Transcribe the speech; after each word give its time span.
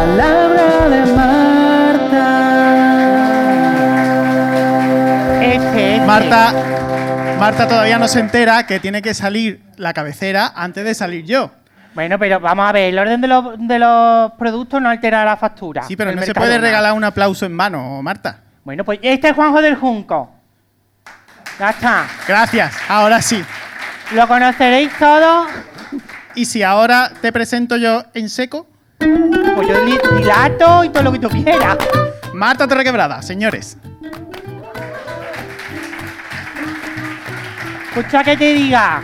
palabra 0.00 0.88
de 0.88 1.12
Marta. 1.12 2.26
Marta, 6.06 6.54
Marta 7.38 7.68
todavía 7.68 7.98
no 7.98 8.08
se 8.08 8.20
entera 8.20 8.66
que 8.66 8.80
tiene 8.80 9.02
que 9.02 9.12
salir 9.12 9.62
la 9.76 9.92
cabecera 9.92 10.52
antes 10.56 10.84
de 10.84 10.94
salir 10.94 11.24
yo. 11.26 11.50
Bueno, 11.94 12.18
pero 12.18 12.40
vamos 12.40 12.68
a 12.68 12.72
ver, 12.72 12.88
el 12.88 12.98
orden 12.98 13.20
de 13.20 13.28
los, 13.28 13.44
de 13.58 13.78
los 13.78 14.32
productos 14.32 14.80
no 14.80 14.88
altera 14.88 15.24
la 15.24 15.36
factura. 15.36 15.82
Sí, 15.82 15.96
pero 15.96 16.12
no 16.12 16.22
se 16.22 16.32
puede 16.32 16.56
regalar 16.58 16.94
un 16.94 17.04
aplauso 17.04 17.44
en 17.44 17.52
mano, 17.52 18.00
Marta. 18.02 18.40
Bueno, 18.64 18.84
pues 18.84 19.00
este 19.02 19.28
es 19.28 19.34
Juanjo 19.34 19.60
del 19.60 19.76
Junco. 19.76 20.32
Ya 21.58 21.70
está. 21.70 22.06
Gracias, 22.26 22.74
ahora 22.88 23.20
sí. 23.20 23.44
Lo 24.14 24.26
conoceréis 24.26 24.90
todos. 24.98 25.46
Y 26.34 26.46
si 26.46 26.62
ahora 26.62 27.12
te 27.20 27.32
presento 27.32 27.76
yo 27.76 28.04
en 28.14 28.30
seco, 28.30 28.66
Pues 29.00 29.68
yo 29.68 29.84
dilato 29.84 30.84
y 30.84 30.90
todo 30.90 31.02
lo 31.04 31.12
que 31.12 31.18
tú 31.18 31.28
quieras. 31.28 31.78
Marta 32.34 32.68
Torrequebrada, 32.68 33.22
señores. 33.22 33.76
Escucha 37.88 38.22
que 38.22 38.36
te 38.36 38.54
diga. 38.54 39.02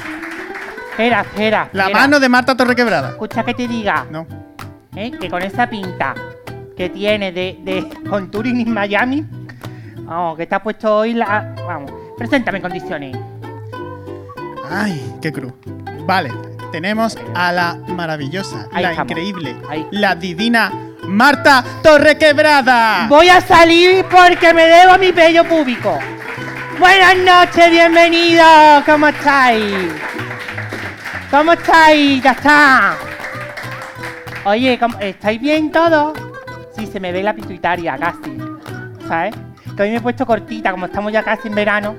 Espera, 0.90 1.22
espera. 1.22 1.68
La 1.72 1.88
mano 1.88 2.20
de 2.20 2.28
Marta 2.28 2.56
Torrequebrada. 2.56 3.10
Escucha 3.10 3.44
que 3.44 3.54
te 3.54 3.66
diga. 3.66 4.06
No. 4.10 4.26
¿eh? 4.94 5.10
Que 5.10 5.28
con 5.28 5.42
esa 5.42 5.68
pinta 5.68 6.14
que 6.76 6.88
tiene 6.90 7.32
de, 7.32 7.58
de 7.62 7.88
contouring 8.08 8.60
en 8.60 8.72
Miami. 8.72 9.26
Vamos, 10.00 10.36
que 10.36 10.46
te 10.46 10.54
ha 10.54 10.62
puesto 10.62 10.98
hoy 10.98 11.14
la. 11.14 11.54
Vamos, 11.66 11.90
preséntame 12.16 12.58
en 12.58 12.62
condiciones. 12.62 13.16
Ay, 14.70 15.14
qué 15.20 15.32
cruz. 15.32 15.52
Vale, 16.06 16.30
tenemos 16.80 17.16
a 17.34 17.52
la 17.52 17.74
maravillosa, 17.88 18.68
Ahí 18.70 18.82
la 18.82 18.90
estamos. 18.90 19.10
increíble, 19.12 19.56
Ahí. 19.70 19.86
la 19.92 20.14
divina 20.14 20.70
Marta 21.04 21.64
Torrequebrada. 21.82 23.06
Voy 23.08 23.30
a 23.30 23.40
salir 23.40 24.04
porque 24.10 24.52
me 24.52 24.66
debo 24.66 24.98
mi 24.98 25.10
bello 25.10 25.42
público. 25.44 25.98
Buenas 26.78 27.16
noches, 27.16 27.70
bienvenidos. 27.70 28.84
¿Cómo 28.84 29.08
estáis? 29.08 29.90
¿Cómo 31.30 31.52
estáis? 31.54 32.22
Ya 32.22 32.32
está. 32.32 32.94
Oye, 34.44 34.78
¿cómo- 34.78 34.98
¿estáis 35.00 35.40
bien 35.40 35.72
todos? 35.72 36.12
Sí, 36.76 36.86
se 36.86 37.00
me 37.00 37.10
ve 37.10 37.22
la 37.22 37.32
pituitaria 37.32 37.96
casi. 37.96 38.36
¿Sabes? 39.08 39.34
Que 39.74 39.82
hoy 39.82 39.90
me 39.92 39.96
he 39.96 40.00
puesto 40.02 40.26
cortita, 40.26 40.72
como 40.72 40.84
estamos 40.84 41.10
ya 41.10 41.22
casi 41.22 41.48
en 41.48 41.54
verano. 41.54 41.94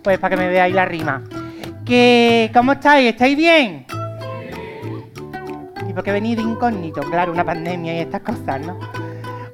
Pues 0.00 0.16
para 0.20 0.36
que 0.36 0.42
me 0.44 0.48
veáis 0.48 0.72
la 0.76 0.84
rima. 0.84 1.22
Que, 1.84 2.52
¿Cómo 2.54 2.70
estáis? 2.72 3.10
¿Estáis 3.10 3.36
bien? 3.36 3.84
¿Y 5.96 5.98
por 5.98 6.04
qué 6.04 6.12
venís 6.12 6.36
de 6.36 6.42
incógnito? 6.42 7.00
Claro, 7.00 7.32
una 7.32 7.42
pandemia 7.42 7.94
y 7.96 8.00
estas 8.00 8.20
cosas, 8.20 8.60
¿no? 8.60 8.78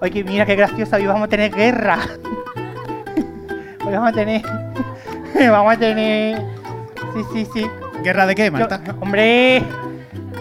Oye, 0.01 0.25
mira 0.25 0.45
qué 0.45 0.57
gracioso, 0.57 0.97
hoy 0.97 1.07
vamos 1.07 1.23
a 1.23 1.29
tener 1.29 1.53
guerra. 1.55 2.01
Hoy 3.87 3.93
vamos 3.93 4.09
a 4.09 4.13
tener. 4.13 4.43
vamos 5.51 5.73
a 5.73 5.79
tener. 5.79 6.43
Sí, 7.15 7.23
sí, 7.33 7.49
sí. 7.55 7.71
¿Guerra 8.03 8.27
de 8.27 8.35
qué, 8.35 8.51
Marta? 8.51 8.81
Yo- 8.85 8.95
hombre, 9.01 9.63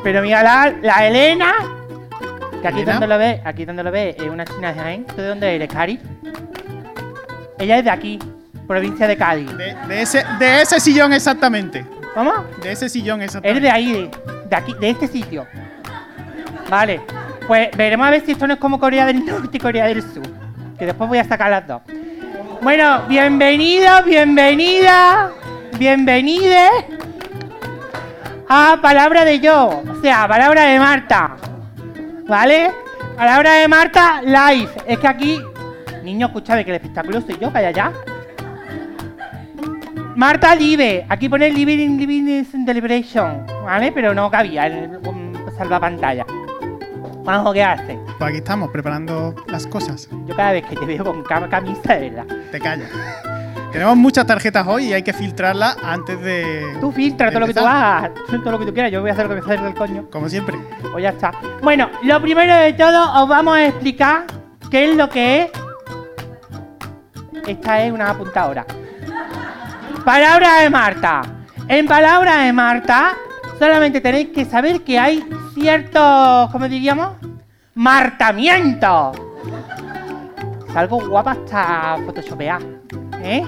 pero 0.02 0.24
mira 0.24 0.42
la, 0.42 0.74
la 0.82 1.06
Elena. 1.08 1.54
Que 2.64 2.68
aquí 2.68 2.78
¿Elena? 2.78 2.94
donde 2.94 3.08
lo 3.08 3.18
ves, 3.20 3.42
aquí 3.46 3.66
donde 3.66 3.84
lo 3.84 3.92
ves, 3.92 4.16
es 4.18 4.28
una 4.28 4.44
china 4.46 4.74
de 4.74 4.80
Jaén. 4.80 5.06
¿Tú 5.06 5.18
de 5.22 5.28
dónde 5.28 5.56
eres, 5.56 5.70
Cari? 5.70 6.00
Ella 7.60 7.78
es 7.78 7.84
de 7.84 7.92
aquí, 7.92 8.18
provincia 8.68 9.08
de 9.08 9.18
Cádiz. 9.18 9.56
De, 9.56 9.76
de 9.88 10.02
ese, 10.02 10.24
de 10.40 10.62
ese 10.64 10.80
sillón 10.80 11.14
exactamente. 11.14 11.86
¿Cómo? 12.16 12.34
De 12.64 12.72
ese 12.72 12.90
sillón 12.90 13.22
Eres 13.22 13.36
exactamente. 13.36 13.62
de 13.68 13.72
ahí, 13.72 13.92
de, 13.92 14.12
de 14.50 14.56
aquí, 14.56 14.74
de 14.80 14.90
este 14.90 15.08
sitio. 15.08 15.46
Vale. 16.72 17.02
Pues 17.48 17.70
veremos 17.76 18.08
a 18.08 18.12
ver 18.12 18.26
si 18.26 18.32
esto 18.32 18.48
no 18.48 18.54
es 18.54 18.60
como 18.60 18.80
Corea 18.80 19.06
del 19.06 19.26
Norte 19.26 19.58
y 19.58 19.60
Corea 19.60 19.88
del 19.88 20.02
Sur. 20.02 20.24
Que 20.80 20.86
después 20.86 21.10
voy 21.10 21.18
a 21.18 21.26
sacar 21.26 21.52
las 21.52 21.68
dos. 21.68 21.82
Bueno, 22.62 23.02
bienvenidos, 23.10 24.06
bienvenidas, 24.06 25.32
bienvenides 25.78 26.72
a 28.48 28.80
Palabra 28.82 29.26
de 29.26 29.42
Yo. 29.42 29.84
O 29.86 30.02
sea, 30.02 30.30
Palabra 30.30 30.64
de 30.64 30.80
Marta. 30.80 31.36
¿Vale? 32.30 32.72
Palabra 33.18 33.56
de 33.56 33.68
Marta 33.68 34.22
live. 34.22 34.72
Es 34.88 34.98
que 34.98 35.08
aquí. 35.08 35.42
Niño, 36.06 36.28
escúchame, 36.28 36.64
que 36.64 36.72
el 36.72 36.78
espectáculo 36.78 37.20
soy 37.20 37.38
yo, 37.38 37.52
calla 37.52 37.72
ya. 37.72 37.92
Marta 40.16 40.56
Live, 40.56 41.06
aquí 41.10 41.30
pone 41.30 41.50
Living 41.50 41.98
Living 41.98 42.46
Celebration, 42.46 43.46
¿vale? 43.64 43.92
Pero 43.92 44.14
no 44.14 44.32
cabía 44.32 44.68
el 44.68 44.98
um, 45.06 45.34
salvapantalla. 45.58 46.26
Juanjo, 47.24 47.54
¿qué 47.54 47.64
haces? 47.64 47.98
Pues 48.18 48.30
aquí 48.30 48.38
estamos, 48.38 48.70
preparando 48.72 49.36
las 49.48 49.68
cosas. 49.68 50.08
Yo 50.26 50.36
cada 50.36 50.54
vez 50.54 50.66
que 50.66 50.76
te 50.76 50.86
veo 50.86 51.04
con 51.04 51.24
cam- 51.24 51.50
camisa, 51.50 51.94
de 51.96 52.10
verdad. 52.10 52.26
Te 52.52 52.60
callas. 52.60 52.90
Tenemos 53.72 53.96
muchas 53.96 54.26
tarjetas 54.26 54.68
hoy 54.68 54.88
y 54.88 54.94
hay 54.94 55.04
que 55.04 55.14
filtrarlas 55.14 55.78
antes 55.84 56.20
de. 56.22 56.78
Tú 56.82 56.92
filtra 56.92 57.30
todo 57.30 57.40
lo 57.42 57.48
que 57.48 57.54
tú 57.54 57.66
hagas, 57.66 58.12
todo 58.44 58.52
lo 58.52 58.60
que 58.60 58.66
tú 58.66 58.74
quieras, 58.74 58.92
yo 58.92 59.00
voy 59.02 59.12
a 59.12 59.14
hacer 59.14 59.28
lo 59.28 59.36
que 59.36 59.42
me 59.42 59.48
salga 59.48 59.64
del 59.64 59.76
coño. 59.76 60.08
Como 60.12 60.28
siempre. 60.28 60.58
Pues 60.92 61.02
ya 61.04 61.10
está. 61.10 61.32
Bueno, 61.62 61.90
lo 62.04 62.22
primero 62.22 62.54
de 62.56 62.74
todo 62.74 63.24
os 63.24 63.30
vamos 63.30 63.56
a 63.56 63.66
explicar 63.68 64.24
qué 64.70 64.90
es 64.90 64.96
lo 64.98 65.10
que 65.10 65.44
es. 65.44 65.52
Esta 67.48 67.84
es 67.84 67.92
una 67.94 68.10
apuntadora. 68.10 68.66
Palabra 70.04 70.62
de 70.62 70.70
Marta. 70.70 71.22
En 71.68 71.86
palabra 71.88 72.40
de 72.42 72.52
Marta, 72.54 73.14
solamente 73.62 74.02
tenéis 74.02 74.30
que 74.30 74.44
saber 74.44 74.82
que 74.82 74.98
hay 74.98 75.24
ciertos, 75.54 76.50
¿cómo 76.52 76.68
diríamos? 76.68 77.10
Martamientos. 77.76 79.16
Salgo 80.74 81.08
guapa 81.08 81.34
hasta 81.34 81.98
photoshopear. 82.04 82.60
¿Eh? 83.22 83.46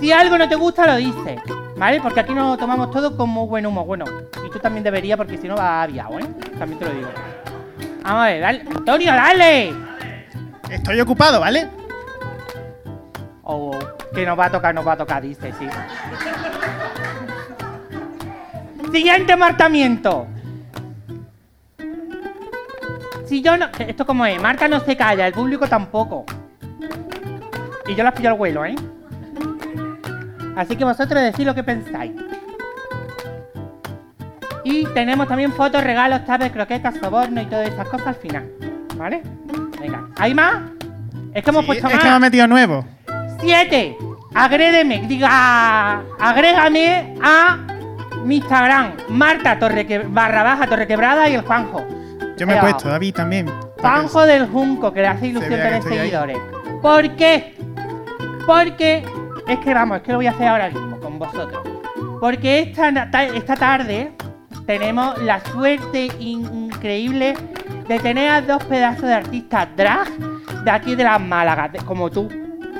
Si 0.00 0.12
algo 0.12 0.38
no 0.38 0.48
te 0.48 0.54
gusta, 0.54 0.86
lo 0.86 0.96
dices. 0.96 1.40
¿Vale? 1.76 2.00
Porque 2.00 2.20
aquí 2.20 2.32
nos 2.32 2.52
lo 2.52 2.56
tomamos 2.56 2.92
todo 2.92 3.16
con 3.16 3.28
muy 3.28 3.48
buen 3.48 3.66
humo. 3.66 3.84
Bueno, 3.84 4.04
y 4.46 4.50
tú 4.50 4.60
también 4.60 4.84
deberías, 4.84 5.16
porque 5.16 5.36
si 5.36 5.48
no 5.48 5.56
vas 5.56 5.88
aviado, 5.88 6.20
¿eh? 6.20 6.26
También 6.56 6.78
te 6.78 6.84
lo 6.84 6.92
digo. 6.92 7.08
Vamos 8.04 8.22
a 8.22 8.26
ver, 8.26 8.40
dale. 8.40 8.60
Antonio, 8.60 9.12
dale. 9.12 9.72
Estoy 10.70 11.00
ocupado, 11.00 11.40
¿vale? 11.40 11.68
Oh, 13.42 13.76
que 14.14 14.26
nos 14.26 14.38
va 14.38 14.46
a 14.46 14.50
tocar, 14.50 14.74
nos 14.74 14.86
va 14.86 14.92
a 14.92 14.96
tocar, 14.96 15.22
dice, 15.22 15.52
sí. 15.58 15.66
Siguiente 18.92 19.36
marcamiento. 19.36 20.26
Si 23.26 23.40
yo 23.42 23.56
no. 23.56 23.66
¿Esto 23.78 24.04
cómo 24.04 24.26
es? 24.26 24.40
Marta 24.40 24.68
no 24.68 24.80
se 24.80 24.96
calla, 24.96 25.26
el 25.26 25.32
público 25.32 25.66
tampoco. 25.66 26.24
Y 27.86 27.94
yo 27.94 28.04
las 28.04 28.12
pillo 28.12 28.30
al 28.30 28.36
vuelo, 28.36 28.64
¿eh? 28.66 28.74
Así 30.56 30.76
que 30.76 30.84
vosotros 30.84 31.22
decid 31.22 31.46
lo 31.46 31.54
que 31.54 31.64
pensáis. 31.64 32.12
Y 34.64 34.84
tenemos 34.88 35.26
también 35.26 35.52
fotos, 35.52 35.82
regalos, 35.82 36.24
tabes, 36.26 36.52
croquetas, 36.52 36.94
soborno 36.96 37.40
y 37.40 37.46
todas 37.46 37.68
esas 37.68 37.88
cosas 37.88 38.08
al 38.08 38.14
final. 38.16 38.48
¿Vale? 38.96 39.22
Venga. 39.80 40.06
¿Hay 40.18 40.34
más? 40.34 40.56
Es 41.34 41.42
que 41.42 41.50
hemos 41.50 41.62
Sí, 41.62 41.66
puesto 41.68 41.86
es 41.88 41.94
más. 41.94 42.02
que 42.02 42.08
me 42.10 42.14
ha 42.14 42.18
metido 42.18 42.46
nuevo. 42.46 42.84
7. 43.42 43.98
Agrédeme, 44.34 45.02
diga, 45.06 46.00
agrégame 46.18 47.14
a 47.22 47.58
mi 48.24 48.36
Instagram, 48.36 48.92
Marta 49.10 49.58
Torreque, 49.58 49.98
barra 50.08 50.42
baja 50.42 50.66
Torrequebrada 50.66 51.28
y 51.28 51.34
el 51.34 51.42
Juanjo. 51.42 51.84
Yo 52.38 52.46
me 52.46 52.54
he 52.56 52.60
puesto. 52.60 52.88
David 52.88 53.14
también. 53.14 53.50
Juanjo 53.80 54.24
del 54.24 54.46
Junco, 54.48 54.92
que 54.92 55.00
le 55.02 55.08
hace 55.08 55.26
ilusión 55.26 55.50
tener 55.52 55.72
estoy 55.74 55.92
ahí. 55.92 55.98
seguidores. 55.98 56.38
¿Por 56.80 57.10
qué? 57.16 57.54
Porque, 58.46 59.04
es 59.46 59.58
que 59.58 59.74
vamos, 59.74 59.98
es 59.98 60.02
que 60.04 60.12
lo 60.12 60.18
voy 60.18 60.26
a 60.28 60.30
hacer 60.30 60.48
ahora 60.48 60.68
mismo 60.70 60.98
con 61.00 61.18
vosotros. 61.18 61.60
Porque 62.20 62.60
esta, 62.60 62.88
esta 63.34 63.56
tarde 63.56 64.12
tenemos 64.66 65.20
la 65.22 65.40
suerte 65.40 66.08
in- 66.20 66.70
increíble 66.72 67.34
de 67.88 67.98
tener 67.98 68.30
a 68.30 68.40
dos 68.40 68.62
pedazos 68.64 69.02
de 69.02 69.14
artistas 69.14 69.68
drag 69.76 70.08
de 70.64 70.70
aquí 70.70 70.94
de 70.94 71.04
las 71.04 71.20
Málagas, 71.20 71.70
como 71.84 72.08
tú. 72.10 72.28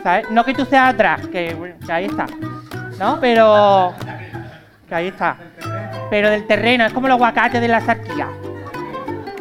¿Sabes? 0.02 0.30
No 0.30 0.44
que 0.44 0.54
tú 0.54 0.64
seas 0.64 0.96
drag, 0.96 1.30
que, 1.30 1.56
ahí 1.88 2.06
está. 2.06 2.26
¿No? 2.98 3.18
Pero. 3.20 3.94
Que 4.88 4.94
ahí 4.94 5.08
está. 5.08 5.36
Pero 6.10 6.28
del 6.30 6.46
terreno, 6.46 6.84
es 6.84 6.92
como 6.92 7.08
los 7.08 7.16
aguacates 7.16 7.60
de 7.60 7.68
la 7.68 7.80
sarquía. 7.80 8.28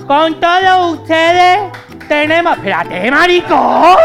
Con 0.05 0.39
todos 0.39 0.99
ustedes 0.99 1.59
tenemos. 2.07 2.57
¡Espérate, 2.57 3.09
maricón! 3.09 3.97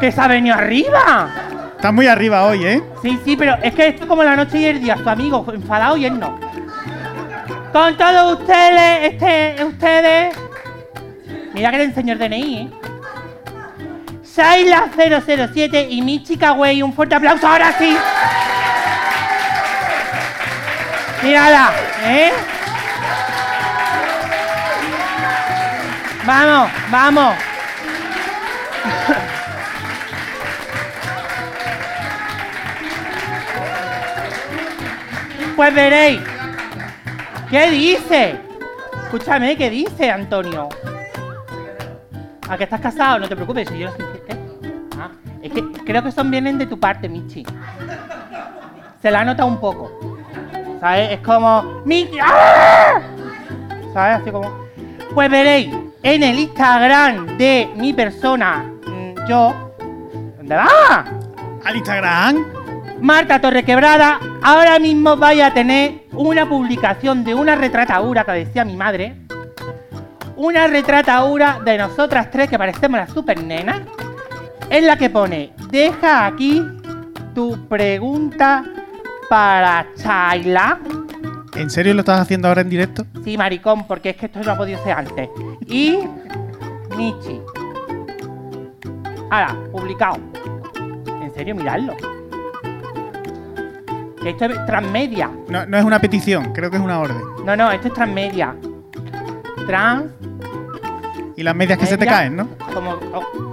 ¡Que 0.00 0.12
se 0.12 0.20
ha 0.20 0.28
venido 0.28 0.54
arriba! 0.54 1.28
Estás 1.76 1.92
muy 1.92 2.06
arriba 2.06 2.44
hoy, 2.46 2.64
¿eh? 2.64 2.82
Sí, 3.02 3.18
sí, 3.24 3.36
pero 3.36 3.56
es 3.60 3.74
que 3.74 3.88
esto 3.88 4.04
es 4.04 4.08
como 4.08 4.22
la 4.22 4.36
noche 4.36 4.58
y 4.58 4.66
el 4.66 4.80
día. 4.80 4.96
Su 4.96 5.08
amigo 5.08 5.44
enfadado 5.52 5.96
y 5.96 6.06
él 6.06 6.18
no. 6.18 6.38
Con 7.72 7.96
todos 7.96 8.38
ustedes, 8.38 9.12
este, 9.12 9.64
ustedes. 9.64 10.36
Mira 11.54 11.70
que 11.70 11.78
le 11.78 11.84
enseño 11.84 12.12
el 12.12 12.18
DNI, 12.18 12.58
¿eh? 12.58 12.81
Saila 14.34 14.88
007 14.96 15.88
y 15.90 16.00
mi 16.00 16.22
chica 16.22 16.52
güey, 16.52 16.80
un 16.82 16.94
fuerte 16.94 17.14
aplauso 17.14 17.46
ahora 17.46 17.70
sí. 17.78 17.94
Mírala, 21.22 21.70
¿eh? 22.04 22.32
Vamos, 26.24 26.70
vamos. 26.90 27.34
Pues 35.54 35.74
veréis. 35.74 36.22
¿Qué 37.50 37.70
dice? 37.70 38.40
Escúchame, 39.04 39.54
¿qué 39.58 39.68
dice, 39.68 40.10
Antonio? 40.10 40.70
¿A 42.48 42.56
que 42.56 42.64
estás 42.64 42.80
casado? 42.80 43.18
No 43.18 43.28
te 43.28 43.36
preocupes, 43.36 43.68
si 43.68 43.78
yo 43.78 43.90
no. 43.90 43.94
Ah, 43.94 44.11
es 45.42 45.52
que 45.52 45.62
creo 45.84 46.02
que 46.02 46.12
son 46.12 46.30
vienen 46.30 46.58
de 46.58 46.66
tu 46.66 46.78
parte, 46.78 47.08
Michi. 47.08 47.44
Se 49.00 49.10
la 49.10 49.24
nota 49.24 49.44
un 49.44 49.58
poco. 49.58 49.90
¿Sabes? 50.80 51.12
Es 51.12 51.20
como. 51.20 51.82
¡Michi! 51.84 52.18
¡Ah! 52.22 53.00
¿Sabes? 53.92 54.20
Así 54.22 54.30
como. 54.30 54.50
Pues 55.14 55.30
veréis 55.30 55.74
en 56.02 56.22
el 56.22 56.38
Instagram 56.38 57.36
de 57.36 57.70
mi 57.76 57.92
persona, 57.92 58.64
mm, 58.86 59.28
yo. 59.28 59.72
¿Dónde 60.38 60.56
va? 60.56 61.04
Al 61.64 61.76
Instagram. 61.76 62.44
Marta 63.00 63.40
Torrequebrada, 63.40 64.20
ahora 64.42 64.78
mismo 64.78 65.16
vaya 65.16 65.48
a 65.48 65.54
tener 65.54 66.04
una 66.12 66.48
publicación 66.48 67.24
de 67.24 67.34
una 67.34 67.56
retrataura 67.56 68.24
que 68.24 68.32
decía 68.32 68.64
mi 68.64 68.76
madre. 68.76 69.16
Una 70.36 70.68
retrataura 70.68 71.60
de 71.64 71.78
nosotras 71.78 72.30
tres 72.30 72.48
que 72.48 72.58
parecemos 72.58 73.00
las 73.00 73.10
super 73.10 73.42
nenas. 73.42 73.80
En 74.72 74.86
la 74.86 74.96
que 74.96 75.10
pone, 75.10 75.52
deja 75.70 76.24
aquí 76.24 76.62
tu 77.34 77.68
pregunta 77.68 78.64
para 79.28 79.86
Chayla. 79.96 80.80
¿En 81.56 81.68
serio 81.68 81.92
lo 81.92 82.00
estás 82.00 82.20
haciendo 82.20 82.48
ahora 82.48 82.62
en 82.62 82.70
directo? 82.70 83.04
Sí, 83.22 83.36
maricón, 83.36 83.86
porque 83.86 84.08
es 84.08 84.16
que 84.16 84.24
esto 84.26 84.40
no 84.42 84.52
ha 84.52 84.56
podido 84.56 84.82
ser 84.82 84.92
antes. 84.92 85.28
Y 85.66 85.98
Michi. 86.96 87.38
Ahora, 89.30 89.54
publicado. 89.70 90.16
En 91.20 91.34
serio, 91.34 91.54
miradlo. 91.54 91.94
Que 94.22 94.30
esto 94.30 94.46
es 94.46 94.64
transmedia. 94.64 95.30
No, 95.48 95.66
no 95.66 95.76
es 95.76 95.84
una 95.84 96.00
petición, 96.00 96.54
creo 96.54 96.70
que 96.70 96.78
es 96.78 96.82
una 96.82 96.98
orden. 96.98 97.20
No, 97.44 97.54
no, 97.54 97.70
esto 97.70 97.88
es 97.88 97.92
transmedia. 97.92 98.56
Trans, 99.66 100.06
Y 101.36 101.42
las 101.42 101.54
medias 101.54 101.78
que 101.78 101.84
se 101.84 101.98
te 101.98 102.06
caen, 102.06 102.36
¿no? 102.36 102.48
como. 102.72 102.92
oh. 103.12 103.51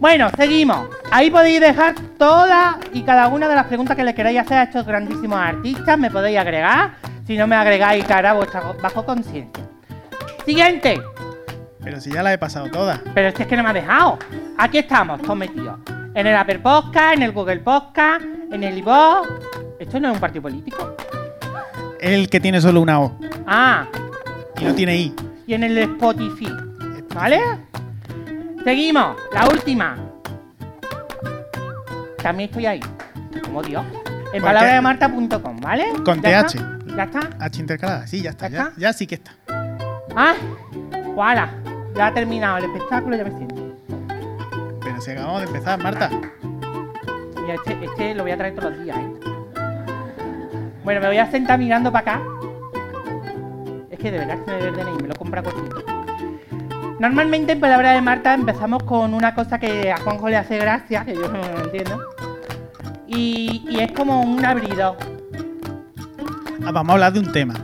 Bueno, 0.00 0.30
seguimos. 0.36 0.88
Ahí 1.10 1.30
podéis 1.30 1.60
dejar 1.60 1.94
todas 2.18 2.76
y 2.92 3.02
cada 3.02 3.28
una 3.28 3.48
de 3.48 3.54
las 3.54 3.66
preguntas 3.66 3.96
que 3.96 4.02
le 4.04 4.14
queráis 4.14 4.40
hacer 4.40 4.56
a 4.58 4.62
estos 4.64 4.86
grandísimos 4.86 5.38
artistas. 5.38 5.98
Me 5.98 6.10
podéis 6.10 6.38
agregar. 6.38 6.94
Si 7.26 7.36
no 7.36 7.46
me 7.46 7.54
agregáis, 7.54 8.04
cara 8.06 8.32
vuestra 8.32 8.62
bajo 8.82 9.04
conciencia. 9.04 9.62
Siguiente. 10.44 11.00
Pero 11.82 12.00
si 12.00 12.10
ya 12.10 12.22
las 12.22 12.34
he 12.34 12.38
pasado 12.38 12.70
todas. 12.70 13.00
Pero 13.14 13.28
es 13.28 13.34
que, 13.34 13.42
es 13.42 13.48
que 13.48 13.56
no 13.56 13.62
me 13.62 13.70
ha 13.70 13.72
dejado. 13.74 14.18
Aquí 14.58 14.78
estamos, 14.78 15.20
todos 15.22 15.36
metidos. 15.36 15.78
En 16.14 16.26
el 16.26 16.34
Apple 16.36 16.58
Podcast, 16.58 17.16
en 17.16 17.22
el 17.22 17.32
Google 17.32 17.60
Podcast, 17.60 18.24
en 18.50 18.64
el 18.64 18.78
iVoox. 18.78 19.28
¿Esto 19.78 20.00
no 20.00 20.08
es 20.08 20.14
un 20.14 20.20
partido 20.20 20.42
político? 20.42 20.96
El 22.00 22.28
que 22.28 22.40
tiene 22.40 22.60
solo 22.60 22.80
una 22.80 23.00
O 23.00 23.18
Ah, 23.46 23.86
y 24.58 24.64
no 24.64 24.74
tiene 24.74 24.96
I. 24.96 25.14
y 25.46 25.54
en 25.54 25.62
el 25.64 25.78
Spotify. 25.78 26.48
¿Vale? 27.14 27.40
Seguimos. 28.64 29.16
La 29.32 29.48
última. 29.48 29.96
También 32.22 32.48
estoy 32.50 32.66
ahí. 32.66 32.80
Como 33.44 33.62
Dios. 33.62 33.84
En 34.32 34.42
¿Por 34.42 34.52
palabrademarta.com, 34.52 35.56
¿vale? 35.60 35.86
Con 36.04 36.20
¿Ya 36.22 36.44
TH. 36.46 36.54
está? 36.56 36.78
¿Ya 36.96 37.02
está? 37.04 37.20
H 37.40 37.60
intercalada. 37.60 38.06
Sí, 38.06 38.22
ya 38.22 38.30
está. 38.30 38.48
¿Ya 38.48 38.56
Ya, 38.56 38.62
está? 38.68 38.80
ya 38.80 38.92
sí 38.92 39.06
que 39.06 39.14
está. 39.16 39.32
Ah, 40.16 40.34
voilà. 41.14 41.50
Ya 41.94 42.06
ha 42.08 42.14
terminado 42.14 42.58
el 42.58 42.64
espectáculo, 42.64 43.16
ya 43.16 43.24
me 43.24 43.30
siento. 43.32 43.76
Pero 44.80 45.00
si 45.00 45.10
acabamos 45.10 45.40
de 45.40 45.46
empezar, 45.46 45.82
Marta. 45.82 46.10
Mira, 47.42 47.54
este, 47.54 47.84
este 47.84 48.14
lo 48.14 48.22
voy 48.22 48.32
a 48.32 48.36
traer 48.36 48.54
todos 48.54 48.72
los 48.76 48.84
días, 48.84 48.96
¿eh? 48.98 49.12
Bueno, 50.84 51.00
me 51.00 51.06
voy 51.08 51.18
a 51.18 51.30
sentar 51.30 51.58
mirando 51.58 51.90
para 51.92 52.12
acá. 52.16 52.22
Es 53.90 53.98
que 53.98 54.10
de 54.10 54.18
verdad 54.18 54.38
que 54.44 54.50
me 54.50 54.56
ve 54.58 54.68
el 54.68 54.74
DNI, 54.76 55.02
me 55.02 55.08
lo 55.08 55.14
compra 55.14 55.42
cortito. 55.42 55.84
Normalmente 57.00 57.52
en 57.52 57.60
Palabra 57.60 57.92
de 57.92 58.02
Marta 58.02 58.34
empezamos 58.34 58.82
con 58.82 59.14
una 59.14 59.34
cosa 59.34 59.58
que 59.58 59.90
a 59.90 59.96
Juanjo 59.98 60.28
le 60.28 60.36
hace 60.36 60.58
gracia, 60.58 61.02
que 61.04 61.14
yo 61.14 61.28
no 61.32 61.38
lo 61.38 61.64
entiendo. 61.64 61.98
Y, 63.08 63.64
y 63.68 63.80
es 63.80 63.90
como 63.92 64.20
un 64.22 64.44
abridor. 64.44 64.96
Ah, 66.64 66.70
vamos 66.72 66.90
a 66.90 66.92
hablar 66.92 67.12
de 67.14 67.20
un 67.20 67.32
tema. 67.32 67.54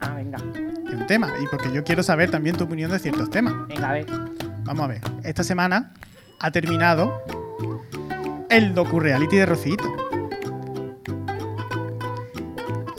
Ah, 0.00 0.10
venga, 0.14 0.36
De 0.38 0.96
un 0.96 1.06
tema. 1.06 1.32
Y 1.42 1.46
porque 1.46 1.72
yo 1.72 1.82
quiero 1.82 2.02
saber 2.02 2.30
también 2.30 2.56
tu 2.56 2.64
opinión 2.64 2.90
de 2.90 2.98
ciertos 2.98 3.30
temas. 3.30 3.54
venga, 3.68 3.88
a 3.88 3.92
ver. 3.94 4.06
Vamos 4.64 4.84
a 4.84 4.88
ver. 4.88 5.00
Esta 5.22 5.42
semana 5.42 5.94
ha 6.40 6.50
terminado 6.50 7.22
el 8.50 8.74
docu-reality 8.74 9.36
de 9.36 9.46
Rocito. 9.46 9.84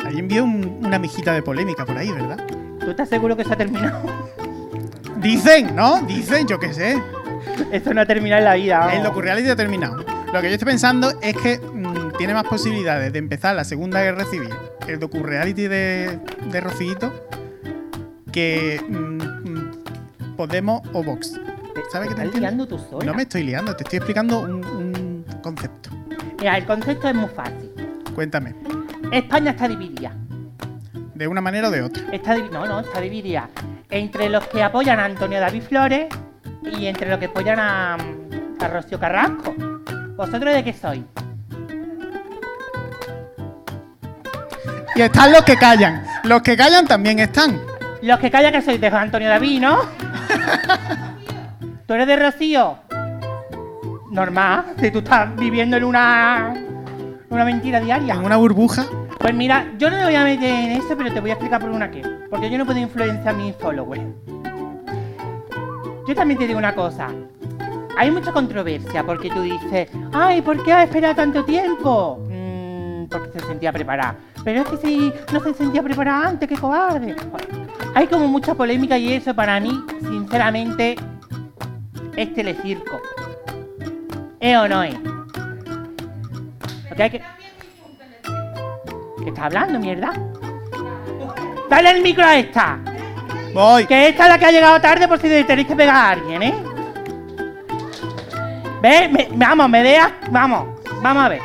Ahí 0.04 0.18
envió 0.18 0.44
un- 0.44 0.80
una 0.84 0.98
mijita 0.98 1.32
de 1.34 1.44
polémica 1.44 1.86
por 1.86 1.96
ahí, 1.98 2.12
¿verdad? 2.12 2.44
¿Tú 2.80 2.90
estás 2.90 3.08
seguro 3.08 3.38
que 3.38 3.44
se 3.44 3.54
ha 3.54 3.58
terminado? 3.58 4.02
Dicen, 5.26 5.76
¿no? 5.76 6.02
Dicen, 6.02 6.48
yo 6.48 6.60
qué 6.60 6.72
sé. 6.72 7.02
Esto 7.72 7.96
no 7.96 8.06
termina 8.06 8.38
en 8.38 8.46
la 8.46 8.54
vida. 8.54 8.78
vamos. 8.78 8.94
El 8.94 9.04
docu-reality 9.04 9.50
ha 9.50 9.56
terminado. 9.56 9.98
Lo 10.32 10.40
que 10.40 10.50
yo 10.50 10.54
estoy 10.54 10.68
pensando 10.68 11.12
es 11.20 11.36
que 11.36 11.58
mm, 11.58 12.16
tiene 12.18 12.36
más 12.36 12.44
posibilidades 12.44 13.12
de 13.12 13.18
empezar 13.18 13.56
la 13.56 13.64
Segunda 13.64 14.04
Guerra 14.04 14.26
Civil, 14.26 14.50
el 14.88 15.00
docu-reality 15.00 15.68
de, 15.68 16.20
de 16.52 16.62
Rocito, 16.62 17.12
que 18.32 18.80
mm, 18.88 20.36
Podemos 20.36 20.82
o 20.94 21.02
Vox. 21.02 21.40
¿Sabes 21.92 22.10
qué 22.10 22.16
te 22.16 22.26
Estás 22.26 22.40
liando 22.40 22.68
tú 22.68 22.78
sola. 22.78 23.06
No 23.06 23.16
me 23.16 23.24
estoy 23.24 23.44
liando, 23.44 23.76
te 23.76 23.84
estoy 23.84 23.98
explicando 23.98 24.42
un, 24.42 24.64
un 24.64 25.26
concepto. 25.42 25.90
Mira, 26.38 26.56
el 26.58 26.66
concepto 26.66 27.10
es 27.10 27.16
muy 27.16 27.30
fácil. 27.30 27.72
Cuéntame, 28.14 28.54
España 29.12 29.52
está 29.52 29.68
dividida. 29.68 30.16
de 31.16 31.28
una 31.28 31.42
manera 31.42 31.70
o 31.70 31.72
de 31.72 31.82
otra. 31.82 32.04
Está 32.12 32.38
no, 32.38 32.68
no, 32.68 32.82
está 32.82 33.02
dividida 33.02 33.50
entre 33.90 34.30
los 34.30 34.46
que 34.48 34.64
apoyan 34.64 35.00
a 35.00 35.06
Antonio 35.06 35.40
David 35.40 35.64
Flores 35.64 36.08
y 36.64 36.88
entre 36.88 37.10
los 37.10 37.20
que 37.20 37.26
apoyan 37.26 37.60
a, 37.60 37.98
a 38.60 38.68
Rocío 38.68 39.00
Carrasco. 39.00 39.54
¿Vosotros 40.16 40.54
de 40.54 40.64
qué 40.64 40.74
sois? 40.74 41.04
Y 44.96 45.02
están 45.02 45.32
los 45.32 45.44
que 45.44 45.58
callan. 45.58 46.06
Los 46.24 46.42
que 46.42 46.56
callan 46.56 46.88
también 46.88 47.20
están. 47.20 47.60
Los 48.02 48.20
que 48.20 48.32
callan 48.32 48.54
que 48.54 48.62
sois 48.62 48.80
de 48.80 48.88
Antonio 48.88 49.28
David, 49.28 49.62
¿no? 49.62 49.80
¿Tú 51.88 51.94
eres 51.94 52.08
de 52.08 52.16
Rocío? 52.16 52.80
Normal, 54.10 54.74
si 54.80 54.92
tú 54.92 55.00
estás 55.00 55.36
viviendo 55.36 55.76
en 55.76 55.84
una, 55.84 56.54
una 57.30 57.44
mentira 57.44 57.82
diaria. 57.82 58.14
En 58.14 58.24
una 58.24 58.38
burbuja. 58.38 58.86
Pues 59.20 59.34
mira, 59.34 59.74
yo 59.78 59.90
no 59.90 59.98
me 59.98 60.04
voy 60.06 60.16
a 60.16 60.24
meter 60.24 60.50
en 60.50 60.72
eso, 60.74 60.96
pero 60.98 61.12
te 61.12 61.20
voy 61.20 61.32
a 61.32 61.34
explicar 61.34 61.60
por 61.60 61.70
una 61.70 61.90
qué. 61.90 62.04
Porque 62.30 62.50
yo 62.50 62.58
no 62.58 62.66
puedo 62.66 62.80
influenciar 62.80 63.34
a 63.34 63.38
mis 63.38 63.56
followers. 63.56 64.04
Yo 66.08 66.14
también 66.14 66.40
te 66.40 66.48
digo 66.48 66.60
una 66.60 66.76
cosa. 66.76 67.08
Hay 67.98 68.12
mucha 68.12 68.32
controversia 68.32 69.04
porque 69.04 69.30
tú 69.30 69.42
dices, 69.42 69.90
ay, 70.14 70.42
¿por 70.42 70.62
qué 70.64 70.74
ha 70.74 70.84
esperado 70.84 71.16
tanto 71.16 71.44
tiempo? 71.46 72.20
Mm, 72.30 73.06
porque 73.06 73.40
se 73.40 73.48
sentía 73.48 73.72
preparada. 73.72 74.16
Pero 74.44 74.62
es 74.62 74.68
que 74.68 74.78
si 74.78 75.14
no 75.34 75.40
se 75.40 75.54
sentía 75.54 75.82
preparada 75.82 76.28
antes, 76.28 76.48
qué 76.48 76.56
cobarde. 76.56 77.16
Hay 77.96 78.08
como 78.08 78.28
mucha 78.28 78.54
polémica 78.54 78.98
y 78.98 79.14
eso 79.14 79.34
para 79.34 79.60
mí, 79.60 79.84
sinceramente, 80.02 80.96
es 82.16 82.34
telecirco. 82.34 83.00
¿Es 84.40 84.58
o 84.58 84.68
no 84.68 84.84
es? 84.84 84.96
Porque 86.88 87.04
hay 87.04 87.10
que... 87.10 87.35
¿Qué 89.26 89.30
está 89.32 89.46
hablando, 89.46 89.80
mierda? 89.80 90.14
Dale 91.68 91.90
el 91.90 92.02
micro 92.04 92.24
a 92.24 92.36
esta. 92.38 92.78
Voy. 93.56 93.86
Que 93.88 94.10
esta 94.10 94.24
es 94.26 94.30
la 94.30 94.38
que 94.38 94.46
ha 94.46 94.52
llegado 94.52 94.80
tarde 94.80 95.08
por 95.08 95.20
si 95.20 95.28
tenéis 95.44 95.68
que 95.68 95.76
pegar 95.76 95.96
a 95.96 96.10
alguien, 96.12 96.44
¿eh? 96.44 96.54
¿Ves? 98.84 99.12
Me- 99.12 99.28
vamos, 99.34 99.68
me 99.68 99.82
deas. 99.82 100.12
Vamos, 100.30 100.80
vamos 101.02 101.24
a 101.26 101.30
ver. 101.30 101.42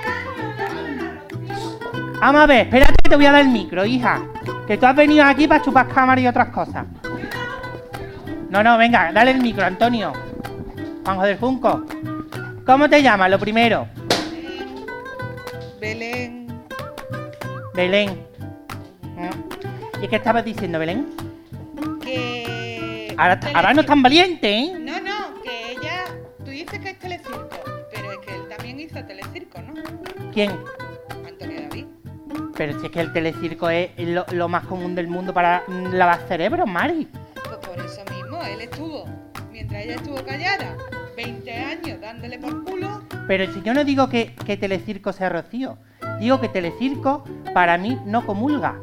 Vamos 2.21 2.43
a 2.43 2.47
ver, 2.47 2.67
espérate 2.67 2.93
que 3.03 3.09
te 3.09 3.17
voy 3.17 3.25
a 3.25 3.33
dar 3.33 3.41
el 3.41 3.49
micro, 3.49 3.83
hija. 3.87 4.21
Que 4.67 4.77
tú 4.77 4.85
has 4.85 4.95
venido 4.95 5.25
aquí 5.25 5.49
para 5.49 5.63
chupar 5.63 5.89
cámara 5.89 6.21
y 6.21 6.27
otras 6.27 6.49
cosas. 6.51 6.85
No, 8.51 8.63
no, 8.63 8.77
venga, 8.77 9.11
dale 9.11 9.31
el 9.31 9.41
micro, 9.41 9.65
Antonio. 9.65 10.13
Juanjo 11.03 11.23
del 11.23 11.39
Junco. 11.39 11.87
¿Cómo 12.67 12.91
te 12.91 13.03
llamas? 13.03 13.31
Lo 13.31 13.39
primero. 13.39 13.89
Belén, 15.81 16.40
Belén. 17.75 18.27
¿Y 20.03 20.09
qué 20.09 20.17
estabas 20.17 20.45
diciendo, 20.45 20.79
Belén? 20.79 21.07
que... 22.01 23.15
Ahora, 23.19 23.41
ahora 23.55 23.75
no 23.75 23.81
es 23.83 23.87
tan 23.87 24.03
valiente, 24.03 24.51
¿eh? 24.51 24.79
No, 24.79 25.01
no, 25.01 25.43
que 25.43 25.73
ella... 25.73 26.05
Tú 26.39 26.51
dices 26.51 26.79
que 26.79 26.91
es 26.91 26.99
telecirco, 26.99 27.49
pero 27.93 28.13
es 28.13 28.19
que 28.19 28.35
él 28.35 28.43
también 28.49 28.81
hizo 28.81 29.05
telecirco, 29.05 29.61
¿no? 29.61 29.75
¿Quién? 30.33 30.51
Antonio 31.27 31.61
David. 31.63 31.87
Pero 32.57 32.81
si 32.81 32.87
es 32.87 32.93
que 32.93 33.01
el 33.01 33.13
telecirco 33.13 33.69
es 33.69 33.91
lo, 33.99 34.25
lo 34.33 34.49
más 34.49 34.65
común 34.67 34.95
del 34.95 35.09
mundo 35.09 35.35
para 35.35 35.65
lavar 35.69 36.27
cerebros, 36.29 36.67
Mari. 36.67 37.09
Pues 37.35 37.57
por 37.59 37.79
eso 37.85 38.03
mismo, 38.11 38.43
él 38.43 38.63
estuvo, 38.63 39.05
mientras 39.53 39.85
ella 39.85 39.97
estuvo 39.97 40.25
callada, 40.25 40.77
20 41.17 41.53
años 41.53 42.01
dándole 42.01 42.39
por 42.39 42.65
culo. 42.65 43.03
Pero 43.27 43.53
si 43.53 43.63
yo 43.63 43.75
no 43.75 43.85
digo 43.85 44.09
que, 44.09 44.35
que 44.47 44.57
telecirco 44.57 45.13
sea 45.13 45.29
Rocío, 45.29 45.79
digo 46.21 46.41
que 46.41 46.49
telecirco 46.49 47.25
para 47.53 47.77
mí 47.79 47.99
no 48.07 48.25
comulga. 48.25 48.77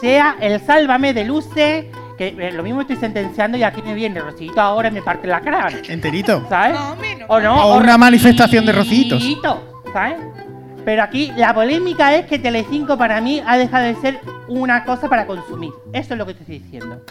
Sea 0.00 0.36
el 0.40 0.60
sálvame 0.60 1.12
de 1.12 1.24
luces, 1.24 1.86
que 2.16 2.28
eh, 2.38 2.52
lo 2.52 2.62
mismo 2.62 2.80
estoy 2.82 2.96
sentenciando 2.96 3.58
y 3.58 3.62
aquí 3.64 3.82
me 3.82 3.94
viene 3.94 4.20
Rocito 4.20 4.60
ahora 4.60 4.88
y 4.88 4.92
me 4.92 5.02
parte 5.02 5.26
la 5.26 5.40
cara. 5.40 5.68
Enterito. 5.88 6.46
¿Sabes? 6.48 6.78
Más 6.78 6.92
o 6.92 6.96
menos. 6.96 7.26
O 7.28 7.40
no. 7.40 7.66
O 7.66 7.78
una 7.78 7.98
manifestación 7.98 8.64
de. 8.64 8.72
Rocito, 8.72 9.82
¿sabes? 9.92 10.16
Pero 10.84 11.02
aquí 11.02 11.32
la 11.36 11.52
polémica 11.52 12.14
es 12.16 12.26
que 12.26 12.38
Telecinco 12.38 12.96
para 12.96 13.20
mí 13.20 13.42
ha 13.44 13.58
dejado 13.58 13.84
de 13.84 13.94
ser 13.96 14.20
una 14.48 14.84
cosa 14.84 15.08
para 15.08 15.26
consumir. 15.26 15.70
Eso 15.92 16.14
es 16.14 16.18
lo 16.18 16.24
que 16.24 16.34
te 16.34 16.40
estoy 16.40 16.58
diciendo. 16.60 17.04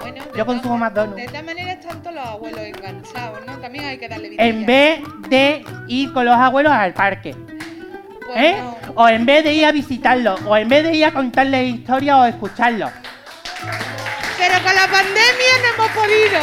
Bueno, 0.00 0.22
Yo 0.36 0.44
consumo 0.46 0.74
todas- 0.76 0.80
McDonald's. 0.80 1.16
De 1.16 1.26
todas 1.28 1.44
maneras 1.44 1.78
están 1.80 2.02
todos 2.02 2.14
los 2.14 2.26
abuelos 2.26 2.60
enganchados, 2.60 3.38
¿no? 3.46 3.56
También 3.58 3.84
hay 3.86 3.98
que 3.98 4.08
darle 4.08 4.28
vida. 4.28 4.42
En 4.44 4.66
vez 4.66 5.00
de 5.30 5.64
ir 5.88 6.12
con 6.12 6.26
los 6.26 6.36
abuelos 6.36 6.72
al 6.72 6.92
parque. 6.92 7.34
¿Eh? 8.34 8.56
O 8.94 9.08
en 9.08 9.26
vez 9.26 9.44
de 9.44 9.52
ir 9.52 9.66
a 9.66 9.72
visitarlos, 9.72 10.40
o 10.46 10.56
en 10.56 10.68
vez 10.68 10.84
de 10.84 10.96
ir 10.96 11.04
a 11.04 11.12
contarles 11.12 11.74
historias 11.74 12.16
o 12.16 12.24
escucharlos. 12.24 12.90
Pero 14.38 14.54
con 14.62 14.74
la 14.74 14.86
pandemia 14.88 15.52
no 15.62 15.74
hemos 15.74 15.90
podido. 15.92 16.40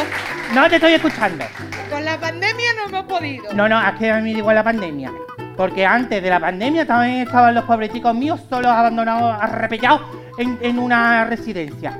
No 0.54 0.68
te 0.68 0.76
estoy 0.76 0.92
escuchando. 0.94 1.44
Con 1.90 2.04
la 2.04 2.18
pandemia 2.18 2.74
no 2.76 2.88
hemos 2.88 3.04
podido. 3.06 3.52
No, 3.52 3.68
no, 3.68 3.86
es 3.86 3.94
que 3.98 4.10
a 4.10 4.20
mí 4.20 4.32
igual 4.32 4.56
la 4.56 4.64
pandemia. 4.64 5.10
Porque 5.56 5.84
antes 5.84 6.22
de 6.22 6.30
la 6.30 6.40
pandemia 6.40 6.86
también 6.86 7.26
estaban 7.26 7.54
los 7.54 7.64
pobreticos 7.64 8.14
míos 8.14 8.40
solos, 8.48 8.72
abandonados, 8.72 9.36
arrepellados 9.40 10.02
en, 10.38 10.58
en 10.62 10.78
una 10.78 11.24
residencia. 11.24 11.98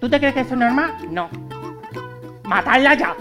¿Tú 0.00 0.08
te 0.08 0.18
crees 0.18 0.34
que 0.34 0.40
eso 0.40 0.54
es 0.54 0.60
normal? 0.60 0.94
No. 1.10 1.28
¡Matarla 2.44 2.94
ya! 2.94 3.14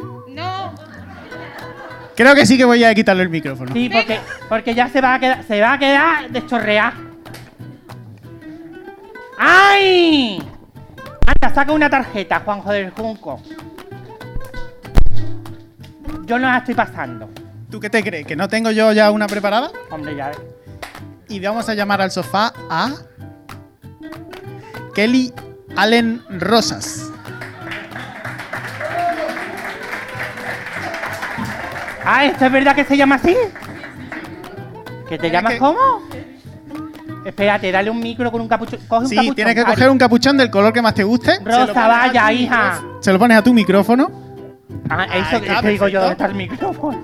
Creo 2.21 2.35
que 2.35 2.45
sí 2.45 2.55
que 2.55 2.65
voy 2.65 2.83
a 2.83 2.93
quitarle 2.93 3.23
el 3.23 3.29
micrófono. 3.29 3.73
Sí, 3.73 3.89
porque, 3.89 4.19
porque 4.47 4.75
ya 4.75 4.87
se 4.89 5.01
va 5.01 5.15
a 5.15 5.19
quedar, 5.19 5.43
se 5.43 5.59
va 5.59 5.73
a 5.73 5.79
quedar 5.79 6.29
deschorreada. 6.29 6.93
¡Ay! 9.39 10.37
Anda, 11.25 11.55
saca 11.55 11.71
una 11.71 11.89
tarjeta, 11.89 12.41
Juanjo 12.41 12.71
del 12.71 12.91
Junco. 12.91 13.41
Yo 16.25 16.37
no 16.37 16.47
la 16.47 16.59
estoy 16.59 16.75
pasando. 16.75 17.27
¿Tú 17.71 17.79
qué 17.79 17.89
te 17.89 18.03
crees? 18.03 18.27
¿Que 18.27 18.35
no 18.35 18.47
tengo 18.47 18.69
yo 18.69 18.91
ya 18.91 19.09
una 19.09 19.25
preparada? 19.25 19.71
Hombre, 19.89 20.15
ya. 20.15 20.29
Y 21.27 21.39
vamos 21.39 21.69
a 21.69 21.73
llamar 21.73 22.03
al 22.03 22.11
sofá 22.11 22.53
a 22.69 22.97
Kelly 24.93 25.33
Allen 25.75 26.21
Rosas. 26.29 27.10
Ah, 32.05 32.25
¿esto 32.25 32.45
es 32.45 32.51
verdad 32.51 32.75
que 32.75 32.83
se 32.85 32.97
llama 32.97 33.15
así? 33.15 33.35
¿Que 35.07 35.17
te 35.17 35.29
llamas 35.29 35.53
que- 35.53 35.59
cómo? 35.59 35.77
Espérate, 37.25 37.71
dale 37.71 37.89
un 37.91 37.99
micro 37.99 38.31
con 38.31 38.41
un 38.41 38.47
capuchón. 38.47 38.79
Coge 38.87 39.03
un 39.03 39.09
Sí, 39.09 39.15
capuchón. 39.15 39.35
tienes 39.35 39.55
que 39.55 39.63
coger 39.63 39.89
un 39.89 39.97
capuchón 39.97 40.37
del 40.37 40.49
color 40.49 40.73
que 40.73 40.81
más 40.81 40.95
te 40.95 41.03
guste. 41.03 41.37
Rosa, 41.43 41.87
vaya, 41.87 42.31
hija. 42.31 42.71
micrófono- 42.73 43.03
Se 43.03 43.13
lo 43.13 43.19
pones 43.19 43.37
a 43.37 43.43
tu 43.43 43.53
micrófono. 43.53 44.11
Ah, 44.89 45.05
eso 45.05 45.35
está, 45.37 45.55
que 45.57 45.61
te 45.61 45.67
digo 45.69 45.87
yo. 45.87 45.99
¿dónde 45.99 46.13
está 46.13 46.25
el 46.25 46.33
micrófono? 46.35 47.03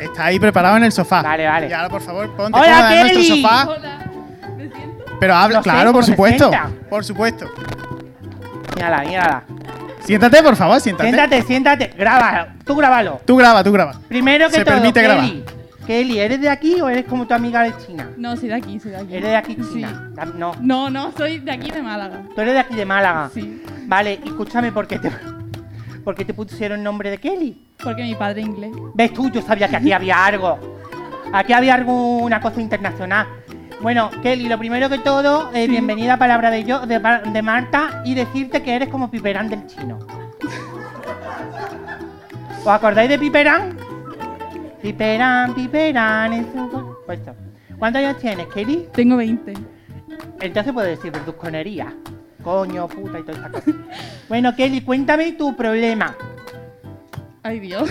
Está 0.00 0.24
ahí 0.26 0.38
preparado 0.40 0.76
en 0.76 0.84
el 0.84 0.92
sofá. 0.92 1.22
Vale, 1.22 1.46
vale. 1.46 1.68
Y 1.68 1.72
ahora, 1.72 1.88
por 1.88 2.00
favor, 2.00 2.30
ponte 2.36 2.58
Hola, 2.58 2.68
cómoda 2.68 2.92
en 2.94 3.00
nuestro 3.00 3.20
Kelly. 3.22 3.42
sofá. 3.42 3.68
Pero 5.20 5.34
habla, 5.34 5.56
No 5.58 5.62
sé, 5.62 5.70
claro, 5.70 5.84
por 5.86 5.92
¿cómo 5.92 6.02
se 6.02 6.12
supuesto. 6.12 6.50
Por 6.90 7.04
supuesto. 7.04 7.50
Mírala, 8.76 9.02
mírala. 9.04 9.42
Siéntate, 10.08 10.42
por 10.42 10.56
favor, 10.56 10.80
siéntate. 10.80 11.10
Siéntate, 11.10 11.42
siéntate. 11.42 11.86
Graba, 11.98 12.54
tú 12.64 12.74
grábalo. 12.74 13.20
Tú 13.26 13.36
graba, 13.36 13.62
tú 13.62 13.70
graba. 13.72 14.00
Primero 14.08 14.46
que 14.48 14.54
Se 14.56 14.64
todo, 14.64 14.74
permite 14.76 15.02
grabar. 15.02 15.26
Kelly. 15.26 15.44
Kelly, 15.86 16.18
¿eres 16.18 16.40
de 16.40 16.48
aquí 16.48 16.80
o 16.80 16.88
eres 16.88 17.04
como 17.04 17.26
tu 17.26 17.34
amiga 17.34 17.62
de 17.62 17.72
China? 17.86 18.08
No, 18.16 18.34
soy 18.36 18.48
de 18.48 18.54
aquí, 18.54 18.80
soy 18.80 18.90
de 18.92 18.96
aquí. 18.96 19.14
¿Eres 19.16 19.30
de 19.30 19.36
aquí, 19.36 19.54
Sí. 19.56 19.68
China? 19.74 20.10
Da- 20.14 20.24
No. 20.24 20.52
No, 20.60 20.88
no, 20.90 21.12
soy 21.16 21.38
de 21.40 21.50
aquí 21.52 21.70
de 21.70 21.82
Málaga. 21.82 22.22
Tú 22.34 22.40
eres 22.40 22.54
de 22.54 22.60
aquí 22.60 22.74
de 22.74 22.84
Málaga. 22.86 23.30
Sí. 23.34 23.62
Vale, 23.86 24.20
escúchame, 24.24 24.72
¿por 24.72 24.86
qué 24.86 24.98
te, 24.98 25.10
por 26.04 26.14
qué 26.14 26.24
te 26.24 26.32
pusieron 26.34 26.82
nombre 26.82 27.10
de 27.10 27.18
Kelly? 27.18 27.62
Porque 27.82 28.02
mi 28.02 28.14
padre 28.14 28.40
es 28.40 28.46
inglés. 28.46 28.72
¿Ves 28.94 29.12
tú? 29.12 29.30
Yo 29.30 29.42
sabía 29.42 29.68
que 29.68 29.76
aquí 29.76 29.92
había 29.92 30.24
algo. 30.24 30.58
Aquí 31.34 31.52
había 31.52 31.74
alguna 31.74 32.40
cosa 32.40 32.60
internacional. 32.62 33.26
Bueno, 33.80 34.10
Kelly, 34.22 34.48
lo 34.48 34.58
primero 34.58 34.88
que 34.88 34.98
todo, 34.98 35.50
eh, 35.54 35.68
bienvenida 35.68 36.14
a 36.14 36.18
Palabra 36.18 36.50
de 36.50 36.64
yo, 36.64 36.84
de, 36.86 36.98
de 37.32 37.42
Marta, 37.42 38.02
y 38.04 38.14
decirte 38.14 38.62
que 38.62 38.74
eres 38.74 38.88
como 38.88 39.10
Piperán 39.10 39.48
del 39.48 39.66
chino. 39.66 39.98
¿Os 42.60 42.66
acordáis 42.66 43.08
de 43.08 43.18
Piperán? 43.18 43.76
Piperán, 44.82 45.54
Piperán, 45.54 46.32
en 46.32 46.52
su... 46.52 46.68
co- 46.70 46.98
Pues 47.06 47.20
esto. 47.20 47.34
¿Cuántos 47.78 48.02
años 48.02 48.18
tienes, 48.18 48.46
Kelly? 48.48 48.88
Tengo 48.92 49.16
20. 49.16 49.54
Entonces 50.40 50.72
puedes 50.72 50.96
decir 50.98 51.12
verduzconería. 51.12 51.94
coño, 52.42 52.88
puta 52.88 53.20
y 53.20 53.22
todas 53.22 53.36
estas 53.36 53.52
cosas. 53.62 53.74
Bueno, 54.28 54.54
Kelly, 54.56 54.80
cuéntame 54.80 55.32
tu 55.32 55.54
problema. 55.56 56.16
Ay, 57.48 57.60
Dios. 57.60 57.90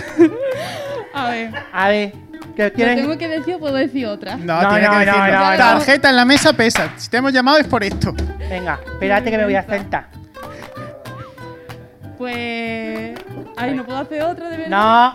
A 1.14 1.30
ver, 1.30 1.50
A 1.72 1.88
ver, 1.88 2.12
¿qué 2.54 2.64
¿lo 2.64 2.72
quieres? 2.72 2.96
tengo 2.96 3.18
que 3.18 3.28
decir 3.28 3.54
o 3.54 3.58
puedo 3.58 3.74
decir 3.74 4.06
otra? 4.06 4.36
No, 4.36 4.62
No, 4.62 4.68
tiene 4.70 4.84
no, 4.86 4.90
que 5.00 5.06
no, 5.06 5.12
decirlo. 5.16 5.38
no, 5.40 5.50
no. 5.50 5.56
Tarjeta 5.56 6.10
en 6.10 6.16
la 6.16 6.24
mesa 6.24 6.52
pesa. 6.52 6.92
Si 6.96 7.08
te 7.10 7.16
hemos 7.16 7.32
llamado 7.32 7.58
es 7.58 7.66
por 7.66 7.82
esto. 7.82 8.14
Venga, 8.48 8.78
espérate 8.86 9.30
que 9.30 9.38
me 9.38 9.44
voy 9.44 9.54
a 9.56 9.62
sentar. 9.64 10.08
Pues. 12.16 13.18
Ay, 13.56 13.74
no 13.74 13.84
puedo 13.84 13.98
hacer 13.98 14.22
otra 14.22 14.48
de 14.50 14.56
verdad. 14.58 15.12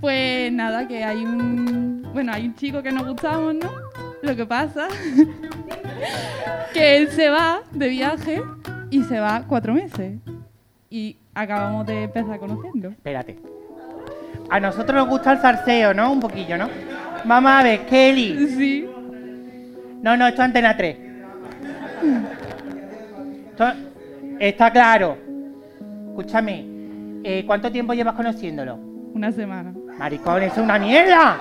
Pues 0.00 0.52
nada, 0.52 0.86
que 0.88 1.04
hay 1.04 1.24
un. 1.24 2.08
Bueno, 2.12 2.32
hay 2.32 2.46
un 2.46 2.54
chico 2.54 2.82
que 2.82 2.90
nos 2.92 3.06
gustamos, 3.06 3.54
¿no? 3.54 3.70
Lo 4.22 4.34
que 4.36 4.46
pasa. 4.46 4.88
que 6.74 6.96
él 6.96 7.10
se 7.10 7.28
va 7.30 7.60
de 7.70 7.88
viaje 7.88 8.42
y 8.90 9.02
se 9.04 9.20
va 9.20 9.44
cuatro 9.46 9.74
meses. 9.74 10.14
Y 10.90 11.16
acabamos 11.34 11.86
de 11.86 12.04
empezar 12.04 12.34
a 12.34 12.38
conocerlo. 12.38 12.90
espérate. 12.90 13.38
A 14.50 14.60
nosotros 14.60 14.94
nos 14.94 15.08
gusta 15.08 15.32
el 15.32 15.38
zarceo, 15.38 15.94
¿no? 15.94 16.12
Un 16.12 16.20
poquillo, 16.20 16.58
¿no? 16.58 16.68
Vamos 17.24 17.50
a 17.52 17.62
ver, 17.62 17.86
Kelly. 17.86 18.48
Sí. 18.48 18.88
No, 20.02 20.16
no, 20.16 20.26
esto 20.26 20.42
es 20.42 20.46
Antena 20.46 20.76
3. 20.76 20.96
Esto- 23.50 23.72
está 24.38 24.70
claro. 24.70 25.16
Escúchame, 26.08 26.64
eh, 27.24 27.44
¿cuánto 27.46 27.70
tiempo 27.70 27.94
llevas 27.94 28.14
conociéndolo? 28.14 28.76
Una 29.14 29.30
semana. 29.32 29.72
Maricón, 29.98 30.42
es 30.42 30.56
una 30.58 30.78
mierda. 30.78 31.38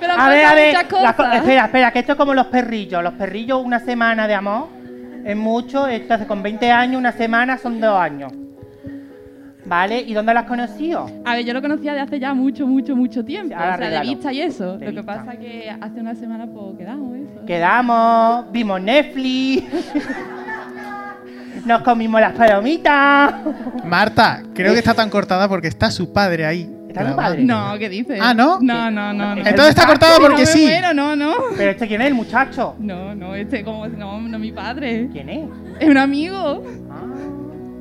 Pero 0.00 0.12
A 0.16 0.28
ver, 0.28 0.44
a 0.44 0.54
ver. 0.54 0.74
espera, 1.34 1.64
espera, 1.66 1.90
que 1.92 1.98
esto 2.00 2.12
es 2.12 2.18
como 2.18 2.34
los 2.34 2.46
perrillos. 2.46 3.02
Los 3.02 3.14
perrillos, 3.14 3.62
una 3.64 3.80
semana 3.80 4.26
de 4.28 4.34
amor 4.34 4.68
es 5.24 5.36
mucho. 5.36 5.88
Entonces, 5.88 6.26
con 6.26 6.42
20 6.42 6.70
años, 6.70 6.98
una 6.98 7.12
semana 7.12 7.58
son 7.58 7.80
dos 7.80 7.98
años. 7.98 8.32
¿Vale? 9.68 10.00
¿Y 10.00 10.14
dónde 10.14 10.32
lo 10.32 10.40
has 10.40 10.46
conocido? 10.46 11.10
A 11.26 11.34
ver, 11.34 11.44
yo 11.44 11.52
lo 11.52 11.60
conocía 11.60 11.92
de 11.92 12.00
hace 12.00 12.18
ya 12.18 12.32
mucho, 12.32 12.66
mucho, 12.66 12.96
mucho 12.96 13.22
tiempo. 13.24 13.54
Ahora 13.54 13.74
o 13.74 13.78
sea, 13.78 13.90
de 13.90 14.00
vista 14.00 14.32
y 14.32 14.40
eso. 14.40 14.78
De 14.78 14.86
lo 14.86 14.92
que 14.92 14.96
vista. 15.06 15.24
pasa 15.24 15.38
que 15.38 15.70
hace 15.80 16.00
una 16.00 16.14
semana 16.14 16.46
pues 16.46 16.78
quedamos 16.78 17.16
eso. 17.16 17.44
Quedamos, 17.46 18.50
vimos 18.50 18.80
Netflix. 18.80 19.64
Nos 21.66 21.82
comimos 21.82 22.20
las 22.20 22.32
palomitas. 22.32 23.34
Marta, 23.84 24.42
creo 24.54 24.72
que 24.72 24.78
está 24.78 24.94
tan 24.94 25.10
cortada 25.10 25.48
porque 25.48 25.68
está 25.68 25.90
su 25.90 26.12
padre 26.12 26.46
ahí. 26.46 26.74
¿Está 26.88 27.10
tu 27.10 27.14
padre? 27.16 27.44
No, 27.44 27.76
¿qué 27.78 27.90
dices? 27.90 28.18
Ah, 28.22 28.32
¿no? 28.32 28.58
No, 28.62 28.90
no, 28.90 29.12
no, 29.12 29.34
no. 29.34 29.46
Entonces 29.46 29.70
está 29.70 29.86
cortada 29.86 30.16
No 30.18 30.22
porque 30.22 30.40
me 30.42 30.46
sí. 30.46 30.62
muero, 30.62 30.94
no, 30.94 31.14
no. 31.14 31.34
¿Pero 31.56 31.72
este 31.72 31.86
quién 31.86 32.00
es 32.00 32.06
el 32.06 32.14
muchacho? 32.14 32.74
No, 32.78 33.14
no, 33.14 33.34
este 33.34 33.62
como 33.62 33.86
no, 33.86 34.18
no 34.20 34.38
mi 34.38 34.50
padre. 34.52 35.08
¿Quién 35.12 35.28
es? 35.28 35.48
Es 35.80 35.88
un 35.88 35.98
amigo. 35.98 36.62
Ah, 36.90 37.04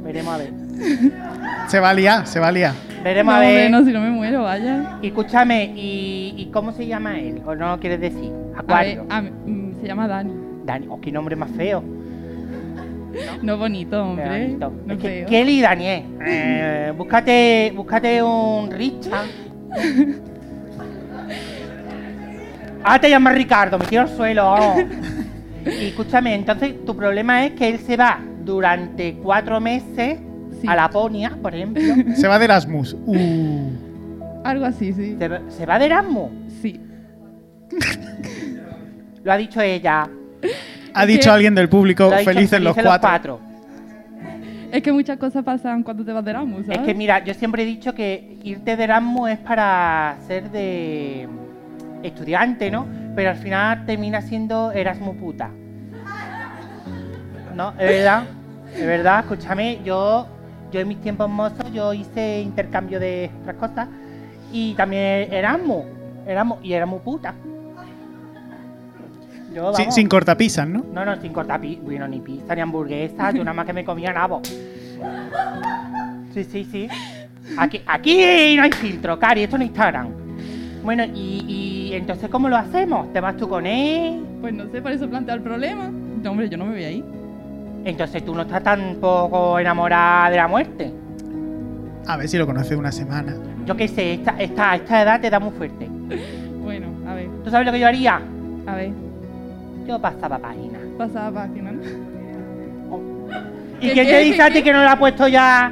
veremos 0.08 0.34
a 0.34 0.38
ver. 0.38 0.52
Se 1.68 1.80
va 1.80 1.90
a 1.90 1.94
liar, 1.94 2.26
se 2.26 2.40
va 2.40 2.48
a 2.48 2.52
liar. 2.52 2.74
Veremos 3.04 3.34
no, 3.34 3.40
a 3.40 3.44
ver. 3.44 3.70
no, 3.70 3.84
si 3.84 3.92
no 3.92 4.00
me 4.00 4.10
muero, 4.10 4.44
vaya. 4.44 4.98
Y 5.02 5.08
escúchame, 5.08 5.74
¿y, 5.76 6.34
y 6.38 6.46
cómo 6.52 6.72
se 6.72 6.88
llama 6.88 7.20
él? 7.20 7.42
¿O 7.46 7.54
no 7.56 7.72
lo 7.72 7.80
quieres 7.80 8.00
decir? 8.00 8.32
A 8.56 8.62
ver, 8.62 9.04
a 9.10 9.22
mm, 9.22 9.82
se 9.82 9.88
llama 9.88 10.08
Dani. 10.08 10.34
Dani, 10.66 10.88
oh, 10.90 11.00
qué 11.00 11.12
nombre 11.12 11.36
más 11.36 11.52
feo. 11.52 11.84
No 13.42 13.58
bonito, 13.58 14.04
hombre. 14.04 14.28
Bonito. 14.28 14.72
No 14.86 14.94
Es 14.94 15.00
que. 15.00 15.26
Kelly 15.28 15.60
y 15.60 15.62
Daniel. 15.62 16.04
Eh, 16.24 16.94
búscate, 16.96 17.74
búscate 17.76 18.22
un 18.22 18.70
Richard. 18.72 19.26
Ah, 22.90 23.00
te 23.00 23.10
llamas 23.10 23.36
Ricardo, 23.36 23.78
me 23.78 23.86
tiro 23.86 24.04
al 24.04 24.10
suelo. 24.10 24.56
Y 25.66 25.88
escúchame, 25.88 26.36
entonces 26.36 26.86
tu 26.86 26.96
problema 26.96 27.46
es 27.46 27.52
que 27.52 27.68
él 27.68 27.80
se 27.80 27.98
va 27.98 28.20
durante 28.48 29.14
cuatro 29.22 29.60
meses 29.60 30.18
Sí. 30.60 30.68
a 30.68 30.76
Laponia, 30.76 31.38
por 31.40 31.54
ejemplo. 31.54 31.84
Se 32.16 32.28
va 32.28 32.40
de 32.40 32.46
Erasmus. 32.46 32.96
Uh. 33.06 33.70
Algo 34.44 34.66
así, 34.66 34.94
sí. 34.94 35.16
se, 35.20 35.28
va- 35.28 35.42
se 35.50 35.66
va 35.66 35.78
de 35.78 35.86
Erasmus. 35.86 36.32
Sí. 36.62 36.80
Lo 39.24 39.32
ha 39.34 39.38
dicho 39.38 39.60
ella. 39.62 40.08
Ha 40.94 41.02
Es 41.04 41.08
dicho 41.08 41.32
alguien 41.32 41.54
del 41.54 41.68
público, 41.70 42.06
Lo 42.10 42.18
felices 42.20 42.62
los 42.62 42.74
felices 42.76 43.00
cuatro. 43.02 43.40
Es 44.72 44.82
que 44.82 44.92
muchas 44.92 45.18
cosas 45.18 45.44
pasan 45.44 45.84
cuando 45.84 46.04
te 46.06 46.12
vas 46.14 46.24
de 46.24 46.32
Erasmus, 46.32 46.66
¿sabes? 46.66 46.80
Es 46.80 46.86
que 46.86 46.94
mira, 46.96 47.24
yo 47.24 47.34
siempre 47.34 47.64
he 47.64 47.66
dicho 47.66 47.94
que 47.94 48.38
irte 48.44 48.76
de 48.78 48.84
Erasmus 48.86 49.30
es 49.32 49.38
para 49.40 50.18
ser 50.28 50.50
de 50.52 51.28
estudiante, 52.04 52.72
¿no? 52.72 52.86
Pero 53.16 53.30
al 53.32 53.38
final 53.38 53.86
termina 53.86 54.22
siendo 54.22 54.72
Erasmus 54.72 55.18
puta. 55.18 55.50
¿No? 57.56 57.70
Es 57.72 57.78
verdad, 57.90 58.24
es 58.78 58.86
verdad, 58.86 59.20
escúchame, 59.22 59.80
yo, 59.84 60.28
yo 60.72 60.80
en 60.80 60.88
mis 60.88 61.02
tiempos 61.02 61.30
mozos 61.30 61.72
yo 61.74 61.94
hice 61.94 62.42
intercambio 62.42 63.00
de 63.00 63.30
otras 63.42 63.56
cosas 63.58 63.88
y 64.52 64.74
también 64.76 65.32
Erasmus, 65.34 65.86
Erasmus 66.26 66.60
y 66.64 66.74
Erasmus 66.74 67.02
puta. 67.02 67.34
Yo, 69.54 69.72
vamos, 69.72 69.96
sin 69.96 70.08
cortapisas, 70.08 70.68
¿no? 70.68 70.84
no, 70.94 71.06
no, 71.06 71.20
sin 71.22 71.34
cortar 71.34 71.60
pi- 71.62 71.80
bueno, 71.82 72.08
ni 72.08 72.20
pizza, 72.20 72.54
ni 72.54 72.62
hamburguesa, 72.62 73.32
yo 73.32 73.44
nada 73.44 73.54
más 73.54 73.66
que 73.66 73.74
me 73.74 73.84
comía 73.84 74.14
nabo. 74.14 74.42
Sí, 76.34 76.44
sí, 76.44 76.64
sí. 76.66 76.88
Aquí, 77.58 77.82
aquí 77.88 78.56
no 78.58 78.64
hay 78.64 78.72
filtro, 78.72 79.18
Cari, 79.18 79.44
esto 79.44 79.58
no 79.58 79.64
es 79.64 79.70
Instagram. 79.70 80.10
Bueno, 80.84 81.04
y, 81.06 81.44
y 81.90 81.94
entonces, 81.96 82.30
¿cómo 82.30 82.50
lo 82.50 82.56
hacemos? 82.58 83.12
¿Te 83.14 83.20
vas 83.20 83.36
tú 83.36 83.48
con 83.50 83.66
él? 83.66 84.24
Pues 84.42 84.54
no 84.54 84.70
sé, 84.70 84.82
por 84.82 84.92
eso 84.92 85.10
plantea 85.10 85.34
el 85.36 85.42
problema. 85.42 85.90
No, 86.24 86.32
hombre, 86.32 86.50
yo 86.50 86.58
no 86.58 86.66
me 86.66 86.74
voy 86.74 86.84
ahí. 86.84 87.04
Entonces 87.88 88.26
tú 88.26 88.36
no 88.36 88.42
estás 88.42 88.62
tampoco 88.64 89.58
enamorada 89.60 90.30
de 90.30 90.36
la 90.36 90.48
muerte. 90.50 90.92
A 92.06 92.18
ver 92.18 92.28
si 92.28 92.38
lo 92.38 92.46
conoce 92.46 92.76
una 92.76 92.92
semana. 92.92 93.34
Yo 93.66 93.78
qué 93.78 93.88
sé, 93.88 94.16
esta, 94.16 94.32
esta, 94.38 94.76
esta 94.76 95.02
edad 95.04 95.22
te 95.22 95.30
da 95.30 95.40
muy 95.40 95.52
fuerte. 95.52 95.90
Bueno, 96.68 96.88
a 97.10 97.14
ver, 97.14 97.30
¿Tú 97.46 97.50
sabes 97.50 97.66
lo 97.66 97.72
que 97.72 97.80
yo 97.80 97.88
haría? 97.88 98.20
a 98.68 98.76
ver. 98.76 98.92
Yo 99.88 99.98
pasaba 100.00 100.38
página. 100.38 100.80
Pasada 100.98 101.32
página, 101.32 101.72
¿no? 101.72 101.82
¿Y 103.80 103.88
¿Qué, 103.88 103.94
quién 103.94 104.06
te 104.06 104.20
dice 104.20 104.42
a 104.42 104.52
ti 104.52 104.62
que 104.62 104.74
no 104.74 104.82
le 104.84 104.90
ha 104.90 105.00
puesto 105.00 105.30
ya 105.30 105.72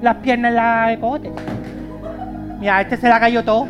las 0.00 0.16
piernas 0.18 0.50
en 0.50 0.54
la 0.54 0.92
ecote? 0.92 1.32
Mira, 2.60 2.82
este 2.82 2.96
se 2.98 3.08
la 3.08 3.18
cayó 3.18 3.42
todo. 3.42 3.66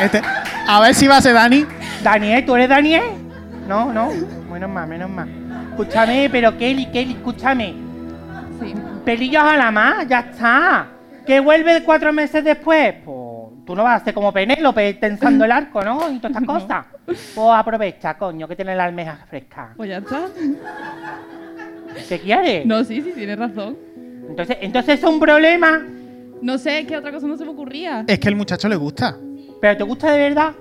Este, 0.00 0.20
a 0.66 0.80
ver 0.80 0.94
si 0.96 1.06
va 1.06 1.18
a 1.18 1.22
ser 1.22 1.34
Dani. 1.34 1.64
Daniel, 2.02 2.44
¿tú 2.44 2.56
eres 2.56 2.68
Daniel? 2.68 3.04
No, 3.68 3.92
no. 3.92 4.08
Menos 4.52 4.68
mal, 4.68 4.88
menos 4.88 5.08
mal. 5.10 5.28
Escúchame, 5.82 6.28
pero 6.32 6.58
Kelly, 6.58 6.86
Kelly, 6.86 7.12
escúchame. 7.12 7.72
Sí. 8.60 8.74
Pelillos 9.04 9.44
a 9.44 9.56
la 9.56 9.70
más, 9.70 10.08
ya 10.08 10.18
está. 10.32 10.88
¿Que 11.24 11.38
vuelve 11.38 11.84
cuatro 11.84 12.12
meses 12.12 12.42
después? 12.42 12.94
Pues 13.04 13.64
tú 13.64 13.76
no 13.76 13.84
vas 13.84 14.02
a 14.02 14.04
ser 14.04 14.12
como 14.12 14.32
Penélope 14.32 14.94
tensando 14.94 15.44
el 15.44 15.52
arco, 15.52 15.80
¿no? 15.84 16.10
Y 16.10 16.18
todas 16.18 16.30
estas 16.36 16.42
No. 16.42 16.46
cosas. 16.54 16.86
Pues 17.06 17.38
aprovecha, 17.54 18.18
coño, 18.18 18.48
que 18.48 18.56
tienes 18.56 18.76
la 18.76 18.86
almeja 18.86 19.24
fresca. 19.30 19.72
Pues 19.76 19.88
ya 19.88 19.98
está. 19.98 20.26
¿Qué 22.08 22.18
quieres? 22.18 22.66
No, 22.66 22.82
sí, 22.82 23.00
sí, 23.00 23.12
tienes 23.14 23.38
razón. 23.38 23.76
Entonces, 24.30 24.56
entonces 24.60 24.98
es 24.98 25.04
un 25.04 25.20
problema. 25.20 25.80
No 26.42 26.58
sé, 26.58 26.86
qué 26.86 26.96
otra 26.96 27.12
cosa 27.12 27.28
no 27.28 27.36
se 27.36 27.44
me 27.44 27.50
ocurría. 27.52 28.04
Es 28.08 28.18
que 28.18 28.28
el 28.28 28.34
muchacho 28.34 28.68
le 28.68 28.74
gusta. 28.74 29.16
¿Pero 29.60 29.76
te 29.76 29.84
gusta 29.84 30.10
de 30.10 30.18
verdad? 30.28 30.52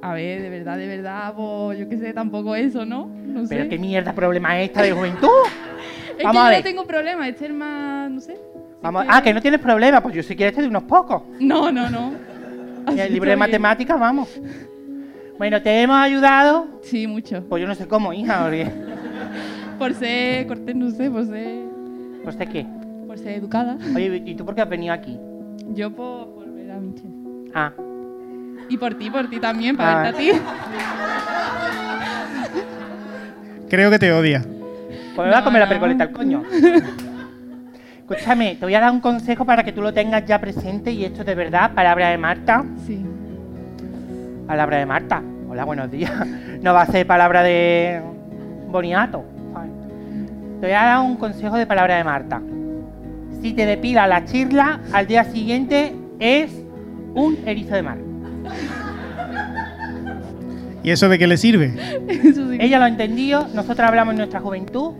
A 0.00 0.14
ver, 0.14 0.42
de 0.42 0.48
verdad, 0.50 0.76
de 0.76 0.86
verdad, 0.86 1.34
pues 1.36 1.78
yo 1.78 1.88
qué 1.88 1.96
sé, 1.98 2.12
tampoco 2.12 2.54
eso, 2.54 2.84
¿no? 2.84 3.06
No 3.06 3.46
sé. 3.46 3.56
¿Pero 3.56 3.68
qué 3.68 3.78
mierda 3.78 4.14
problema 4.14 4.60
es 4.60 4.68
esta 4.68 4.82
de 4.82 4.92
juventud? 4.92 5.28
es 6.18 6.24
Vamos 6.24 6.42
a 6.42 6.48
que 6.48 6.52
yo 6.54 6.58
no 6.58 6.64
tengo 6.64 6.84
problema, 6.86 7.28
este 7.28 7.46
es 7.46 7.52
más, 7.52 8.10
no 8.10 8.20
sé. 8.20 8.38
Vamos, 8.80 9.04
ah, 9.08 9.20
que 9.22 9.34
no 9.34 9.40
tienes 9.40 9.60
problema. 9.60 10.00
Pues 10.00 10.14
yo 10.14 10.22
si 10.22 10.36
quieres 10.36 10.54
te 10.54 10.60
doy 10.60 10.70
unos 10.70 10.84
pocos. 10.84 11.22
No, 11.40 11.72
no, 11.72 11.90
no. 11.90 12.12
Y 12.88 12.90
Así 12.92 13.00
el 13.00 13.12
libro 13.12 13.28
de 13.28 13.36
matemáticas, 13.36 14.00
vamos. 14.00 14.40
Bueno, 15.36 15.60
te 15.60 15.82
hemos 15.82 15.96
ayudado. 15.96 16.66
Sí, 16.82 17.06
mucho. 17.06 17.44
Pues 17.46 17.60
yo 17.60 17.68
no 17.68 17.74
sé 17.74 17.86
cómo, 17.86 18.14
hija, 18.14 18.44
porque... 18.44 18.70
Por 19.78 19.92
ser 19.94 20.46
cortés, 20.46 20.74
no 20.74 20.90
sé, 20.90 21.08
por 21.10 21.24
ser, 21.26 21.64
No 22.24 22.32
sé 22.32 22.46
qué. 22.46 22.66
por 23.06 23.16
ser 23.18 23.34
educada. 23.34 23.78
Oye, 23.94 24.22
¿y 24.24 24.34
tú 24.34 24.44
por 24.44 24.54
qué 24.56 24.62
has 24.62 24.68
venido 24.68 24.92
aquí? 24.92 25.16
Yo 25.74 25.94
por, 25.94 26.34
por 26.34 26.52
ver 26.52 26.72
a 26.72 26.80
Michelle. 26.80 27.14
Ah, 27.54 27.72
Y 28.68 28.76
por 28.76 28.94
ti, 28.94 29.10
por 29.10 29.28
ti 29.28 29.38
también, 29.40 29.76
para 29.76 30.00
Ah. 30.00 30.02
verte 30.02 30.30
a 30.30 30.32
ti. 30.34 30.40
Creo 33.68 33.90
que 33.90 33.98
te 33.98 34.12
odia. 34.12 34.42
pues 35.14 35.26
me 35.26 35.32
va 35.32 35.38
a 35.38 35.40
No, 35.40 35.44
comer 35.46 35.60
la 35.62 35.68
percoleta 35.68 36.04
al 36.04 36.12
coño. 36.12 36.42
Escúchame, 38.08 38.54
te 38.54 38.64
voy 38.64 38.74
a 38.74 38.80
dar 38.80 38.92
un 38.92 39.00
consejo 39.00 39.44
para 39.44 39.62
que 39.64 39.72
tú 39.72 39.82
lo 39.82 39.92
tengas 39.92 40.24
ya 40.24 40.40
presente 40.40 40.92
y 40.92 41.04
esto 41.04 41.20
es 41.20 41.26
de 41.26 41.34
verdad, 41.34 41.72
palabra 41.74 42.08
de 42.10 42.18
Marta. 42.18 42.64
Sí. 42.86 43.04
Palabra 44.46 44.78
de 44.78 44.86
Marta. 44.86 45.22
Hola, 45.48 45.64
buenos 45.64 45.90
días. 45.90 46.12
No 46.62 46.72
va 46.74 46.82
a 46.82 46.86
ser 46.86 47.06
palabra 47.06 47.42
de 47.42 48.00
boniato. 48.70 49.24
Te 50.60 50.66
voy 50.66 50.74
a 50.74 50.82
dar 50.84 51.00
un 51.00 51.16
consejo 51.16 51.56
de 51.56 51.66
palabra 51.66 51.96
de 51.96 52.04
Marta. 52.04 52.40
Si 53.42 53.52
te 53.52 53.64
depila 53.66 54.06
la 54.06 54.24
chirla, 54.24 54.80
al 54.92 55.06
día 55.06 55.24
siguiente 55.24 55.94
es 56.18 56.50
un 57.14 57.38
erizo 57.46 57.74
de 57.74 57.82
mar. 57.82 57.98
Y 60.88 60.90
¿Y 60.90 60.94
eso 60.94 61.06
de 61.10 61.18
qué 61.18 61.26
le 61.26 61.36
sirve? 61.36 61.74
Eso 62.08 62.50
sí. 62.50 62.56
Ella 62.58 62.78
lo 62.78 62.86
ha 62.86 62.88
entendido, 62.88 63.46
nosotros 63.52 63.80
hablamos 63.86 64.12
en 64.12 64.18
nuestra 64.20 64.40
juventud. 64.40 64.94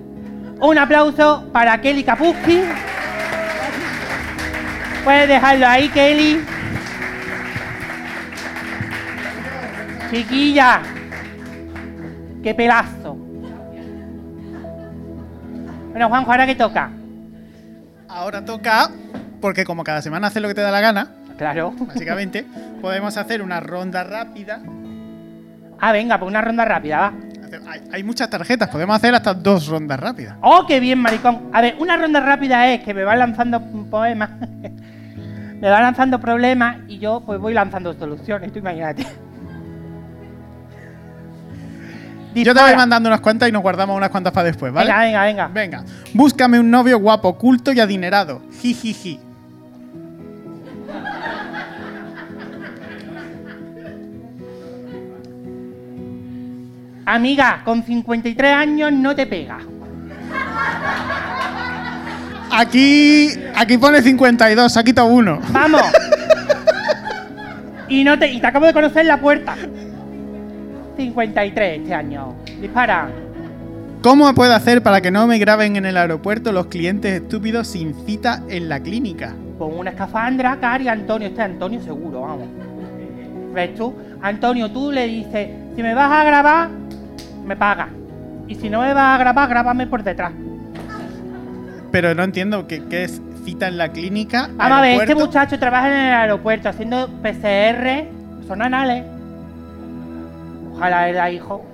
Un 0.61 0.77
aplauso 0.77 1.49
para 1.51 1.81
Kelly 1.81 2.05
Kapuski. 2.05 2.61
Puedes 5.03 5.29
dejarlo 5.29 5.67
ahí, 5.67 5.89
Kelly. 5.89 6.41
Chiquilla. 10.11 10.83
Qué 12.43 12.55
pelazo. 12.55 13.15
Bueno, 15.91 16.09
Juanjo, 16.11 16.31
¿ahora 16.31 16.45
qué 16.45 16.55
toca? 16.55 16.91
Ahora 18.09 18.45
toca, 18.45 18.91
porque 19.41 19.65
como 19.65 19.85
cada 19.85 20.03
semana 20.03 20.27
hace 20.27 20.41
lo 20.41 20.49
que 20.49 20.55
te 20.55 20.61
da 20.61 20.71
la 20.71 20.83
gana, 20.83 21.15
Claro. 21.39 21.73
básicamente, 21.79 22.45
podemos 22.83 23.17
hacer 23.17 23.41
una 23.41 23.61
ronda 23.61 24.05
rápida. 24.05 24.61
Ah, 25.81 25.93
venga, 25.93 26.19
pues 26.19 26.29
una 26.29 26.41
ronda 26.41 26.65
rápida, 26.65 26.99
va. 26.99 27.13
Hay, 27.71 27.81
hay 27.93 28.03
muchas 28.03 28.29
tarjetas, 28.29 28.69
podemos 28.69 28.97
hacer 28.97 29.15
hasta 29.15 29.33
dos 29.33 29.67
rondas 29.69 29.99
rápidas. 29.99 30.37
¡Oh, 30.43 30.67
qué 30.67 30.81
bien, 30.81 30.99
maricón! 30.99 31.51
A 31.53 31.61
ver, 31.61 31.77
una 31.79 31.97
ronda 31.97 32.21
rápida 32.21 32.73
es 32.73 32.83
que 32.83 32.93
me 32.93 33.05
va 33.05 33.17
lanzando 33.17 33.61
poemas, 33.91 34.31
me 35.61 35.71
va 35.71 35.81
lanzando 35.81 36.21
problemas 36.21 36.79
y 36.89 36.99
yo 36.99 37.23
pues 37.25 37.39
voy 37.41 37.55
lanzando 37.55 37.95
soluciones, 37.95 38.53
tú 38.53 38.59
imagínate. 38.59 39.07
Yo 42.35 42.55
te 42.55 42.61
voy 42.61 42.77
mandando 42.77 43.09
unas 43.09 43.21
cuantas 43.21 43.49
y 43.49 43.53
nos 43.53 43.63
guardamos 43.63 43.97
unas 43.97 44.11
cuantas 44.11 44.33
para 44.33 44.47
después, 44.47 44.73
¿vale? 44.73 44.91
Venga, 44.93 45.25
venga, 45.25 45.25
venga. 45.25 45.49
Venga, 45.49 45.85
búscame 46.15 46.61
un 46.61 46.71
novio 46.71 46.99
guapo, 46.99 47.37
culto 47.37 47.73
y 47.73 47.81
adinerado. 47.81 48.43
Jijiji. 48.61 49.21
Amiga, 57.11 57.63
con 57.65 57.83
53 57.83 58.53
años 58.53 58.93
no 58.93 59.17
te 59.17 59.27
pega. 59.27 59.61
Aquí, 62.53 63.31
aquí 63.57 63.79
pone 63.79 64.03
52, 64.03 64.77
ha 64.77 64.85
quitado 64.85 65.09
uno. 65.09 65.41
¡Vamos! 65.49 65.81
y 67.89 68.05
no 68.05 68.19
te, 68.19 68.31
y 68.31 68.39
te 68.39 68.47
acabo 68.47 68.67
de 68.67 68.75
conocer 68.75 69.01
en 69.01 69.09
la 69.09 69.19
puerta. 69.19 69.57
53 70.99 71.81
este 71.81 71.95
año. 71.95 72.35
Dispara. 72.61 73.09
¿Cómo 74.03 74.35
puedo 74.35 74.55
hacer 74.55 74.83
para 74.83 75.01
que 75.01 75.11
no 75.11 75.27
me 75.27 75.39
graben 75.39 75.77
en 75.77 75.87
el 75.87 75.97
aeropuerto 75.97 76.53
los 76.53 76.67
clientes 76.67 77.23
estúpidos 77.23 77.69
sin 77.69 77.95
cita 78.05 78.43
en 78.51 78.69
la 78.69 78.81
clínica? 78.81 79.33
Pon 79.59 79.79
una 79.79 79.93
escafandra, 79.93 80.59
Cari, 80.61 80.89
Antonio. 80.89 81.29
Este 81.29 81.41
es 81.41 81.47
Antonio 81.47 81.81
seguro, 81.81 82.21
vamos. 82.21 82.49
¿Ves 83.55 83.75
tú? 83.77 83.95
Antonio, 84.21 84.71
tú 84.71 84.93
le 84.93 85.07
dices, 85.07 85.49
si 85.75 85.83
me 85.83 85.95
vas 85.95 86.13
a 86.13 86.25
grabar, 86.25 86.69
me 87.49 87.57
pagas. 87.57 87.89
Y 88.47 88.55
si 88.55 88.71
no 88.71 88.81
me 88.81 88.95
vas 88.95 89.17
a 89.17 89.19
grabar, 89.19 89.49
grábame 89.49 89.87
por 89.87 90.03
detrás. 90.03 90.33
Pero 91.91 92.15
no 92.15 92.23
entiendo 92.23 92.67
qué, 92.67 92.85
qué 92.89 93.05
es 93.05 93.21
cita 93.45 93.67
en 93.67 93.79
la 93.79 93.91
clínica. 93.91 94.49
Vamos 94.53 94.79
a 94.79 94.81
ver, 94.83 95.01
este 95.01 95.15
muchacho 95.15 95.59
trabaja 95.59 95.89
en 95.89 95.95
el 95.95 96.15
aeropuerto 96.15 96.69
haciendo 96.69 97.09
PCR, 97.23 98.07
son 98.47 98.63
anales. 98.63 99.05
Ojalá 100.75 101.09
era 101.09 101.31
hijo. 101.31 101.65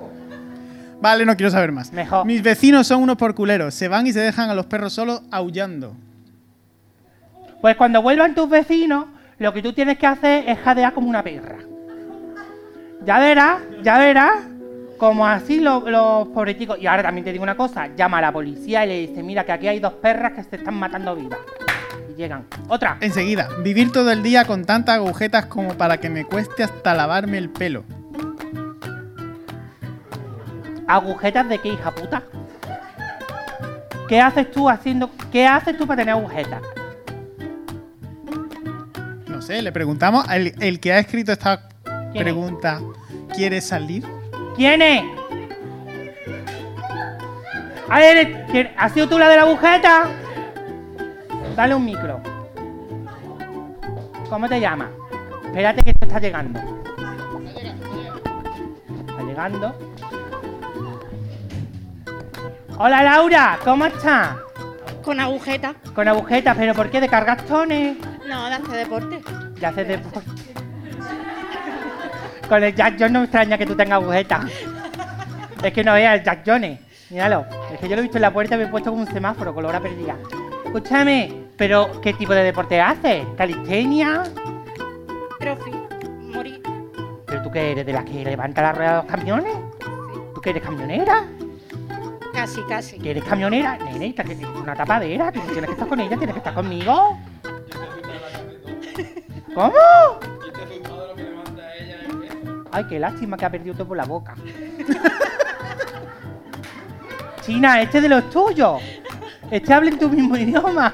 Vale, 1.00 1.26
no 1.26 1.36
quiero 1.36 1.50
saber 1.50 1.72
más. 1.72 1.92
Mejor. 1.92 2.24
Mis 2.24 2.42
vecinos 2.42 2.86
son 2.86 3.02
unos 3.02 3.16
porculeros. 3.16 3.74
Se 3.74 3.88
van 3.88 4.06
y 4.06 4.12
se 4.12 4.20
dejan 4.20 4.48
a 4.48 4.54
los 4.54 4.66
perros 4.66 4.94
solos 4.94 5.22
aullando. 5.30 5.94
Pues 7.60 7.76
cuando 7.76 8.00
vuelvan 8.00 8.34
tus 8.34 8.48
vecinos, 8.48 9.06
lo 9.38 9.52
que 9.52 9.62
tú 9.62 9.72
tienes 9.72 9.98
que 9.98 10.06
hacer 10.06 10.48
es 10.48 10.58
jadear 10.58 10.94
como 10.94 11.08
una 11.08 11.22
perra. 11.22 11.58
Ya 13.04 13.18
verás, 13.18 13.60
ya 13.82 13.98
verás, 13.98 14.46
como 15.08 15.26
así 15.26 15.60
lo- 15.60 15.88
los 15.88 16.28
pobreticos. 16.28 16.78
Y 16.80 16.86
ahora 16.86 17.02
también 17.02 17.24
te 17.26 17.32
digo 17.32 17.42
una 17.44 17.56
cosa, 17.56 17.88
llama 17.94 18.18
a 18.18 18.22
la 18.22 18.32
policía 18.32 18.84
y 18.84 18.88
le 18.88 19.06
dice, 19.06 19.22
mira 19.22 19.44
que 19.44 19.52
aquí 19.52 19.68
hay 19.68 19.78
dos 19.78 19.92
perras 19.94 20.32
que 20.32 20.42
se 20.44 20.56
están 20.56 20.74
matando 20.76 21.14
vivas. 21.14 21.38
Y 22.10 22.14
llegan. 22.16 22.46
Otra. 22.68 22.96
Enseguida, 23.00 23.48
vivir 23.62 23.92
todo 23.92 24.10
el 24.10 24.22
día 24.22 24.46
con 24.46 24.64
tantas 24.64 24.96
agujetas 24.96 25.44
como 25.46 25.74
para 25.74 25.98
que 25.98 26.08
me 26.08 26.24
cueste 26.24 26.62
hasta 26.64 26.94
lavarme 26.94 27.36
el 27.36 27.50
pelo. 27.50 27.84
¿Agujetas 30.86 31.48
de 31.48 31.58
qué, 31.58 31.68
hija 31.68 31.90
puta? 31.94 32.22
¿Qué 34.08 34.20
haces 34.20 34.50
tú 34.50 34.68
haciendo? 34.68 35.10
¿Qué 35.32 35.46
haces 35.46 35.76
tú 35.76 35.86
para 35.86 35.98
tener 36.02 36.14
agujetas? 36.14 36.62
No 39.28 39.40
sé, 39.42 39.60
le 39.62 39.72
preguntamos. 39.72 40.26
El, 40.30 40.54
el 40.60 40.80
que 40.80 40.92
ha 40.92 40.98
escrito 40.98 41.32
esta 41.32 41.68
¿Quién 41.84 42.16
es? 42.16 42.22
pregunta, 42.22 42.80
¿quiere 43.34 43.60
salir? 43.60 44.04
¿Quién 44.56 44.82
es? 44.82 45.04
A 47.88 47.98
ver, 47.98 48.46
¿quién- 48.50 48.70
¿has 48.76 48.92
sido 48.92 49.08
tú 49.08 49.18
la 49.18 49.28
de 49.28 49.36
la 49.36 49.42
agujeta? 49.42 50.04
Dale 51.56 51.74
un 51.74 51.84
micro. 51.84 52.20
¿Cómo 54.28 54.48
te 54.48 54.60
llamas? 54.60 54.88
Espérate 55.44 55.82
que 55.82 55.92
te 55.94 56.06
está 56.06 56.18
llegando. 56.18 56.60
Está 59.08 59.22
llegando. 59.22 59.74
Hola 62.78 63.02
Laura, 63.04 63.58
¿cómo 63.62 63.86
estás? 63.86 64.30
Con 65.04 65.20
agujeta. 65.20 65.74
Con 65.94 66.08
agujetas, 66.08 66.56
pero 66.56 66.74
¿por 66.74 66.90
qué? 66.90 67.00
¿De 67.00 67.08
cargastones? 67.08 67.96
No, 68.26 68.46
de 68.48 68.54
hacer 68.54 68.70
deporte. 68.76 69.20
Ya 69.60 69.68
haces 69.68 69.86
deporte. 69.86 70.53
Con 72.48 72.62
el 72.62 72.74
Jack 72.74 72.94
Jones 72.98 73.12
no 73.12 73.18
me 73.20 73.24
extraña 73.24 73.58
que 73.58 73.66
tú 73.66 73.74
tengas 73.74 74.02
agujetas. 74.02 74.44
Es 75.62 75.72
que 75.72 75.82
no 75.82 75.94
veas 75.94 76.18
el 76.18 76.24
Jack 76.24 76.42
Jones. 76.46 76.78
Míralo. 77.10 77.46
Es 77.72 77.80
que 77.80 77.88
yo 77.88 77.96
lo 77.96 78.00
he 78.00 78.02
visto 78.02 78.18
en 78.18 78.22
la 78.22 78.32
puerta 78.32 78.54
y 78.54 78.58
me 78.58 78.64
he 78.64 78.68
puesto 78.68 78.90
como 78.90 79.02
un 79.02 79.10
semáforo, 79.10 79.54
color 79.54 79.80
perdida. 79.80 80.14
Escúchame, 80.64 81.32
pero 81.56 82.00
¿qué 82.00 82.12
tipo 82.12 82.34
de 82.34 82.44
deporte 82.44 82.80
haces? 82.80 83.24
¿Calistenia? 83.36 84.24
Crossfit. 85.38 85.74
Morir. 86.34 86.62
¿Pero 87.26 87.42
tú 87.42 87.50
qué 87.50 87.72
eres? 87.72 87.86
¿De 87.86 87.92
las 87.92 88.04
que 88.04 88.24
levanta 88.24 88.62
la 88.62 88.72
rueda 88.72 88.90
de 88.90 88.96
los 88.96 89.06
camiones? 89.06 89.54
¿Tú 90.34 90.40
que 90.40 90.50
eres 90.50 90.62
camionera? 90.62 91.24
Casi, 92.34 92.60
casi. 92.68 92.98
¿Que 92.98 93.12
eres 93.12 93.24
camionera? 93.24 93.78
Nene, 93.78 94.14
que 94.14 94.32
es 94.32 94.38
una 94.60 94.74
tapadera, 94.74 95.32
que 95.32 95.38
no 95.38 95.46
tienes 95.46 95.66
que 95.66 95.72
estar 95.72 95.88
con 95.88 96.00
ella, 96.00 96.16
tienes 96.16 96.34
que 96.34 96.40
estar 96.40 96.54
conmigo. 96.54 97.18
¿Cómo? 99.54 99.72
Ay, 102.74 102.84
qué 102.88 102.98
lástima 102.98 103.36
que 103.36 103.44
ha 103.44 103.50
perdido 103.50 103.72
todo 103.76 103.86
por 103.86 103.96
la 103.96 104.04
boca. 104.04 104.34
China, 107.42 107.80
este 107.80 107.98
es 107.98 108.02
de 108.02 108.08
los 108.08 108.28
tuyos. 108.30 108.82
Este 109.48 109.72
habla 109.72 109.90
en 109.90 109.98
tu 110.00 110.08
mismo 110.08 110.36
idioma. 110.36 110.92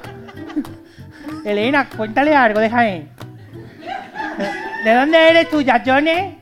Elena, 1.43 1.89
cuéntale 1.89 2.37
algo, 2.37 2.61
deja 2.61 2.81
ahí. 2.81 3.09
¿De 4.85 4.95
dónde 4.95 5.31
eres 5.31 5.49
tú, 5.49 5.63
Yachones? 5.63 6.35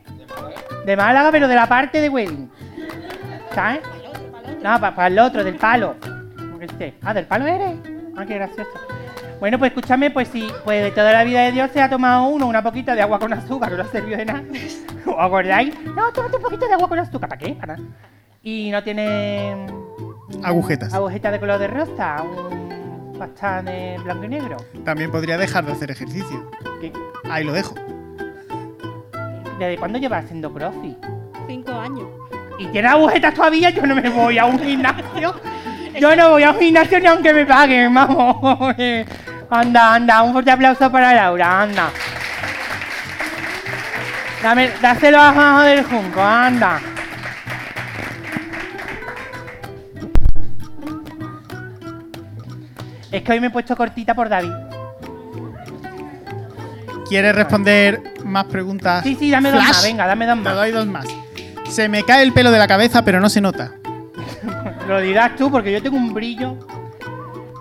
De 0.85 0.96
Málaga, 0.96 1.31
pero 1.31 1.46
de 1.46 1.55
la 1.55 1.68
parte 1.68 2.01
de 2.01 2.09
Wedding. 2.09 2.51
¿Sabes? 3.55 3.83
No, 4.61 4.81
para 4.81 5.07
el 5.07 5.20
otro, 5.20 5.44
del 5.44 5.55
palo. 5.55 5.94
Esté. 6.61 6.94
Ah, 7.05 7.14
¿del 7.14 7.27
palo 7.27 7.46
eres? 7.46 7.77
Ah, 8.16 8.27
qué 8.27 8.35
gracioso. 8.35 8.70
Bueno, 9.40 9.59
pues 9.59 9.70
escúchame, 9.70 10.11
pues 10.11 10.29
si 10.29 10.48
pues 10.64 10.83
de 10.83 10.90
toda 10.90 11.12
la 11.12 11.22
vida 11.24 11.42
de 11.42 11.53
Dios 11.53 11.70
se 11.72 11.81
ha 11.81 11.88
tomado 11.88 12.24
uno 12.29 12.46
una 12.46 12.62
poquita 12.62 12.94
de 12.94 13.03
agua 13.03 13.18
con 13.20 13.33
azúcar, 13.33 13.70
que 13.70 13.77
no 13.77 13.83
ha 13.85 13.87
servido 13.87 14.18
de 14.18 14.24
nada. 14.24 14.42
¿Os 15.07 15.14
acordáis? 15.16 15.74
No, 15.94 16.12
tómate 16.12 16.37
un 16.37 16.42
poquito 16.42 16.66
de 16.66 16.74
agua 16.74 16.88
con 16.88 16.98
azúcar. 16.98 17.29
¿Para 17.29 17.38
qué? 17.38 17.53
Para 17.55 17.77
nada. 17.77 17.88
Y 18.42 18.70
no 18.70 18.83
tiene 18.83 19.66
Agujetas. 20.42 20.92
agujeta 20.92 21.31
de 21.31 21.38
color 21.40 21.59
de 21.61 21.68
rosa, 21.68 22.22
un 22.22 23.14
pastán 23.18 23.66
de 23.66 23.96
blanco 24.03 24.24
y 24.24 24.29
negro. 24.29 24.57
También 24.85 25.11
podría 25.11 25.38
dejar 25.38 25.64
de 25.66 25.72
hacer 25.72 25.90
ejercicio. 25.90 26.51
¿Qué- 26.81 26.92
Ahí 27.31 27.44
lo 27.44 27.53
dejo. 27.53 27.74
¿Desde 29.59 29.77
cuándo 29.77 29.98
llevas 29.98 30.24
haciendo 30.24 30.53
crossfit? 30.53 30.96
Cinco 31.46 31.72
años. 31.72 32.07
¿Y 32.59 32.66
tiene 32.68 32.88
agujetas 32.88 33.35
todavía? 33.35 33.70
Yo 33.70 33.87
no 33.87 33.94
me 33.94 34.09
voy 34.09 34.38
a 34.38 34.46
un 34.46 34.59
gimnasio. 34.59 35.35
Yo 36.00 36.14
no 36.16 36.30
voy 36.30 36.42
a 36.42 36.50
un 36.52 36.58
gimnasio 36.58 37.00
ni 37.00 37.06
aunque 37.06 37.32
me 37.34 37.46
paguen, 37.46 37.92
vamos. 37.94 38.74
Anda, 39.50 39.94
anda, 39.94 40.22
un 40.22 40.32
fuerte 40.32 40.50
aplauso 40.50 40.92
para 40.92 41.14
Laura, 41.14 41.62
anda. 41.62 41.90
Dame, 44.42 44.70
dáselo 44.82 45.18
abajo 45.20 45.62
del 45.62 45.84
junco, 45.84 46.22
anda. 46.22 46.78
Es 53.11 53.22
que 53.22 53.32
hoy 53.32 53.40
me 53.40 53.46
he 53.46 53.50
puesto 53.50 53.74
cortita 53.74 54.14
por 54.14 54.28
David. 54.28 54.52
¿Quieres 57.08 57.34
responder 57.34 58.02
más 58.24 58.44
preguntas? 58.44 59.02
Sí, 59.02 59.16
sí, 59.18 59.30
dame 59.30 59.50
dos 59.50 59.61
Flash? 59.62 59.76
más, 59.76 59.82
venga, 59.84 60.06
dame 60.06 60.26
dos 60.26 60.37
Te 60.37 60.42
más. 60.42 60.54
doy 60.54 60.70
dos 60.72 60.87
más. 60.87 61.06
Se 61.70 61.88
me 61.88 62.02
cae 62.02 62.22
el 62.22 62.32
pelo 62.34 62.50
de 62.50 62.58
la 62.58 62.68
cabeza, 62.68 63.02
pero 63.04 63.18
no 63.20 63.30
se 63.30 63.40
nota. 63.40 63.72
Lo 64.88 65.03
dirás 65.03 65.37
tú 65.37 65.51
porque 65.51 65.70
yo 65.70 65.83
tengo 65.83 65.98
un 65.98 66.14
brillo 66.14 66.57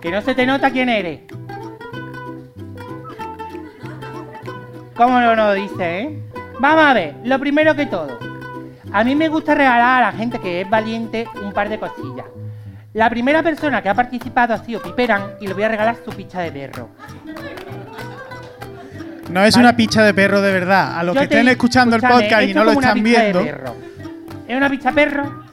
que 0.02 0.10
no 0.10 0.22
se 0.22 0.34
te 0.34 0.46
nota 0.46 0.72
quién 0.72 0.88
eres. 0.88 1.20
¿Cómo 4.96 5.20
no 5.20 5.36
lo 5.36 5.52
dice, 5.52 6.00
eh? 6.00 6.20
Vamos 6.62 6.86
a 6.86 6.94
ver, 6.94 7.16
lo 7.26 7.38
primero 7.38 7.76
que 7.76 7.86
todo. 7.86 8.18
A 8.94 9.04
mí 9.04 9.14
me 9.14 9.28
gusta 9.28 9.56
regalar 9.56 10.04
a 10.04 10.06
la 10.08 10.12
gente 10.14 10.40
que 10.40 10.62
es 10.62 10.70
valiente 10.70 11.28
un 11.44 11.52
par 11.52 11.68
de 11.68 11.78
cosillas. 11.78 12.26
La 12.94 13.10
primera 13.10 13.44
persona 13.44 13.82
que 13.82 13.90
ha 13.90 13.94
participado 13.94 14.54
ha 14.54 14.64
sido 14.64 14.82
Piperan 14.82 15.34
y 15.42 15.48
le 15.48 15.54
voy 15.54 15.64
a 15.64 15.68
regalar 15.68 15.98
su 16.06 16.12
picha 16.12 16.40
de 16.40 16.52
perro. 16.54 16.90
No 19.30 19.44
es 19.44 19.54
Vale. 19.56 19.68
una 19.68 19.76
picha 19.76 20.02
de 20.02 20.14
perro 20.14 20.40
de 20.40 20.54
verdad. 20.54 20.98
A 20.98 21.04
los 21.04 21.14
Yo 21.14 21.20
que 21.20 21.26
estén 21.26 21.50
escuchando 21.50 21.98
el 21.98 22.02
podcast 22.02 22.44
y 22.44 22.54
no 22.54 22.64
lo 22.64 22.72
es 22.72 22.76
como 22.76 22.80
una 22.80 22.88
están 22.88 23.04
viendo, 23.04 23.44
perro. 23.44 23.76
¿Es 24.48 24.56
una 24.56 24.70
picha 24.70 24.94
perro? 24.94 25.47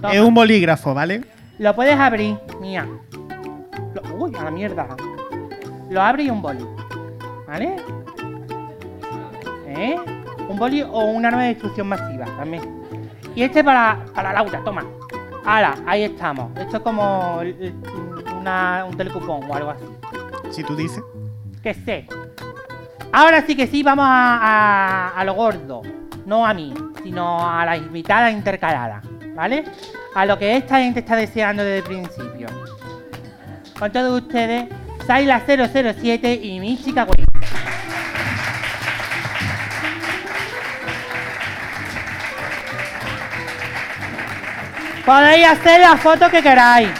Toma. 0.00 0.14
es 0.14 0.20
un 0.20 0.34
bolígrafo, 0.34 0.94
¿vale? 0.94 1.24
Lo 1.58 1.74
puedes 1.74 1.98
abrir, 1.98 2.38
mía. 2.60 2.86
Lo- 3.94 4.16
uy, 4.16 4.34
a 4.36 4.44
la 4.44 4.50
mierda. 4.50 4.86
Lo 5.90 6.00
abre 6.02 6.22
y 6.24 6.30
un 6.30 6.40
boli. 6.40 6.64
¿Vale? 7.46 7.76
¿Eh? 9.66 9.96
Un 10.48 10.58
boli 10.58 10.82
o 10.82 11.00
un 11.04 11.24
arma 11.26 11.42
de 11.42 11.48
destrucción 11.48 11.88
masiva 11.88 12.24
también. 12.36 12.62
Y 13.34 13.42
este 13.42 13.62
para, 13.62 14.04
para 14.14 14.32
Laura, 14.32 14.62
toma. 14.64 14.84
Hala, 15.44 15.74
ahí 15.86 16.02
estamos. 16.04 16.50
Esto 16.58 16.78
es 16.78 16.82
como 16.82 17.40
una- 18.38 18.84
un 18.88 18.96
telecupón 18.96 19.42
o 19.48 19.54
algo 19.54 19.70
así. 19.70 19.84
Si 20.50 20.64
tú 20.64 20.74
dices. 20.76 21.02
Que 21.62 21.74
sé. 21.74 22.06
Ahora 23.12 23.42
sí 23.46 23.56
que 23.56 23.66
sí, 23.66 23.82
vamos 23.82 24.04
a, 24.08 24.36
a- 24.38 25.08
a 25.20 25.24
lo 25.24 25.34
gordo. 25.34 25.82
No 26.26 26.46
a 26.46 26.54
mí, 26.54 26.72
sino 27.02 27.48
a 27.50 27.64
la 27.64 27.76
invitada 27.76 28.30
intercalada. 28.30 29.02
¿Vale? 29.34 29.64
A 30.14 30.26
lo 30.26 30.38
que 30.38 30.56
esta 30.56 30.78
gente 30.80 31.00
está 31.00 31.16
deseando 31.16 31.62
desde 31.62 31.78
el 31.78 31.84
principio. 31.84 32.48
Con 33.78 33.90
todos 33.92 34.22
ustedes, 34.22 34.68
Saila 35.06 35.42
007 35.46 36.34
y 36.34 36.60
mi 36.60 36.76
chica 36.82 37.04
Gwen. 37.04 37.24
Podéis 45.06 45.46
hacer 45.46 45.80
la 45.80 45.96
foto 45.96 46.28
que 46.30 46.42
queráis. 46.42 46.90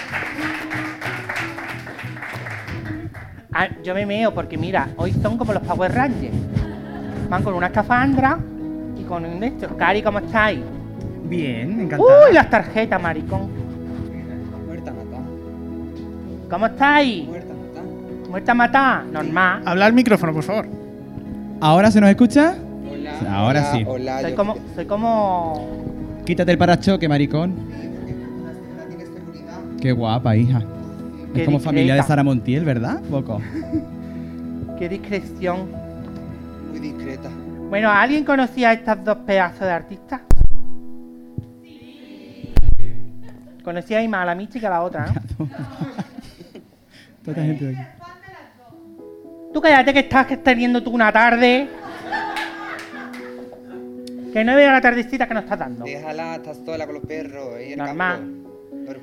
Ah, 3.52 3.68
yo 3.84 3.94
me 3.94 4.06
meo 4.06 4.32
porque 4.32 4.56
mira, 4.56 4.88
hoy 4.96 5.12
son 5.12 5.36
como 5.36 5.52
los 5.52 5.62
Power 5.62 5.92
Rangers. 5.92 6.34
Van 7.28 7.42
con 7.42 7.54
una 7.54 7.66
escafandra 7.66 8.38
y 8.96 9.04
con 9.04 9.24
un 9.24 9.42
esto. 9.44 9.76
Cari, 9.76 10.02
¿cómo 10.02 10.18
estáis? 10.18 10.60
Bien, 11.30 11.80
encantado. 11.80 12.10
Uy, 12.26 12.34
las 12.34 12.50
tarjetas, 12.50 13.00
maricón. 13.00 13.48
Muerta 14.66 14.92
matada. 14.92 15.22
¿Cómo 16.50 16.66
estáis? 16.66 17.28
Muerta 17.28 17.54
matada. 17.54 18.28
Muerta 18.28 18.54
matada, 18.54 19.04
normal. 19.04 19.62
Habla 19.64 19.86
al 19.86 19.92
micrófono, 19.92 20.32
por 20.32 20.42
favor. 20.42 20.66
¿Ahora 21.60 21.90
se 21.92 22.00
nos 22.00 22.10
escucha? 22.10 22.56
Hola. 22.90 23.12
Ahora 23.30 23.60
hola, 23.60 23.72
sí. 23.72 23.84
Hola, 23.86 24.20
Soy 24.22 24.34
como, 24.34 24.56
soy 24.74 24.86
como. 24.86 25.68
Quítate 26.26 26.50
el 26.50 26.58
parachoque, 26.58 27.08
maricón. 27.08 27.54
Qué 29.80 29.92
guapa, 29.92 30.36
hija. 30.36 30.62
Qué 31.32 31.42
es 31.42 31.46
como 31.46 31.60
familia 31.60 31.94
de. 31.94 32.02
Sara 32.02 32.24
Montiel, 32.24 32.64
¿verdad? 32.64 33.00
Poco. 33.08 33.40
Qué 34.78 34.88
discreción. 34.88 35.70
Muy 36.70 36.80
discreta. 36.80 37.28
Bueno, 37.68 37.88
¿alguien 37.88 38.24
conocía 38.24 38.70
a 38.70 38.72
estas 38.72 39.04
dos 39.04 39.18
pedazos 39.18 39.60
de 39.60 39.70
artistas? 39.70 40.22
Conocíais 43.70 44.08
más 44.10 44.22
a 44.22 44.24
la 44.24 44.34
Michi 44.34 44.58
que 44.58 44.66
a 44.66 44.70
la 44.70 44.82
otra, 44.82 45.06
¿no? 45.06 45.46
Toda 47.24 47.28
esta 47.28 47.42
gente 47.44 47.64
de 47.66 47.76
aquí. 47.78 47.88
Tú 49.54 49.60
cállate 49.60 49.92
que 49.92 50.00
estás 50.00 50.26
teniendo 50.42 50.82
tú 50.82 50.90
una 50.90 51.12
tarde. 51.12 51.68
Que 54.32 54.42
no 54.42 54.56
vea 54.56 54.72
la 54.72 54.80
tardecita 54.80 55.28
que 55.28 55.34
nos 55.34 55.44
estás 55.44 55.60
dando. 55.60 55.84
Déjala, 55.84 56.34
estás 56.34 56.58
sola 56.66 56.84
con 56.84 56.96
los 56.96 57.04
perros. 57.06 57.60
el 57.60 57.78
Normal. 57.78 58.16
campo. 58.18 59.00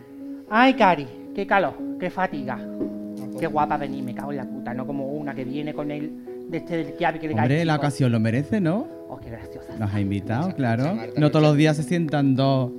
Ay, 0.49 0.73
Cari, 0.73 1.07
qué 1.33 1.47
calor, 1.47 1.73
qué 1.97 2.09
fatiga. 2.09 2.57
no, 2.57 3.15
pues, 3.15 3.37
Qué 3.39 3.47
guapa 3.47 3.77
venir, 3.77 4.03
me 4.03 4.13
cago 4.13 4.31
en 4.31 4.37
la 4.37 4.45
puta, 4.45 4.73
no 4.73 4.85
como 4.85 5.05
una 5.13 5.33
que 5.33 5.45
viene 5.45 5.73
con 5.73 5.91
el 5.91 6.11
de 6.49 6.57
este 6.57 6.75
del 6.83 6.93
Kiabi 6.95 7.19
que 7.19 7.27
le 7.29 7.35
cae. 7.35 7.43
Hombre, 7.43 7.63
la 7.63 7.75
ocasión 7.77 8.11
lo 8.11 8.19
merece, 8.19 8.59
¿no? 8.59 8.85
Oh, 9.07 9.17
qué 9.17 9.29
graciosa. 9.29 9.77
Nos 9.79 9.93
ha 9.93 9.99
invitado, 10.01 10.53
claro. 10.55 10.93
No 11.15 11.31
todos 11.31 11.43
los 11.43 11.55
días 11.55 11.77
se 11.77 11.83
sientan 11.83 12.35
dos. 12.35 12.71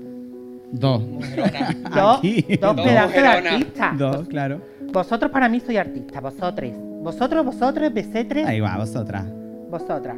Dos. 0.71 1.03
Dos, 1.03 2.21
dos 2.61 2.77
pedazos 2.77 3.13
de 3.15 3.27
artistas. 3.29 3.99
Dos, 3.99 4.29
claro. 4.29 4.61
Vosotros 4.93 5.31
para 5.31 5.49
mí 5.49 5.61
sois 5.61 5.79
artistas, 5.79 6.23
vosotros. 6.23 6.73
Vosotros, 7.03 7.45
vosotros, 7.45 7.93
besetres, 7.93 8.47
Ahí 8.47 8.61
va, 8.61 8.77
vosotras. 8.77 9.25
vosotras. 9.71 10.17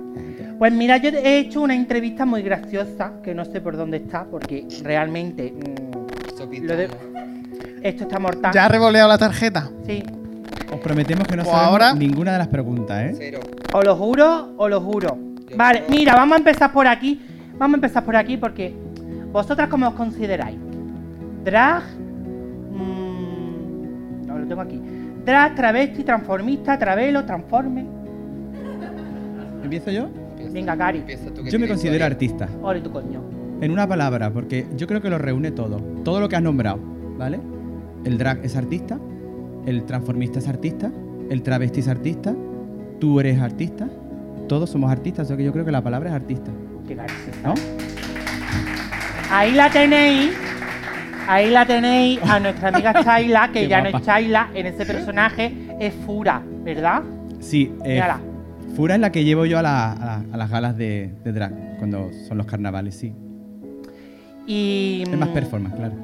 Pues 0.58 0.72
mira, 0.72 0.96
yo 0.98 1.10
he 1.10 1.38
hecho 1.38 1.62
una 1.62 1.74
entrevista 1.74 2.26
muy 2.26 2.42
graciosa, 2.42 3.12
que 3.22 3.34
no 3.34 3.44
sé 3.44 3.60
por 3.60 3.76
dónde 3.76 3.98
está, 3.98 4.24
porque 4.24 4.66
realmente 4.82 5.52
mm, 5.52 7.80
esto 7.82 8.04
está 8.04 8.18
mortal. 8.18 8.52
¿Ya 8.52 8.66
ha 8.66 8.68
revoleado 8.68 9.08
la 9.08 9.18
tarjeta? 9.18 9.70
Sí. 9.86 10.02
Os 10.72 10.80
prometemos 10.80 11.26
que 11.26 11.36
no 11.36 11.42
Pues 11.42 11.54
sabemos 11.54 11.72
ahora- 11.72 11.94
ninguna 11.94 12.32
de 12.32 12.38
las 12.38 12.48
preguntas, 12.48 13.02
¿eh? 13.02 13.14
Cero. 13.16 13.40
O 13.72 13.82
lo 13.82 13.96
juro, 13.96 14.54
o 14.56 14.68
lo 14.68 14.80
juro. 14.80 15.18
Yo 15.48 15.56
Vale, 15.56 15.84
creo- 15.84 15.90
mira, 15.98 16.14
vamos 16.14 16.34
a 16.34 16.38
empezar 16.38 16.72
por 16.72 16.86
aquí. 16.86 17.20
Vamos 17.58 17.74
a 17.74 17.76
empezar 17.78 18.04
por 18.04 18.16
aquí 18.16 18.36
porque 18.36 18.74
vosotras 19.32 19.68
cómo 19.68 19.88
os 19.88 19.94
consideráis. 19.94 20.58
Drag, 21.44 21.82
mm, 22.72 24.26
no 24.26 24.38
lo 24.38 24.46
tengo 24.46 24.60
aquí. 24.60 24.80
Drag, 25.24 25.54
travesti, 25.54 26.04
transformista, 26.04 26.78
travelo, 26.78 27.24
transforme. 27.24 27.86
¿Empiezo 29.62 29.90
yo? 29.90 30.08
Venga, 30.52 30.76
Cari. 30.76 30.98
empieza 30.98 31.32
tú 31.32 31.44
que 31.44 31.50
Yo 31.50 31.58
me 31.58 31.68
considero 31.68 32.04
artista. 32.04 32.48
Ole 32.62 32.80
tu 32.80 32.90
coño. 32.90 33.20
En 33.60 33.70
una 33.70 33.86
palabra, 33.86 34.32
porque 34.32 34.66
yo 34.76 34.86
creo 34.86 35.00
que 35.00 35.10
lo 35.10 35.18
reúne 35.18 35.50
todo. 35.50 35.76
Todo 36.02 36.20
lo 36.20 36.28
que 36.28 36.36
has 36.36 36.42
nombrado, 36.42 36.80
¿vale? 37.18 37.40
El 38.04 38.16
drag 38.16 38.42
es 38.42 38.56
artista, 38.56 38.98
el 39.66 39.84
transformista 39.84 40.38
es 40.38 40.48
artista, 40.48 40.90
el 41.28 41.42
travesti 41.42 41.80
es 41.80 41.88
artista, 41.88 42.34
tú 42.98 43.20
eres 43.20 43.38
artista, 43.40 43.88
todos 44.48 44.70
somos 44.70 44.90
artistas, 44.90 45.26
o 45.26 45.28
sea 45.28 45.36
que 45.36 45.44
yo 45.44 45.52
creo 45.52 45.64
que 45.66 45.72
la 45.72 45.82
palabra 45.82 46.08
es 46.08 46.16
artista, 46.16 46.50
Qué. 46.88 46.96
¿no? 47.44 47.54
Ahí 49.30 49.52
la 49.52 49.70
tenéis. 49.70 50.30
Ahí 51.28 51.50
la 51.50 51.64
tenéis 51.64 52.20
a 52.22 52.40
nuestra 52.40 52.68
amiga 52.68 52.92
Chayla, 53.04 53.48
que 53.52 53.60
Qué 53.60 53.68
ya 53.68 53.80
no 53.82 53.96
es. 53.96 54.04
Chayla, 54.04 54.48
en 54.54 54.66
ese 54.66 54.84
personaje 54.84 55.52
es 55.78 55.94
Fura, 56.04 56.42
¿verdad? 56.64 57.02
Sí, 57.40 57.72
eh, 57.84 57.94
Mírala. 57.94 58.20
Fura 58.74 58.94
es 58.96 59.00
la 59.00 59.12
que 59.12 59.24
llevo 59.24 59.46
yo 59.46 59.58
a, 59.58 59.62
la- 59.62 59.92
a 59.92 60.04
la- 60.04 60.24
a 60.32 60.36
las 60.36 60.50
galas 60.50 60.76
de, 60.76 61.10
de 61.22 61.32
drag, 61.32 61.76
cuando 61.78 62.10
son 62.28 62.38
los 62.38 62.46
carnavales, 62.46 62.94
sí. 62.96 63.12
Y, 64.46 65.04
Es 65.06 65.16
más 65.18 65.28
mm, 65.28 65.32
performance, 65.34 65.76
claro. 65.76 65.94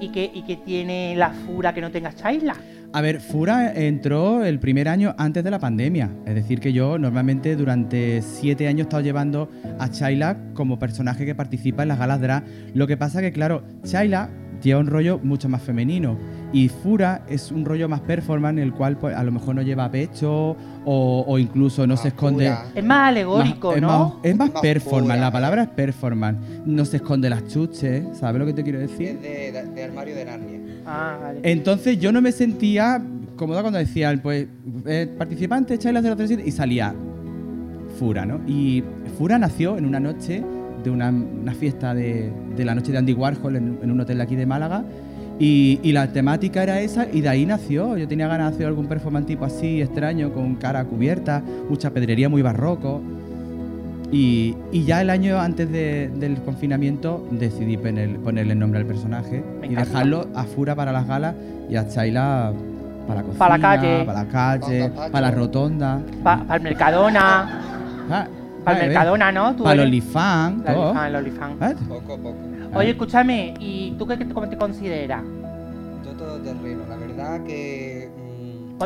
y 0.00 0.08
que, 0.10 0.30
y 0.34 0.42
tiene 0.56 1.14
la 1.16 1.30
Fura 1.30 1.72
que 1.72 1.80
no 1.80 1.90
tenga 1.90 2.12
Chayla. 2.12 2.54
A 2.94 3.00
ver, 3.02 3.20
Fura 3.20 3.72
entró 3.74 4.44
el 4.44 4.58
primer 4.58 4.88
año 4.88 5.14
antes 5.18 5.44
de 5.44 5.50
la 5.50 5.58
pandemia. 5.58 6.10
Es 6.26 6.34
decir, 6.34 6.58
que 6.58 6.72
yo 6.72 6.98
normalmente 6.98 7.54
durante 7.54 8.22
siete 8.22 8.66
años 8.66 8.80
he 8.80 8.82
estado 8.88 9.02
llevando 9.02 9.50
a 9.78 9.90
Chayla 9.90 10.36
como 10.54 10.78
personaje 10.78 11.26
que 11.26 11.34
participa 11.34 11.82
en 11.82 11.88
las 11.88 11.98
galas 11.98 12.20
drag. 12.20 12.44
Lo 12.74 12.86
que 12.86 12.96
pasa 12.96 13.20
que, 13.20 13.30
claro, 13.30 13.62
Chayla 13.84 14.30
lleva 14.62 14.80
un 14.80 14.86
rollo 14.86 15.20
mucho 15.22 15.48
más 15.50 15.62
femenino. 15.62 16.18
Y 16.50 16.70
Fura 16.70 17.20
es 17.28 17.52
un 17.52 17.66
rollo 17.66 17.90
más 17.90 18.00
performance 18.00 18.56
en 18.56 18.62
el 18.64 18.72
cual 18.72 18.96
pues, 18.96 19.14
a 19.14 19.22
lo 19.22 19.32
mejor 19.32 19.54
no 19.54 19.60
lleva 19.62 19.90
pecho 19.90 20.56
o, 20.86 21.24
o 21.28 21.38
incluso 21.38 21.86
no 21.86 21.92
Más 21.92 22.02
se 22.02 22.08
esconde. 22.08 22.46
pura. 22.46 22.64
Es 22.74 22.84
más 22.84 23.08
alegórico, 23.10 23.68
Más- 23.68 23.76
es 23.76 23.82
¿no? 23.82 23.88
Más, 23.88 24.12
es 24.22 24.36
más 24.36 24.52
Más 24.54 24.62
performance, 24.62 25.12
pura. 25.12 25.20
la 25.20 25.30
palabra 25.30 25.62
es 25.64 25.68
performance. 25.68 26.38
No 26.64 26.86
se 26.86 26.96
esconde 26.96 27.28
las 27.28 27.46
chuches, 27.48 28.02
¿sabes 28.18 28.38
lo 28.40 28.46
que 28.46 28.54
te 28.54 28.62
quiero 28.64 28.78
decir? 28.78 29.08
Es 29.08 29.20
de, 29.22 29.52
de- 29.52 29.66
de 29.74 29.84
armario 29.84 30.14
de 30.16 30.24
Narnia. 30.24 30.57
Ah. 30.90 31.34
Entonces 31.42 31.98
yo 31.98 32.12
no 32.12 32.22
me 32.22 32.32
sentía 32.32 33.02
cómoda 33.36 33.60
cuando 33.60 33.78
decían, 33.78 34.20
pues, 34.22 34.46
eh, 34.86 35.06
participante, 35.18 35.78
Chayla 35.78 36.00
037 36.00 36.42
y 36.46 36.50
salía 36.50 36.94
Fura, 37.98 38.24
¿no? 38.24 38.40
Y 38.46 38.82
Fura 39.18 39.38
nació 39.38 39.76
en 39.76 39.84
una 39.84 40.00
noche 40.00 40.42
de 40.82 40.90
una, 40.90 41.12
fiesta 41.52 41.94
de, 41.94 42.32
la 42.56 42.74
noche 42.74 42.92
de 42.92 42.98
Andy 42.98 43.12
Warhol 43.12 43.56
en, 43.56 43.90
un 43.90 44.00
hotel 44.00 44.18
de 44.18 44.22
aquí 44.22 44.34
de 44.34 44.46
Málaga. 44.46 44.84
Y, 45.38 45.78
y 45.82 45.92
la 45.92 46.12
temática 46.12 46.62
era 46.62 46.80
esa 46.80 47.06
y 47.12 47.20
de 47.20 47.28
ahí 47.28 47.44
nació. 47.44 47.96
Yo 47.96 48.08
tenía 48.08 48.26
ganas 48.26 48.50
de 48.50 48.54
hacer 48.56 48.66
algún 48.66 48.86
performance 48.86 49.26
tipo 49.26 49.44
así, 49.44 49.82
extraño, 49.82 50.32
con 50.32 50.56
cara 50.56 50.84
cubierta, 50.84 51.42
mucha 51.68 51.90
pedrería 51.90 52.28
muy 52.28 52.42
barroco. 52.42 53.02
Y, 54.10 54.56
y 54.72 54.84
ya 54.84 55.02
el 55.02 55.10
año 55.10 55.38
antes 55.38 55.70
de- 55.70 56.08
del 56.14 56.36
confinamiento 56.42 57.26
decidí 57.30 57.76
poner, 57.76 58.16
ponerle 58.20 58.54
el 58.54 58.58
nombre 58.58 58.80
al 58.80 58.86
personaje 58.86 59.44
Me 59.60 59.66
y 59.66 59.70
encanta. 59.72 59.90
dejarlo 59.90 60.28
a 60.34 60.44
Fura 60.44 60.74
para 60.74 60.92
las 60.92 61.06
galas 61.06 61.34
y 61.68 61.76
a 61.76 61.86
Chayla 61.86 62.52
para 63.06 63.20
la 63.20 63.26
cocina, 63.26 63.38
Para 63.38 63.58
la 63.58 63.62
calle. 63.62 64.04
para 64.04 64.22
la 64.24 64.28
calle, 64.30 64.88
Pa' 64.90 65.08
para 65.10 65.30
la 65.30 65.36
rotonda, 65.36 66.00
Para 66.22 66.56
el 66.56 66.62
Mercadona. 66.62 67.60
ah, 68.10 68.26
Para 68.64 68.78
el 68.78 68.84
eh, 68.84 68.88
Mercadona, 68.88 69.32
¿no? 69.32 69.56
Para 69.56 69.74
el 69.74 69.80
Olifan. 69.88 70.62
Ah, 70.66 70.72
Poco 71.88 72.14
a 72.14 72.16
poco. 72.16 72.34
Oye, 72.74 72.90
escúchame, 72.90 73.54
¿y 73.60 73.92
tú 73.98 74.06
qué, 74.06 74.18
cómo 74.28 74.48
te 74.48 74.56
consideras? 74.56 75.22
Yo 76.04 76.12
todo 76.12 76.38
terreno. 76.38 76.82
La 76.88 76.96
verdad 76.96 77.42
que. 77.44 78.08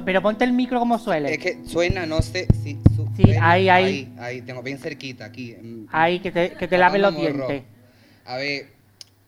Pero 0.04 0.22
ponte 0.22 0.44
el 0.44 0.52
micro 0.52 0.78
como 0.78 0.98
suele. 0.98 1.32
es 1.34 1.38
que 1.38 1.58
suena, 1.66 2.06
no 2.06 2.22
sé 2.22 2.46
si. 2.62 2.78
su- 2.96 3.08
Sí, 3.16 3.24
suena- 3.24 3.50
ahí, 3.50 3.68
ahí. 3.68 3.84
Ahí, 3.84 4.12
ahí, 4.18 4.42
tengo 4.42 4.62
bien 4.62 4.78
cerquita, 4.78 5.26
aquí. 5.26 5.54
Ahí, 5.90 6.20
que 6.20 6.30
te, 6.32 6.52
que 6.52 6.66
te 6.68 6.78
lave 6.78 6.98
los 6.98 7.14
dientes. 7.14 7.62
A 8.24 8.36
ver, 8.36 8.68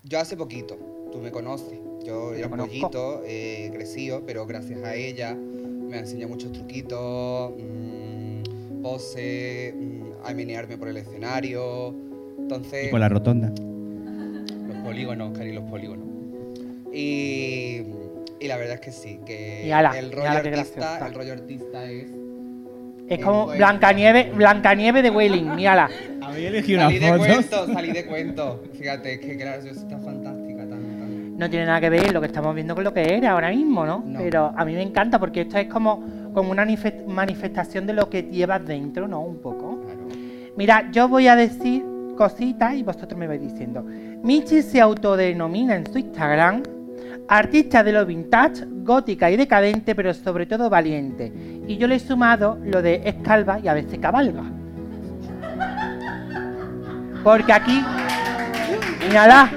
yo 0.04 0.18
hace 0.20 0.36
poquito, 0.36 0.78
tú 1.12 1.18
me 1.18 1.30
conoces. 1.30 1.78
Yo 2.04 2.34
era 2.34 2.46
un 2.48 2.56
pollito, 2.56 3.22
eh, 3.26 3.70
crecido, 3.72 4.22
pero 4.26 4.46
gracias 4.46 4.82
a 4.84 4.94
ella 4.94 5.34
me 5.34 5.96
ha 5.96 6.00
enseñado 6.00 6.28
muchos 6.30 6.52
truquitos, 6.52 7.52
mm, 7.58 8.82
poses, 8.82 9.74
mm, 9.74 10.26
a 10.26 10.32
menearme 10.34 10.76
por 10.78 10.88
el 10.88 10.96
escenario. 10.98 11.94
Entonces, 12.38 12.88
Y 12.88 12.90
por 12.90 13.00
la 13.00 13.08
rotonda. 13.08 13.48
los 13.48 14.76
polígonos, 14.84 15.36
Cari, 15.36 15.52
los 15.52 15.64
polígonos. 15.64 16.06
Y, 16.92 17.80
y 18.40 18.48
la 18.48 18.56
verdad 18.56 18.74
es 18.74 18.80
que 18.80 18.92
sí, 18.92 19.20
que 19.24 19.72
ala, 19.72 19.98
el 19.98 20.12
rollo 20.12 20.28
artista, 20.28 20.50
graciosa. 20.50 21.06
el 21.08 21.14
rollo 21.14 21.32
artista 21.32 21.84
es 21.90 22.06
Es 23.08 23.18
como. 23.24 23.46
Blancanieve, 23.48 24.32
Blancanieve 24.34 25.02
de 25.02 25.10
Welling, 25.10 25.54
mírala. 25.54 25.88
Había 26.22 26.48
elegido 26.48 26.78
una 26.80 26.86
Salí 26.88 26.98
de 26.98 27.18
cuento, 27.18 27.66
salí 27.72 27.92
de 27.92 28.06
cuento. 28.06 28.62
Fíjate, 28.78 29.14
es 29.14 29.20
que 29.20 29.34
graciosa, 29.34 29.80
está 29.80 29.98
fantástica, 29.98 30.58
tan, 30.60 30.68
tan. 30.70 31.36
No 31.38 31.50
tiene 31.50 31.66
nada 31.66 31.80
que 31.80 31.90
ver 31.90 32.12
lo 32.12 32.20
que 32.20 32.26
estamos 32.28 32.54
viendo 32.54 32.74
con 32.74 32.82
lo 32.84 32.94
que 32.94 33.14
era 33.16 33.32
ahora 33.32 33.50
mismo, 33.50 33.84
¿no? 33.84 34.02
No. 34.06 34.18
Pero 34.20 34.52
a 34.56 34.64
mí 34.64 34.72
me 34.72 34.82
encanta 34.82 35.18
porque 35.18 35.42
esto 35.42 35.58
es 35.58 35.66
como, 35.68 36.02
como 36.32 36.50
una 36.50 36.64
nife- 36.64 37.04
manifestación 37.06 37.86
de 37.86 37.92
lo 37.92 38.08
que 38.08 38.22
llevas 38.22 38.64
dentro, 38.66 39.06
¿no? 39.06 39.20
Un 39.20 39.36
poco. 39.38 39.80
Claro. 39.84 40.00
Mira, 40.56 40.88
yo 40.92 41.08
voy 41.08 41.28
a 41.28 41.36
decir 41.36 41.84
cositas 42.16 42.74
y 42.74 42.82
vosotros 42.82 43.18
me 43.18 43.26
vais 43.26 43.40
diciendo. 43.40 43.82
Michi 43.82 44.62
se 44.62 44.80
autodenomina 44.80 45.74
en 45.76 45.92
su 45.92 45.98
Instagram 45.98 46.62
artista 47.28 47.82
de 47.82 47.92
lo 47.92 48.04
vintage, 48.06 48.64
gótica 48.68 49.30
y 49.30 49.36
decadente, 49.36 49.94
pero 49.94 50.12
sobre 50.14 50.46
todo 50.46 50.68
valiente. 50.70 51.32
Y 51.66 51.76
yo 51.76 51.86
le 51.86 51.96
he 51.96 52.00
sumado 52.00 52.58
lo 52.64 52.82
de 52.82 53.02
es 53.04 53.14
calva 53.22 53.58
y 53.60 53.68
a 53.68 53.74
veces 53.74 53.98
cabalga. 53.98 54.42
Porque 57.22 57.52
aquí, 57.52 57.82
mírala, 59.06 59.50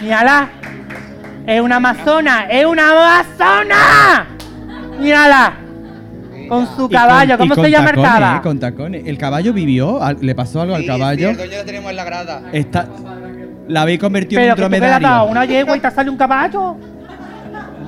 mírala, 0.00 0.48
es 1.46 1.60
una 1.60 1.76
amazona, 1.76 2.46
es 2.50 2.66
una 2.66 2.90
amazona. 2.90 4.26
Mírala, 5.00 5.54
con 6.48 6.66
su 6.66 6.72
Y 6.74 6.76
con- 6.76 6.88
caballo, 6.90 7.34
y 7.34 7.38
¿cómo 7.38 7.54
con 7.54 7.64
se 7.64 7.70
llama 7.70 7.90
el 7.90 7.96
caballo? 7.96 8.36
eh, 8.38 8.42
con 8.42 8.60
tacones. 8.60 9.06
¿El 9.06 9.16
caballo 9.18 9.52
vivió? 9.54 10.02
¿Al- 10.02 10.18
¿Le 10.20 10.34
pasó 10.34 10.60
algo 10.60 10.74
al 10.74 10.84
caballo? 10.84 11.28
sí, 11.28 11.30
el 11.32 11.36
dueño 11.38 11.56
lo 11.58 11.64
tenemos 11.64 11.90
en 11.90 11.96
la 11.96 12.04
grada. 12.04 12.42
Está, 12.52 12.86
¿La 13.68 13.82
habéis 13.82 13.98
convertido 13.98 14.40
en 14.40 14.46
Pero 14.46 14.54
un 14.54 14.60
dromedario? 14.70 15.08
dado 15.08 15.28
una 15.30 15.44
yegua 15.44 15.76
y 15.76 15.80
te 15.80 15.90
sale 15.90 16.10
un 16.10 16.16
caballo. 16.16 16.76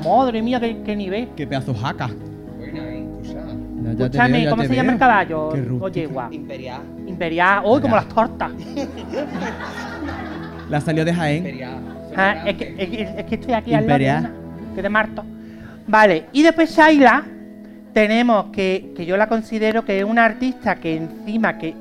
Madre 0.04 0.42
mía, 0.42 0.58
qué, 0.60 0.82
qué 0.84 0.96
nivel. 0.96 1.28
Qué 1.36 1.46
pedazo 1.46 1.74
jaca. 1.74 2.08
Buena, 2.56 2.78
eh, 2.88 3.06
escucha. 3.22 3.34
Ya- 3.34 3.92
ya 3.92 3.96
te 3.96 4.02
Escúchame, 4.04 4.32
veo, 4.32 4.42
ya 4.44 4.50
¿cómo 4.50 4.62
te 4.62 4.68
se 4.68 4.74
llama 4.74 4.92
el 4.92 4.98
veo. 4.98 5.08
caballo? 5.08 5.48
Qué 5.52 5.60
O 5.60 5.64
rústica. 5.64 5.90
yegua. 5.92 6.28
Imperial. 6.32 6.80
Imperial. 7.06 7.62
Uy, 7.64 7.80
como 7.80 7.96
las 7.96 8.08
tortas. 8.08 8.50
La 10.68 10.80
salió 10.80 11.04
de 11.04 11.14
Jaén. 11.14 11.36
Imperial. 11.38 11.78
Ah, 12.16 12.42
es, 12.46 12.56
que, 12.56 12.74
es, 12.78 12.88
que- 12.90 13.02
es 13.20 13.24
que 13.24 13.34
estoy 13.36 13.54
aquí 13.54 13.74
al 13.74 13.86
lado 13.86 13.98
de 13.98 14.04
Imperial. 14.04 14.32
una, 14.64 14.74
que 14.74 14.82
de 14.82 14.88
Marto. 14.88 15.24
Vale, 15.86 16.24
y 16.32 16.42
después 16.42 16.76
Shaila, 16.76 17.22
tenemos 17.92 18.46
que, 18.52 18.92
que 18.96 19.06
yo 19.06 19.16
la 19.16 19.28
considero 19.28 19.84
que 19.84 19.98
es 20.00 20.04
una 20.04 20.24
artista 20.24 20.76
que 20.76 20.96
encima 20.96 21.56
que... 21.58 21.74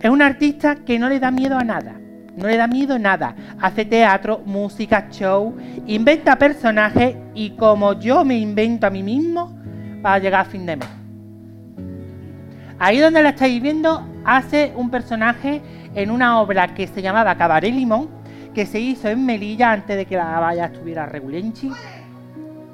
Es 0.00 0.08
una 0.08 0.26
artista 0.26 0.76
que 0.76 0.98
no 0.98 1.08
le 1.10 1.20
da 1.20 1.30
miedo 1.30 1.58
a 1.58 1.64
nada. 1.64 1.94
No 2.36 2.46
le 2.46 2.56
da 2.56 2.66
miedo 2.66 2.94
a 2.94 2.98
nada. 2.98 3.34
Hace 3.60 3.84
teatro, 3.84 4.40
música, 4.46 5.08
show, 5.10 5.54
inventa 5.86 6.36
personajes 6.36 7.16
y 7.34 7.50
como 7.50 7.98
yo 8.00 8.24
me 8.24 8.38
invento 8.38 8.86
a 8.86 8.90
mí 8.90 9.02
mismo 9.02 9.54
para 10.00 10.18
llegar 10.18 10.40
a 10.40 10.44
fin 10.44 10.64
de 10.64 10.76
mes. 10.76 10.88
Ahí 12.78 12.98
donde 12.98 13.22
la 13.22 13.30
estáis 13.30 13.60
viendo, 13.60 14.06
hace 14.24 14.72
un 14.74 14.90
personaje 14.90 15.60
en 15.94 16.10
una 16.10 16.40
obra 16.40 16.68
que 16.68 16.86
se 16.86 17.02
llamaba 17.02 17.34
Cabaret 17.34 17.74
Limón, 17.74 18.08
que 18.54 18.64
se 18.64 18.80
hizo 18.80 19.08
en 19.08 19.26
Melilla 19.26 19.72
antes 19.72 19.98
de 19.98 20.06
que 20.06 20.16
la 20.16 20.40
valla 20.40 20.66
estuviera 20.66 21.04
regulenchi. 21.04 21.70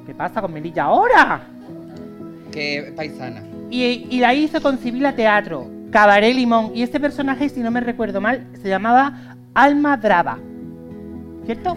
¿Qué 0.06 0.14
pasa 0.14 0.40
con 0.40 0.52
Melilla 0.52 0.84
ahora? 0.84 1.40
Que 2.52 2.92
paisana. 2.94 3.42
Y, 3.68 4.06
y 4.10 4.20
la 4.20 4.32
hizo 4.32 4.62
con 4.62 4.78
Sibila 4.78 5.16
Teatro, 5.16 5.68
Cabaret 5.96 6.34
Limón. 6.34 6.72
Y 6.74 6.82
este 6.82 7.00
personaje, 7.00 7.48
si 7.48 7.60
no 7.60 7.70
me 7.70 7.80
recuerdo 7.80 8.20
mal, 8.20 8.46
se 8.60 8.68
llamaba 8.68 9.34
Alma 9.54 9.96
Drava. 9.96 10.38
¿Cierto? 11.46 11.74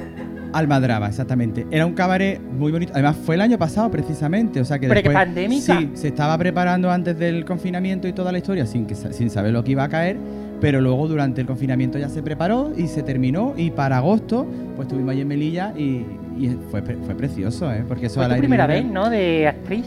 Almadraba, 0.52 1.08
exactamente. 1.08 1.66
Era 1.72 1.86
un 1.86 1.94
cabaret 1.94 2.42
muy 2.42 2.74
bonito. 2.74 2.92
Además, 2.94 3.16
fue 3.24 3.36
el 3.36 3.42
año 3.42 3.58
pasado 3.58 3.90
precisamente. 3.90 4.60
O 4.60 4.66
sea 4.66 4.78
que 4.78 4.90
después, 4.90 5.14
pandémica. 5.14 5.80
Sí, 5.80 5.92
se 5.94 6.10
estaba 6.10 6.38
preparando 6.38 6.92
antes 6.92 7.18
del 7.18 7.46
confinamiento 7.46 8.10
y 8.10 8.14
toda 8.14 8.34
la 8.34 8.40
historia 8.40 8.66
sin, 8.66 8.88
que, 8.88 8.96
sin 8.96 9.30
saber 9.30 9.54
lo 9.54 9.64
que 9.64 9.72
iba 9.72 9.86
a 9.86 9.90
caer. 9.90 10.18
Pero 10.60 10.82
luego 10.82 11.08
durante 11.08 11.40
el 11.40 11.48
confinamiento 11.48 11.98
ya 11.98 12.10
se 12.10 12.22
preparó 12.22 12.74
y 12.76 12.88
se 12.88 13.04
terminó. 13.04 13.54
Y 13.56 13.72
para 13.72 14.00
agosto, 14.00 14.46
pues 14.76 14.88
estuvimos 14.88 15.14
ahí 15.14 15.22
en 15.22 15.30
Melilla 15.30 15.72
y, 15.78 16.06
y 16.38 16.58
fue, 16.72 16.82
fue 16.82 17.16
precioso, 17.16 17.72
¿eh? 17.72 17.86
Porque 17.88 18.08
eso 18.08 18.16
Fue 18.16 18.26
al 18.26 18.34
tu 18.34 18.40
primera 18.40 18.68
vez, 18.68 18.84
¿no? 18.84 19.10
De 19.10 19.48
actriz. 19.48 19.86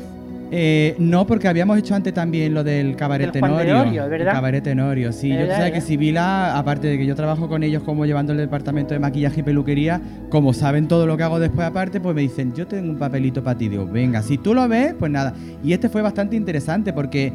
Eh, 0.54 0.94
no, 0.98 1.26
porque 1.26 1.48
habíamos 1.48 1.78
hecho 1.78 1.94
antes 1.94 2.12
también 2.12 2.52
lo 2.52 2.62
del 2.62 2.94
cabaret 2.94 3.32
Del 3.32 3.40
Tenorio. 3.40 3.80
Orio, 3.80 4.02
¿verdad? 4.06 4.28
El 4.28 4.34
cabaret 4.34 4.62
Tenorio, 4.62 5.10
sí. 5.10 5.30
Yo 5.30 5.36
¿Verdad, 5.36 5.46
tú 5.46 5.52
sabes 5.52 5.72
verdad? 5.72 5.80
que 5.80 5.86
Sibila, 5.86 6.58
aparte 6.58 6.88
de 6.88 6.98
que 6.98 7.06
yo 7.06 7.14
trabajo 7.14 7.48
con 7.48 7.62
ellos 7.62 7.82
como 7.82 8.04
llevando 8.04 8.32
el 8.32 8.38
departamento 8.38 8.92
de 8.92 9.00
maquillaje 9.00 9.40
y 9.40 9.42
peluquería, 9.44 10.02
como 10.28 10.52
saben 10.52 10.88
todo 10.88 11.06
lo 11.06 11.16
que 11.16 11.22
hago 11.22 11.40
después 11.40 11.66
aparte, 11.66 12.00
pues 12.00 12.14
me 12.14 12.20
dicen, 12.20 12.52
yo 12.52 12.66
tengo 12.66 12.90
un 12.90 12.98
papelito 12.98 13.42
para 13.42 13.56
ti. 13.56 13.70
Digo, 13.70 13.86
venga, 13.86 14.20
si 14.20 14.36
tú 14.36 14.52
lo 14.52 14.68
ves, 14.68 14.94
pues 14.98 15.10
nada. 15.10 15.32
Y 15.64 15.72
este 15.72 15.88
fue 15.88 16.02
bastante 16.02 16.36
interesante 16.36 16.92
porque 16.92 17.32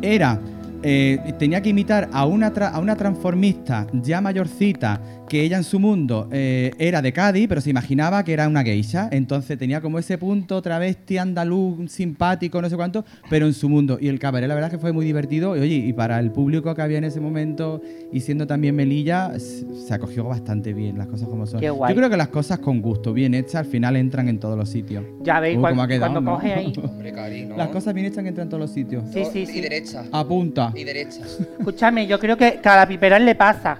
era... 0.00 0.38
eh, 0.82 1.18
tenía 1.38 1.60
que 1.62 1.68
imitar 1.70 2.08
a 2.12 2.24
una, 2.26 2.52
tra- 2.52 2.70
a 2.72 2.78
una 2.80 2.96
transformista 2.96 3.86
ya 3.92 4.20
mayorcita 4.20 5.00
que 5.28 5.42
ella 5.42 5.56
en 5.58 5.64
su 5.64 5.78
mundo 5.78 6.28
eh, 6.32 6.72
era 6.78 7.00
de 7.02 7.12
Cádiz, 7.12 7.46
pero 7.48 7.60
se 7.60 7.70
imaginaba 7.70 8.24
que 8.24 8.32
era 8.32 8.48
una 8.48 8.64
geisha. 8.64 9.08
Entonces 9.12 9.56
tenía 9.58 9.80
como 9.80 9.98
ese 10.00 10.18
punto 10.18 10.60
travesti 10.60 11.18
andaluz, 11.18 11.90
simpático, 11.92 12.60
no 12.60 12.68
sé 12.68 12.74
cuánto, 12.76 13.04
pero 13.28 13.46
en 13.46 13.54
su 13.54 13.68
mundo. 13.68 13.98
Y 14.00 14.08
el 14.08 14.18
cabaret, 14.18 14.48
la 14.48 14.54
verdad 14.54 14.70
es 14.72 14.76
que 14.76 14.80
fue 14.80 14.92
muy 14.92 15.04
divertido. 15.06 15.56
Y 15.56 15.60
oye, 15.60 15.74
y 15.76 15.92
para 15.92 16.18
el 16.18 16.32
público 16.32 16.74
que 16.74 16.82
había 16.82 16.98
en 16.98 17.04
ese 17.04 17.20
momento 17.20 17.80
y 18.12 18.20
siendo 18.20 18.46
también 18.48 18.74
Melilla, 18.74 19.32
se 19.38 19.94
acogió 19.94 20.24
bastante 20.24 20.72
bien, 20.74 20.98
las 20.98 21.06
cosas 21.06 21.28
como 21.28 21.46
son. 21.46 21.60
Qué 21.60 21.70
guay. 21.70 21.92
Yo 21.92 21.96
creo 21.96 22.10
que 22.10 22.16
las 22.16 22.28
cosas 22.28 22.58
con 22.58 22.80
gusto, 22.82 23.12
bien 23.12 23.34
hechas, 23.34 23.54
al 23.56 23.66
final 23.66 23.94
entran 23.96 24.28
en 24.28 24.40
todos 24.40 24.58
los 24.58 24.68
sitios. 24.68 25.04
Ya 25.22 25.38
veis, 25.38 25.56
Uh, 25.58 25.60
cuan- 25.60 25.72
cómo 25.74 25.82
ha 25.82 25.88
quedado, 25.88 26.12
cuando 26.12 26.20
¿no? 26.30 26.36
coge 26.36 26.54
ahí. 26.54 26.72
Hombre, 26.82 27.12
Cari, 27.12 27.44
¿no? 27.46 27.56
Las 27.56 27.68
cosas 27.68 27.94
bien 27.94 28.06
hechas 28.06 28.24
entran 28.24 28.46
en 28.46 28.48
todos 28.48 28.60
los 28.62 28.70
sitios. 28.72 29.04
Sí, 29.12 29.22
sí, 29.32 29.40
Y 29.40 29.46
sí. 29.46 29.60
derecha. 29.60 30.04
Apunta. 30.10 30.69
Y 30.74 30.84
derecha. 30.84 31.20
Escúchame, 31.58 32.06
yo 32.06 32.18
creo 32.18 32.36
que, 32.36 32.60
que 32.60 32.68
a 32.68 32.76
la 32.76 32.86
Piperán 32.86 33.24
le 33.24 33.34
pasa. 33.34 33.78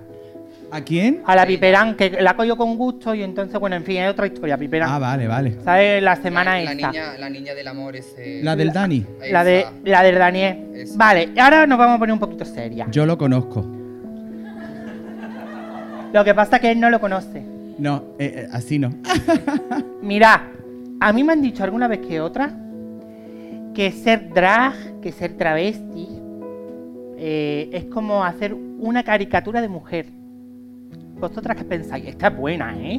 ¿A 0.72 0.80
quién? 0.82 1.22
A 1.26 1.34
la 1.34 1.46
Piperán, 1.46 1.96
que 1.96 2.10
la 2.20 2.36
cogió 2.36 2.56
con 2.56 2.76
gusto 2.76 3.12
y 3.14 3.22
entonces, 3.24 3.58
bueno, 3.58 3.74
en 3.74 3.82
fin, 3.84 3.96
es 3.98 4.10
otra 4.10 4.26
historia, 4.26 4.56
Piperán. 4.56 4.88
Ah, 4.90 4.98
vale, 5.00 5.26
vale. 5.26 5.56
¿Sabes? 5.64 6.00
La 6.02 6.14
semana 6.16 6.58
la, 6.58 6.64
la 6.64 6.72
esta. 6.72 6.86
niña, 6.90 7.18
la 7.18 7.28
niña 7.30 7.54
del 7.54 7.66
amor 7.68 7.96
ese. 7.96 8.40
La 8.42 8.54
del 8.54 8.72
Dani. 8.72 9.04
La, 9.30 9.42
de, 9.42 9.66
la 9.84 10.02
del 10.02 10.18
Daniel. 10.18 10.70
Esa. 10.74 10.96
Vale, 10.96 11.30
ahora 11.40 11.66
nos 11.66 11.76
vamos 11.78 11.96
a 11.96 11.98
poner 11.98 12.12
un 12.12 12.20
poquito 12.20 12.44
seria. 12.44 12.86
Yo 12.90 13.04
lo 13.04 13.18
conozco. 13.18 13.66
Lo 16.12 16.24
que 16.24 16.34
pasa 16.34 16.56
es 16.56 16.62
que 16.62 16.70
él 16.72 16.80
no 16.80 16.90
lo 16.90 17.00
conoce. 17.00 17.42
No, 17.78 18.04
eh, 18.18 18.32
eh, 18.36 18.48
así 18.52 18.78
no. 18.78 18.92
Mira, 20.02 20.50
a 21.00 21.12
mí 21.12 21.24
me 21.24 21.32
han 21.32 21.42
dicho 21.42 21.64
alguna 21.64 21.88
vez 21.88 22.00
que 22.06 22.20
otra 22.20 22.52
que 23.74 23.92
ser 23.92 24.30
drag, 24.34 25.00
que 25.00 25.12
ser 25.12 25.36
travesti, 25.36 26.08
eh, 27.22 27.68
es 27.74 27.84
como 27.84 28.24
hacer 28.24 28.54
una 28.54 29.02
caricatura 29.02 29.60
de 29.60 29.68
mujer. 29.68 30.06
¿Vosotras 31.20 31.54
qué 31.54 31.64
pensáis? 31.64 32.06
Esta 32.06 32.28
es 32.28 32.36
buena, 32.36 32.74
¿eh? 32.78 32.98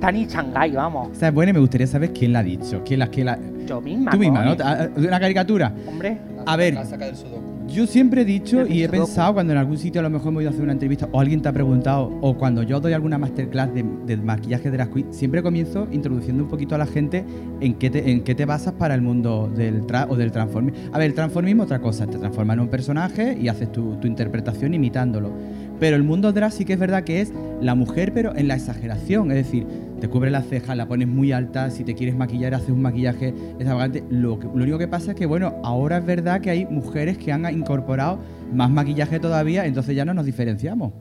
Tani 0.00 0.26
Shanghai, 0.26 0.72
vamos. 0.72 1.10
Esa 1.12 1.28
es 1.28 1.34
buena 1.34 1.50
y 1.50 1.52
me 1.52 1.60
gustaría 1.60 1.86
saber 1.86 2.12
quién 2.12 2.32
la 2.32 2.40
ha 2.40 2.42
dicho. 2.42 2.82
¿Quién 2.84 2.98
la, 2.98 3.06
quién 3.06 3.26
la... 3.26 3.38
Yo 3.64 3.80
misma. 3.80 4.10
Tú 4.10 4.18
misma, 4.18 4.44
¿no? 4.44 4.56
Ah, 4.62 4.78
ah, 4.80 4.88
Una 4.96 5.20
caricatura. 5.20 5.72
Hombre, 5.86 6.18
A 6.46 6.56
ver. 6.56 6.74
La 6.74 6.84
saca 6.84 7.06
del 7.06 7.14
sudoku. 7.14 7.47
Yo 7.68 7.86
siempre 7.86 8.22
he 8.22 8.24
dicho 8.24 8.66
y 8.66 8.82
he 8.82 8.88
pensado 8.88 9.34
cuando 9.34 9.52
en 9.52 9.58
algún 9.58 9.76
sitio 9.76 10.00
a 10.00 10.02
lo 10.02 10.10
mejor 10.10 10.32
me 10.32 10.38
he 10.38 10.42
ido 10.42 10.50
a 10.50 10.52
hacer 10.52 10.64
una 10.64 10.72
entrevista 10.72 11.08
o 11.12 11.20
alguien 11.20 11.42
te 11.42 11.48
ha 11.50 11.52
preguntado 11.52 12.10
o 12.22 12.36
cuando 12.36 12.62
yo 12.62 12.80
doy 12.80 12.94
alguna 12.94 13.18
masterclass 13.18 13.74
de, 13.74 13.84
de 14.06 14.16
maquillaje 14.16 14.70
de 14.70 14.78
las 14.78 14.88
queen, 14.88 15.12
siempre 15.12 15.42
comienzo 15.42 15.86
introduciendo 15.92 16.44
un 16.44 16.48
poquito 16.48 16.74
a 16.74 16.78
la 16.78 16.86
gente 16.86 17.24
en 17.60 17.74
qué 17.74 17.90
te, 17.90 18.10
en 18.10 18.24
qué 18.24 18.34
te 18.34 18.46
basas 18.46 18.72
para 18.72 18.94
el 18.94 19.02
mundo 19.02 19.52
del 19.54 19.84
tra 19.86 20.06
o 20.08 20.16
del 20.16 20.32
transformismo. 20.32 20.78
A 20.92 20.98
ver, 20.98 21.08
el 21.08 21.14
transformismo 21.14 21.64
es 21.64 21.66
otra 21.66 21.80
cosa, 21.80 22.06
te 22.06 22.18
transformas 22.18 22.54
en 22.54 22.60
un 22.60 22.68
personaje 22.68 23.36
y 23.38 23.48
haces 23.48 23.70
tu, 23.70 23.96
tu 23.96 24.06
interpretación 24.06 24.72
imitándolo. 24.72 25.30
Pero 25.78 25.94
el 25.94 26.02
mundo 26.02 26.32
drag 26.32 26.52
sí 26.52 26.64
que 26.64 26.72
es 26.72 26.78
verdad 26.78 27.04
que 27.04 27.20
es 27.20 27.32
la 27.60 27.74
mujer, 27.74 28.12
pero 28.12 28.34
en 28.34 28.48
la 28.48 28.54
exageración. 28.54 29.30
Es 29.30 29.36
decir, 29.36 29.66
te 30.00 30.08
cubre 30.08 30.30
las 30.30 30.46
cejas, 30.46 30.76
la 30.76 30.86
pones 30.86 31.08
muy 31.08 31.32
alta, 31.32 31.70
si 31.70 31.84
te 31.84 31.94
quieres 31.94 32.16
maquillar, 32.16 32.54
haces 32.54 32.70
un 32.70 32.82
maquillaje 32.82 33.28
extravagante. 33.28 34.04
Lo, 34.10 34.38
que- 34.38 34.46
lo 34.46 34.62
único 34.62 34.78
que 34.78 34.88
pasa 34.88 35.10
es 35.12 35.16
que, 35.16 35.26
bueno, 35.26 35.54
ahora 35.64 35.98
es 35.98 36.06
verdad 36.06 36.40
que 36.40 36.50
hay 36.50 36.66
mujeres 36.66 37.18
que 37.18 37.32
han 37.32 37.44
incorporado 37.52 38.18
más 38.52 38.70
maquillaje 38.70 39.18
todavía, 39.20 39.66
entonces 39.66 39.94
ya 39.96 40.04
no 40.04 40.14
nos 40.14 40.24
diferenciamos. 40.26 40.92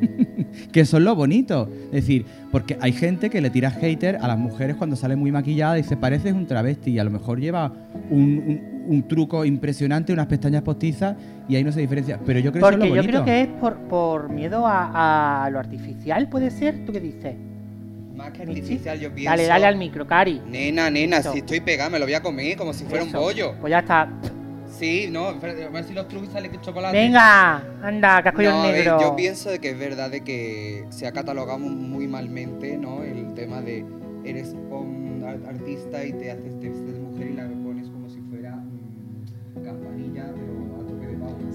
que 0.72 0.80
eso 0.80 0.96
es 0.98 1.02
lo 1.02 1.14
bonito. 1.14 1.68
Es 1.86 1.90
decir, 1.92 2.24
porque 2.50 2.76
hay 2.80 2.92
gente 2.92 3.30
que 3.30 3.40
le 3.40 3.50
tira 3.50 3.70
hater 3.70 4.16
a 4.20 4.28
las 4.28 4.38
mujeres 4.38 4.76
cuando 4.76 4.96
sale 4.96 5.16
muy 5.16 5.30
maquillada 5.32 5.78
y 5.78 5.82
dice, 5.82 5.96
pareces 5.96 6.32
un 6.32 6.46
travesti 6.46 6.92
y 6.92 6.98
a 6.98 7.04
lo 7.04 7.10
mejor 7.10 7.40
lleva 7.40 7.72
un, 8.10 8.20
un- 8.46 8.70
un 8.88 9.02
truco 9.06 9.44
impresionante, 9.44 10.12
unas 10.12 10.26
pestañas 10.26 10.62
postizas 10.62 11.16
y 11.48 11.54
ahí 11.56 11.62
no 11.64 11.70
se 11.72 11.80
diferencia. 11.80 12.18
Pero 12.24 12.40
yo 12.40 12.50
creo 12.50 12.62
que 12.62 12.68
eso 12.68 12.78
Porque 12.78 12.86
es 12.88 12.96
lo 12.96 13.02
yo 13.02 13.08
creo 13.08 13.24
que 13.24 13.40
es 13.42 13.48
por, 13.60 13.76
por 13.88 14.30
miedo 14.30 14.66
a, 14.66 15.44
a 15.44 15.50
lo 15.50 15.58
artificial, 15.58 16.28
¿puede 16.28 16.50
ser? 16.50 16.84
¿Tú 16.84 16.92
qué 16.92 17.00
dices? 17.00 17.34
Más 18.20 18.32
que 18.32 18.42
artificial, 18.42 18.98
yo 19.00 19.12
pienso. 19.14 19.30
Dale, 19.30 19.46
dale 19.46 19.66
al 19.66 19.76
micro, 19.76 20.06
Cari. 20.06 20.40
Nena, 20.46 20.90
nena, 20.90 21.18
Eso. 21.18 21.32
si 21.32 21.38
estoy 21.38 21.60
pegada, 21.60 21.88
me 21.90 21.98
lo 21.98 22.04
voy 22.04 22.14
a 22.14 22.20
comer 22.22 22.56
como 22.56 22.72
si 22.72 22.84
fuera 22.84 23.04
Eso. 23.04 23.16
un 23.18 23.24
pollo. 23.24 23.54
Pues 23.60 23.70
ya 23.70 23.78
está. 23.80 24.08
Sí, 24.78 25.08
no, 25.10 25.26
a 25.28 25.32
ver 25.34 25.84
si 25.84 25.92
los 25.94 26.06
trucos 26.08 26.30
sale 26.30 26.50
chocolate. 26.60 26.96
Venga, 26.96 27.56
anda, 27.82 28.22
cogido 28.32 28.52
No, 28.52 28.62
ver, 28.62 28.74
negro. 28.74 29.00
yo 29.00 29.16
pienso 29.16 29.50
de 29.50 29.58
que 29.58 29.70
es 29.70 29.78
verdad 29.78 30.10
de 30.10 30.20
que 30.22 30.84
se 30.90 31.06
ha 31.06 31.12
catalogado 31.12 31.58
muy 31.58 32.06
malmente, 32.06 32.76
¿no? 32.78 33.02
El 33.02 33.34
tema 33.34 33.60
de 33.60 33.84
eres 34.24 34.54
un 34.70 35.24
ar- 35.26 35.48
artista 35.48 36.04
y 36.04 36.12
te 36.12 36.30
haces 36.30 36.58
te 36.60 36.68
mujer 36.70 37.30
y 37.30 37.34
la 37.34 37.48
pones 37.62 37.88
como 37.88 38.08
si 38.08 38.20
fuera 38.20 38.52
mm, 38.56 39.62
campanilla, 39.64 40.26
pero 40.34 40.59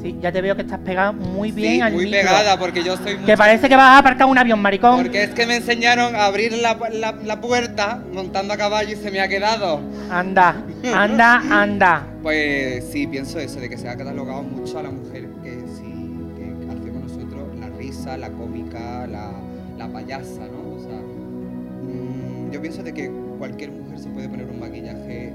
Sí, 0.06 0.16
ya 0.22 0.32
te 0.32 0.39
veo 0.39 0.56
que 0.56 0.62
estás 0.62 0.78
pegada 0.82 1.12
muy 1.12 1.51
bien 1.51 1.74
sí, 1.78 1.82
al 1.82 1.93
muy 1.93 2.06
micro. 2.06 2.20
pegada 2.20 2.60
porque 2.60 2.84
yo 2.84 2.93
estoy 2.93 3.16
muy 3.16 3.26
Que 3.26 3.36
parece 3.36 3.68
que 3.68 3.76
vas 3.76 3.86
a 3.95 3.97
aparcar 3.97 4.28
un 4.28 4.38
avión, 4.38 4.62
maricón. 4.62 4.97
Porque 5.01 5.24
es 5.24 5.30
que 5.32 5.47
me 5.47 5.56
enseñaron 5.56 6.16
a 6.16 6.26
abrir 6.28 6.53
la, 6.53 6.78
la- 6.91 7.16
la 7.24 7.41
puerta 7.41 8.03
montando 8.14 8.53
a 8.53 8.58
caballo 8.58 8.93
y 8.93 8.95
se 8.97 9.10
me 9.10 9.20
ha 9.20 9.28
quedado. 9.28 9.82
Anda, 10.12 10.58
anda, 10.93 11.41
anda. 11.49 12.03
Pues 12.22 12.86
sí, 12.91 13.08
pienso 13.08 13.39
eso, 13.39 13.60
de 13.60 13.68
que 13.68 13.80
se 13.80 13.89
ha 13.89 13.97
catalogado 13.97 14.43
mucho 14.43 14.78
a 14.78 14.84
la 14.84 14.91
mujer 14.91 15.28
que 15.43 15.60
sí, 15.76 15.91
que 16.38 16.72
hacemos 16.72 17.12
nosotros, 17.12 17.58
la 17.60 17.70
risa, 17.70 18.16
la 18.16 18.30
cómica, 18.30 19.08
la, 19.08 19.32
la 19.76 19.88
payasa, 19.88 20.41
¿no? 20.41 20.76
O 20.76 20.80
sea, 20.80 20.99
mm, 21.01 22.51
yo 22.51 22.62
pienso 22.62 22.84
de 22.84 22.93
que 22.93 23.10
cualquier 23.39 23.72
mujer 23.72 23.97
se 23.97 24.10
puede 24.10 24.30
poner 24.30 24.45
un 24.45 24.60
maquillaje 24.60 25.34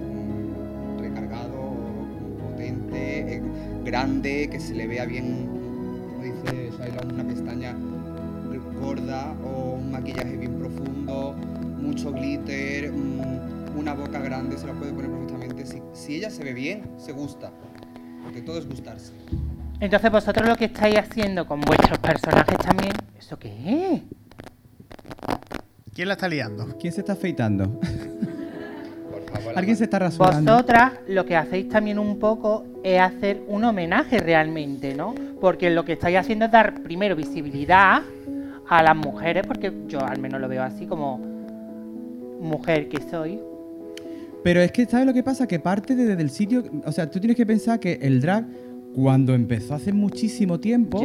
eh, 2.93 3.43
grande, 3.85 4.49
que 4.51 4.61
se 4.61 4.75
le 4.75 4.87
vea 4.87 5.05
bien, 5.05 5.47
como 6.11 6.23
dice 6.23 6.71
Shaila, 6.79 7.03
una 7.13 7.25
pestaña 7.25 7.77
gorda 8.81 9.35
o 9.45 9.75
un 9.75 9.91
maquillaje 9.91 10.37
bien 10.37 10.55
profundo, 10.59 11.35
mucho 11.79 12.13
glitter, 12.13 12.91
mm, 12.91 13.79
una 13.79 13.95
boca 13.95 14.19
grande, 14.19 14.57
se 14.59 14.67
la 14.67 14.73
puede 14.73 14.93
poner 14.93 15.11
perfectamente. 15.11 15.67
Si, 15.67 15.83
si 15.93 16.17
ella 16.17 16.31
se 16.31 16.43
ve 16.43 16.53
bien, 16.55 16.91
se 16.99 17.13
gusta. 17.13 17.53
Porque 18.23 18.43
todo 18.43 18.59
es 18.59 18.67
gustarse. 18.67 19.13
Entonces 19.81 20.11
vosotros 20.11 20.49
lo 20.49 20.57
que 20.57 20.67
estáis 20.67 20.99
haciendo 20.99 21.47
con 21.47 21.61
vuestros 21.61 21.99
personajes 21.99 22.59
también, 22.59 22.93
¿eso 23.19 23.39
qué 23.39 23.95
es? 23.95 24.03
¿Quién 25.95 26.09
la 26.09 26.15
está 26.15 26.29
liando? 26.29 26.77
¿Quién 26.79 26.93
se 26.93 27.01
está 27.01 27.15
afeitando? 27.15 27.81
¿Alguien 29.57 29.77
se 29.77 29.85
está 29.85 29.99
rasurando? 29.99 30.53
Vosotras 30.53 30.93
lo 31.09 31.25
que 31.25 31.37
hacéis 31.37 31.69
también 31.69 31.99
un 31.99 32.19
poco 32.19 32.65
es 32.83 33.01
hacer 33.01 33.43
un 33.49 33.65
homenaje 33.65 34.19
realmente, 34.19 34.95
¿no? 34.95 35.15
Porque 35.41 35.71
lo 35.71 35.85
que 35.85 35.93
estáis 35.95 36.17
haciendo 36.19 36.47
es 36.47 36.51
dar 36.51 36.83
primero 36.83 37.17
visibilidad 37.17 38.03
a 38.69 38.83
las 38.83 38.97
mujeres, 38.97 39.45
porque 39.47 39.73
yo 39.89 40.01
al 40.05 40.19
menos 40.21 40.41
lo 40.41 40.49
veo 40.49 40.63
así 40.63 40.87
como 40.87 41.19
mujer 42.41 42.89
que 42.89 43.01
soy. 43.11 43.41
Pero 44.43 44.61
es 44.61 44.73
que, 44.73 44.87
¿sabes 44.87 45.07
lo 45.07 45.13
que 45.13 45.23
pasa? 45.23 45.47
Que 45.47 45.59
parte 45.59 45.95
de- 45.95 46.07
desde 46.07 46.23
el 46.23 46.31
sitio. 46.31 46.63
O 46.87 46.93
sea, 46.93 47.11
tú 47.11 47.21
tienes 47.21 47.37
que 47.37 47.45
pensar 47.45 47.79
que 47.79 47.99
el 48.01 48.21
drag, 48.21 48.45
cuando 48.95 49.35
empezó 49.35 49.75
hace 49.75 49.93
muchísimo 49.93 50.59
tiempo, 50.59 51.05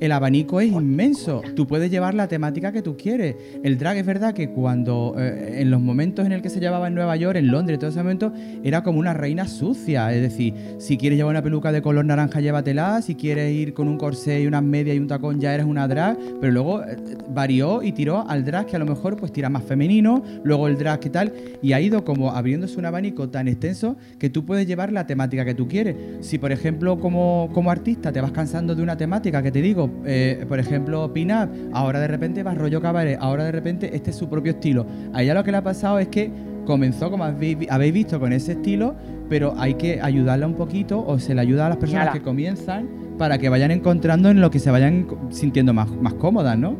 el 0.00 0.12
abanico 0.12 0.60
es 0.60 0.70
inmenso. 0.70 1.42
Tú 1.56 1.66
puedes 1.66 1.90
llevar 1.90 2.14
la 2.14 2.28
temática 2.28 2.72
que 2.72 2.82
tú 2.82 2.96
quieres. 2.96 3.36
El 3.62 3.78
drag 3.78 3.96
es 3.96 4.06
verdad 4.06 4.34
que 4.34 4.50
cuando, 4.50 5.14
eh, 5.18 5.60
en 5.60 5.70
los 5.70 5.80
momentos 5.80 6.26
en 6.26 6.32
el 6.32 6.42
que 6.42 6.50
se 6.50 6.60
llevaba 6.60 6.88
en 6.88 6.94
Nueva 6.94 7.16
York, 7.16 7.36
en 7.36 7.48
Londres, 7.48 7.78
todo 7.78 7.90
ese 7.90 8.00
momento, 8.00 8.32
era 8.62 8.82
como 8.82 8.98
una 8.98 9.14
reina 9.14 9.46
sucia. 9.48 10.12
Es 10.12 10.20
decir, 10.20 10.54
si 10.78 10.98
quieres 10.98 11.16
llevar 11.16 11.30
una 11.30 11.42
peluca 11.42 11.72
de 11.72 11.80
color 11.80 12.04
naranja, 12.04 12.40
llévatela. 12.40 13.00
Si 13.00 13.14
quieres 13.14 13.52
ir 13.52 13.72
con 13.74 13.88
un 13.88 13.96
corsé 13.96 14.42
y 14.42 14.46
unas 14.46 14.62
medias 14.62 14.96
y 14.96 14.98
un 14.98 15.08
tacón, 15.08 15.40
ya 15.40 15.54
eres 15.54 15.66
una 15.66 15.88
drag. 15.88 16.18
Pero 16.40 16.52
luego 16.52 16.82
eh, 16.82 16.96
varió 17.30 17.82
y 17.82 17.92
tiró 17.92 18.28
al 18.28 18.44
drag 18.44 18.66
que 18.66 18.76
a 18.76 18.78
lo 18.78 18.86
mejor 18.86 19.16
pues 19.16 19.32
tira 19.32 19.48
más 19.48 19.62
femenino. 19.62 20.22
Luego 20.44 20.68
el 20.68 20.76
drag 20.76 21.00
que 21.00 21.10
tal. 21.10 21.32
Y 21.62 21.72
ha 21.72 21.80
ido 21.80 22.04
como 22.04 22.32
abriéndose 22.32 22.78
un 22.78 22.84
abanico 22.84 23.28
tan 23.30 23.48
extenso 23.48 23.96
que 24.18 24.28
tú 24.28 24.44
puedes 24.44 24.66
llevar 24.66 24.92
la 24.92 25.06
temática 25.06 25.44
que 25.44 25.54
tú 25.54 25.68
quieres. 25.68 25.96
Si, 26.20 26.38
por 26.38 26.52
ejemplo, 26.52 26.98
como, 26.98 27.21
como 27.52 27.70
artista 27.70 28.12
te 28.12 28.20
vas 28.20 28.32
cansando 28.32 28.74
de 28.74 28.82
una 28.82 28.96
temática 28.96 29.42
que 29.42 29.50
te 29.52 29.60
digo, 29.62 29.88
eh, 30.04 30.44
por 30.48 30.58
ejemplo, 30.58 31.12
pin-up, 31.12 31.48
ahora 31.72 32.00
de 32.00 32.08
repente 32.08 32.42
vas 32.42 32.56
rollo 32.56 32.80
cabaret, 32.80 33.18
ahora 33.20 33.44
de 33.44 33.52
repente 33.52 33.94
este 33.94 34.10
es 34.10 34.16
su 34.16 34.28
propio 34.28 34.52
estilo. 34.52 34.86
A 35.12 35.22
ella 35.22 35.34
lo 35.34 35.44
que 35.44 35.50
le 35.50 35.58
ha 35.58 35.62
pasado 35.62 35.98
es 35.98 36.08
que 36.08 36.30
comenzó, 36.64 37.10
como 37.10 37.24
habéis, 37.24 37.58
vi- 37.58 37.66
habéis 37.70 37.92
visto, 37.92 38.20
con 38.20 38.32
ese 38.32 38.52
estilo, 38.52 38.94
pero 39.28 39.54
hay 39.58 39.74
que 39.74 40.00
ayudarla 40.00 40.46
un 40.46 40.54
poquito 40.54 41.04
o 41.06 41.18
se 41.18 41.34
le 41.34 41.40
ayuda 41.40 41.66
a 41.66 41.68
las 41.70 41.78
personas 41.78 42.10
que 42.12 42.22
comienzan 42.22 42.88
para 43.18 43.38
que 43.38 43.48
vayan 43.48 43.70
encontrando 43.70 44.30
en 44.30 44.40
lo 44.40 44.50
que 44.50 44.58
se 44.58 44.70
vayan 44.70 45.06
sintiendo 45.30 45.72
más, 45.72 45.90
más 45.90 46.14
cómodas, 46.14 46.58
¿no? 46.58 46.76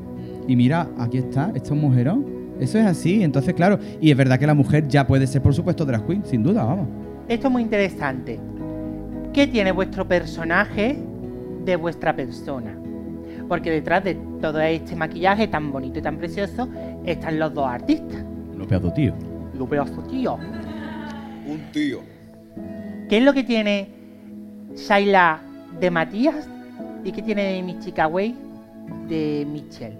Y 0.48 0.56
mira, 0.56 0.88
aquí 0.98 1.18
está, 1.18 1.50
esto 1.54 1.74
es 1.74 1.80
mujerón. 1.80 2.24
Eso 2.60 2.78
es 2.78 2.86
así, 2.86 3.22
entonces 3.24 3.54
claro, 3.54 3.78
y 4.00 4.10
es 4.10 4.16
verdad 4.16 4.38
que 4.38 4.46
la 4.46 4.54
mujer 4.54 4.86
ya 4.86 5.06
puede 5.06 5.26
ser, 5.26 5.42
por 5.42 5.52
supuesto, 5.54 5.84
drag 5.84 6.06
queen, 6.06 6.22
sin 6.24 6.42
duda, 6.44 6.64
vamos. 6.64 6.86
Esto 7.28 7.46
es 7.48 7.52
muy 7.52 7.62
interesante. 7.62 8.38
¿Qué 9.32 9.46
tiene 9.46 9.72
vuestro 9.72 10.06
personaje 10.06 10.98
de 11.64 11.76
vuestra 11.76 12.14
persona? 12.14 12.76
Porque 13.48 13.70
detrás 13.70 14.04
de 14.04 14.14
todo 14.42 14.60
este 14.60 14.94
maquillaje 14.94 15.48
tan 15.48 15.72
bonito 15.72 16.00
y 16.00 16.02
tan 16.02 16.18
precioso 16.18 16.68
están 17.06 17.38
los 17.38 17.54
dos 17.54 17.66
artistas. 17.66 18.22
Lo 18.54 18.66
pedo, 18.66 18.92
tío. 18.92 19.14
Lo 19.58 19.66
pedazo, 19.66 20.02
tío. 20.02 20.34
Un 21.46 21.62
tío. 21.72 22.00
¿Qué 23.08 23.18
es 23.18 23.24
lo 23.24 23.32
que 23.32 23.42
tiene 23.42 23.88
Shaila 24.76 25.40
de 25.80 25.90
Matías 25.90 26.46
y 27.02 27.10
qué 27.12 27.22
tiene 27.22 27.54
de 27.54 27.62
Michika 27.62 28.06
Way 28.08 28.36
de 29.08 29.46
Michelle? 29.50 29.96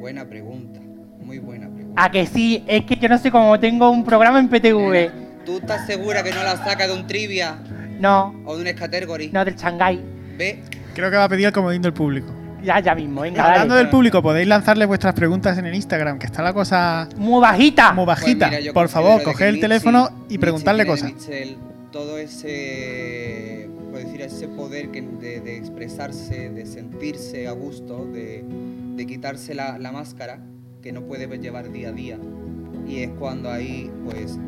Buena 0.00 0.24
pregunta. 0.28 0.80
Muy 1.24 1.38
buena 1.38 1.68
pregunta. 1.68 2.04
A 2.04 2.10
que 2.10 2.26
sí, 2.26 2.64
es 2.66 2.84
que 2.86 2.96
yo 2.96 3.08
no 3.08 3.18
sé 3.18 3.30
cómo 3.30 3.58
tengo 3.60 3.88
un 3.88 4.02
programa 4.02 4.40
en 4.40 4.48
PTV. 4.48 5.31
¿Tú 5.44 5.58
estás 5.58 5.86
segura 5.86 6.22
que 6.22 6.30
no 6.32 6.42
la 6.42 6.56
saca 6.56 6.86
de 6.86 6.94
un 6.94 7.06
trivia 7.06 7.58
No, 7.98 8.34
o 8.44 8.56
de 8.56 8.70
un 8.70 8.76
category? 8.76 9.30
no 9.32 9.44
del 9.44 9.56
Shanghai. 9.56 10.00
Ve, 10.38 10.62
Creo 10.94 11.10
que 11.10 11.16
va 11.16 11.24
a 11.24 11.28
pedir 11.28 11.46
el 11.46 11.52
comodín 11.52 11.82
del 11.82 11.92
público. 11.92 12.28
Ya, 12.62 12.78
ya 12.78 12.94
mismo, 12.94 13.22
venga, 13.22 13.44
Hablando 13.44 13.74
dale. 13.74 13.84
del 13.86 13.90
público, 13.90 14.22
podéis 14.22 14.46
lanzarle 14.46 14.86
vuestras 14.86 15.14
preguntas 15.14 15.58
en 15.58 15.66
el 15.66 15.74
Instagram, 15.74 16.18
que 16.18 16.26
está 16.26 16.42
la 16.42 16.52
cosa 16.52 17.08
Muy 17.16 17.40
bajita. 17.40 17.92
muy 17.92 18.04
Pues 18.04 18.20
bajita. 18.20 18.46
mira, 18.48 18.60
yo 18.60 18.72
Por 18.72 18.88
favor, 18.88 19.20
que 19.36 19.48
el 19.48 19.58
teléfono 19.58 20.10
y 20.10 20.22
Michi 20.24 20.38
preguntarle 20.38 20.86
cosas. 20.86 21.12
Michelle 21.12 21.56
todo 21.90 22.18
ese, 22.18 23.68
puedo 23.90 24.04
decir, 24.04 24.20
ese 24.22 24.48
poder 24.48 24.90
que- 24.90 25.02
de, 25.02 25.40
de 25.40 25.56
expresarse, 25.56 26.50
de 26.50 26.64
sentirse 26.66 27.48
a 27.48 27.52
gusto, 27.52 28.06
de, 28.06 28.44
de 28.96 29.06
quitarse 29.06 29.54
la, 29.54 29.78
la 29.78 29.90
máscara 29.92 30.38
que 30.82 30.92
no 30.92 31.02
puede 31.02 31.26
llevar 31.38 31.70
día 31.72 31.88
a 31.88 31.92
día. 31.92 32.18
Y 32.86 33.02
es 33.02 33.10
cuando 33.18 33.50
ahí, 33.50 33.90
pues, 34.04 34.38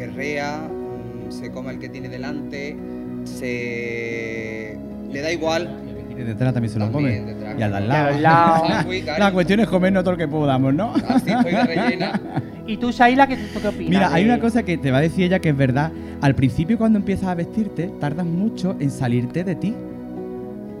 guerrea, 0.00 0.68
mm, 0.68 1.30
se 1.30 1.50
come 1.50 1.70
al 1.70 1.78
que 1.78 1.88
tiene 1.88 2.08
delante, 2.08 2.76
se 3.24 4.76
le 5.10 5.20
da 5.20 5.32
igual. 5.32 5.76
Y 6.10 6.14
de 6.14 6.24
detrás 6.24 6.52
también 6.52 6.72
se 6.72 6.78
lo 6.78 6.90
También 6.90 7.20
come. 7.20 7.34
detrás. 7.34 7.56
Y 7.58 7.62
al 7.62 7.70
de 7.70 7.76
al 7.76 7.84
Y 7.84 7.88
lado. 7.88 8.08
al 8.08 8.22
lado. 8.22 8.64
Ah, 8.66 9.18
La 9.18 9.32
cuestión 9.32 9.60
es 9.60 9.68
comernos 9.68 10.02
todo 10.04 10.12
lo 10.12 10.18
que 10.18 10.28
podamos, 10.28 10.74
¿no? 10.74 10.92
Así 11.08 11.30
estoy 11.30 11.52
de 11.52 11.64
rellena. 11.64 12.20
¿Y 12.66 12.76
tú, 12.76 12.90
Shaila, 12.90 13.26
qué, 13.26 13.36
tú 13.36 13.60
qué 13.60 13.68
opinas? 13.68 13.90
Mira, 13.90 14.12
hay 14.12 14.24
una 14.24 14.38
cosa 14.38 14.62
que 14.62 14.76
te 14.78 14.90
va 14.90 14.98
a 14.98 15.00
decir 15.00 15.24
ella 15.24 15.38
que 15.38 15.48
es 15.50 15.56
verdad. 15.56 15.90
Al 16.20 16.34
principio 16.34 16.76
cuando 16.78 16.98
empiezas 16.98 17.28
a 17.28 17.34
vestirte, 17.34 17.90
tardas 18.00 18.26
mucho 18.26 18.76
en 18.78 18.90
salirte 18.90 19.44
de 19.44 19.54
ti. 19.54 19.74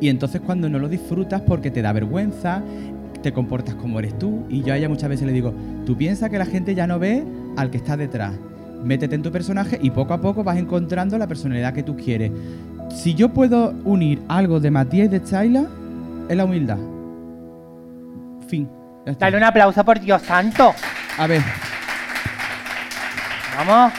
Y 0.00 0.08
entonces 0.08 0.40
cuando 0.44 0.68
no 0.68 0.78
lo 0.78 0.88
disfrutas 0.88 1.40
porque 1.42 1.70
te 1.70 1.82
da 1.82 1.92
vergüenza, 1.92 2.62
te 3.22 3.32
comportas 3.32 3.74
como 3.74 3.98
eres 3.98 4.18
tú. 4.18 4.44
Y 4.48 4.62
yo 4.62 4.72
a 4.72 4.76
ella 4.76 4.88
muchas 4.88 5.08
veces 5.08 5.26
le 5.26 5.32
digo, 5.32 5.52
tú 5.86 5.96
piensas 5.96 6.28
que 6.30 6.38
la 6.38 6.46
gente 6.46 6.74
ya 6.74 6.86
no 6.86 6.98
ve 6.98 7.24
al 7.56 7.70
que 7.70 7.78
está 7.78 7.96
detrás. 7.96 8.34
Métete 8.82 9.14
en 9.14 9.22
tu 9.22 9.30
personaje 9.30 9.78
y 9.82 9.90
poco 9.90 10.14
a 10.14 10.20
poco 10.20 10.42
vas 10.42 10.56
encontrando 10.56 11.18
la 11.18 11.26
personalidad 11.26 11.72
que 11.74 11.82
tú 11.82 11.96
quieres. 11.96 12.32
Si 12.94 13.14
yo 13.14 13.28
puedo 13.28 13.74
unir 13.84 14.22
algo 14.28 14.58
de 14.60 14.70
Matías 14.70 15.06
y 15.06 15.08
de 15.08 15.22
Chayla, 15.22 15.64
es 16.28 16.36
la 16.36 16.44
humildad. 16.44 16.78
Fin. 18.48 18.68
Dale 19.18 19.36
un 19.36 19.44
aplauso 19.44 19.84
por 19.84 20.00
Dios 20.00 20.22
santo. 20.22 20.74
A 21.18 21.26
ver. 21.26 21.42
Vamos. 23.56 23.92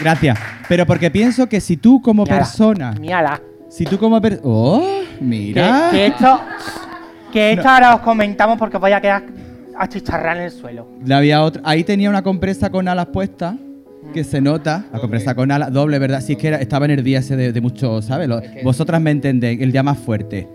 Gracias. 0.00 0.38
Pero 0.68 0.86
porque 0.86 1.10
pienso 1.10 1.48
que 1.48 1.60
si 1.60 1.76
tú 1.76 2.00
como 2.00 2.22
Mírala, 2.24 2.40
persona, 2.42 2.92
Mírala. 2.92 3.40
si 3.68 3.84
tú 3.84 3.98
como 3.98 4.20
persona... 4.20 4.42
¡Oh! 4.48 5.00
Mira. 5.20 5.88
que 5.90 6.06
esto, 6.06 6.40
que 7.32 7.50
esto 7.52 7.64
No. 7.64 7.70
ahora 7.70 7.94
os 7.96 8.00
comentamos 8.00 8.56
porque 8.58 8.76
os 8.76 8.80
voy 8.80 8.92
a 8.92 9.00
quedar 9.00 9.24
a 9.78 9.86
chicharrar 9.88 10.36
en 10.38 10.44
el 10.44 10.50
suelo. 10.50 10.88
Había 11.10 11.42
otra. 11.42 11.60
Ahí 11.64 11.84
tenía 11.84 12.08
una 12.08 12.22
compresa 12.22 12.70
con 12.70 12.88
alas 12.88 13.06
puestas 13.06 13.56
que 14.12 14.24
se 14.24 14.40
nota. 14.40 14.86
La 14.92 14.98
compresa 15.00 15.34
con 15.34 15.50
alas 15.50 15.72
doble, 15.72 15.98
¿verdad? 15.98 16.20
Sí, 16.20 16.32
es 16.32 16.38
que 16.38 16.48
era- 16.48 16.56
estaba 16.60 16.84
en 16.86 16.92
el 16.92 17.04
día 17.04 17.18
ese 17.20 17.36
de, 17.36 17.52
de 17.52 17.60
mucho, 17.60 18.02
¿sabes? 18.02 18.28
Lo- 18.28 18.40
Es 18.40 18.50
que- 18.50 18.62
Vosotras 18.62 19.00
me 19.00 19.10
entendéis, 19.10 19.60
el 19.60 19.72
día 19.72 19.82
más 19.82 19.98
fuerte. 19.98 20.48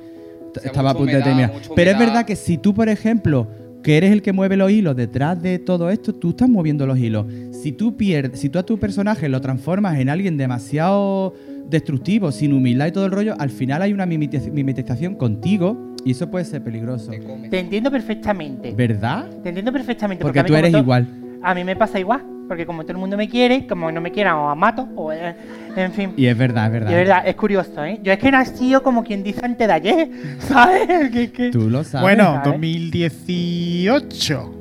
sea, 0.54 0.64
estaba 0.72 0.92
a 0.92 0.94
punto 0.96 1.12
de 1.16 1.22
terminar. 1.22 1.52
Pero 1.76 1.92
es 1.92 2.00
verdad 2.00 2.26
que 2.26 2.36
si 2.38 2.58
tú, 2.58 2.74
por 2.74 2.88
ejemplo, 2.88 3.48
que 3.84 3.98
eres 3.98 4.12
el 4.14 4.22
que 4.22 4.32
mueve 4.34 4.56
los 4.58 4.72
hilos 4.72 4.96
detrás 4.96 5.42
de 5.42 5.60
todo 5.60 5.90
esto, 5.90 6.14
tú 6.16 6.30
estás 6.30 6.48
moviendo 6.50 6.88
los 6.88 6.98
hilos. 6.98 7.26
Si 7.52 7.72
tú 7.74 7.96
pierdes, 7.98 8.40
si 8.40 8.50
tú 8.50 8.58
a 8.58 8.64
tu 8.64 8.80
personaje 8.80 9.28
lo 9.30 9.42
transformas 9.42 10.00
en 10.00 10.08
alguien 10.10 10.38
demasiado 10.38 11.34
destructivo, 11.70 12.32
sin 12.32 12.54
humildad 12.54 12.88
y 12.88 12.92
todo 12.92 13.06
el 13.06 13.12
rollo, 13.12 13.36
al 13.38 13.50
final 13.50 13.82
hay 13.82 13.92
una 13.94 14.06
mimetiz- 14.06 14.52
mimetización 14.52 15.16
contigo 15.16 15.96
y 16.06 16.12
eso 16.12 16.30
puede 16.32 16.46
ser 16.46 16.64
peligroso. 16.64 17.12
Te 17.50 17.60
entiendo 17.60 17.92
perfectamente. 17.92 18.72
¿Verdad? 18.72 19.28
Te 19.44 19.50
entiendo 19.50 19.72
perfectamente. 19.74 20.24
Porque 20.24 20.44
tú 20.44 20.56
eres 20.56 20.74
igual. 20.74 21.08
A 21.44 21.54
mí 21.54 21.64
me 21.64 21.76
pasa 21.76 22.00
igual. 22.00 22.24
Porque 22.48 22.66
como 22.66 22.84
todo 22.84 22.94
el 22.94 23.00
mundo 23.00 23.18
me 23.18 23.28
quiere, 23.28 23.66
como 23.68 23.92
no 23.92 24.02
me 24.02 24.12
quieran 24.12 24.36
o 24.36 24.50
a 24.50 24.56
mato, 24.56 24.88
o 24.96 25.12
eh, 25.12 25.36
en 25.76 25.92
fin. 25.92 26.14
Y 26.16 26.28
es 26.28 26.38
verdad, 26.38 26.68
es 26.68 26.72
verdad. 26.72 26.90
Y 26.90 26.94
es 26.94 27.00
verdad, 27.00 27.28
es 27.28 27.36
curioso, 27.36 27.84
¿eh? 27.84 28.00
Yo 28.04 28.14
es 28.14 28.20
que 28.20 28.28
he 28.28 28.32
nacido 28.32 28.84
como 28.84 29.04
quien 29.04 29.24
dice 29.24 29.42
antes 29.44 29.68
de 29.68 29.74
ayer, 29.74 30.10
¿sabes? 30.40 31.10
Que, 31.10 31.32
que... 31.32 31.50
Tú 31.50 31.70
lo 31.70 31.84
sabes. 31.84 32.04
Bueno, 32.04 32.24
¿sabes? 32.24 32.52
2018. 32.52 34.54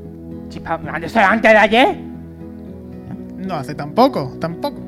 Chipa, 0.48 0.80
¿eso 0.96 1.06
es 1.06 1.16
antes 1.16 1.52
de 1.52 1.58
ayer? 1.58 1.96
No 3.38 3.54
hace 3.54 3.74
tampoco, 3.74 4.36
tampoco. 4.40 4.80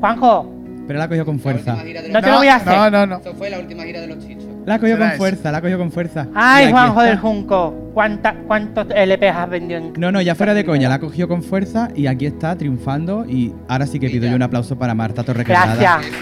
Juanjo, 0.00 0.52
Pero 0.86 0.98
la 0.98 1.04
ha 1.04 1.08
cogido 1.08 1.24
con 1.24 1.38
fuerza. 1.38 1.76
No 2.10 2.20
te 2.20 2.30
lo 2.30 2.38
voy 2.38 2.48
a 2.48 2.56
hacer. 2.56 2.76
No, 2.76 2.90
no, 2.90 3.06
no. 3.06 3.18
Eso 3.18 3.34
fue 3.34 3.50
la 3.50 3.60
última 3.60 3.84
gira 3.84 4.00
de 4.00 4.08
los 4.08 4.18
chichos. 4.18 4.41
La 4.66 4.74
ha 4.74 4.78
cogido 4.78 4.96
Será 4.96 5.08
con 5.10 5.18
fuerza, 5.18 5.52
la 5.52 5.58
ha 5.58 5.60
cogido 5.60 5.78
con 5.78 5.90
fuerza. 5.92 6.26
Ay, 6.34 6.70
Juanjo 6.70 7.00
está. 7.00 7.10
del 7.10 7.18
Junco, 7.18 7.90
¿cuánta, 7.94 8.34
¿cuántos 8.46 8.86
LPs 8.88 9.34
has 9.36 9.50
vendido 9.50 9.80
en 9.80 9.92
No, 9.96 10.12
no, 10.12 10.20
ya 10.20 10.34
fuera 10.34 10.54
de 10.54 10.64
coña, 10.64 10.88
la 10.88 10.96
ha 10.96 11.00
cogido 11.00 11.26
con 11.28 11.42
fuerza 11.42 11.88
y 11.94 12.06
aquí 12.06 12.26
está 12.26 12.56
triunfando 12.56 13.24
y 13.28 13.52
ahora 13.68 13.86
sí 13.86 13.98
que 13.98 14.08
pido 14.08 14.28
yo 14.28 14.36
un 14.36 14.42
aplauso 14.42 14.78
para 14.78 14.94
Marta 14.94 15.24
Torrequebrada. 15.24 15.74
Gracias. 15.76 16.12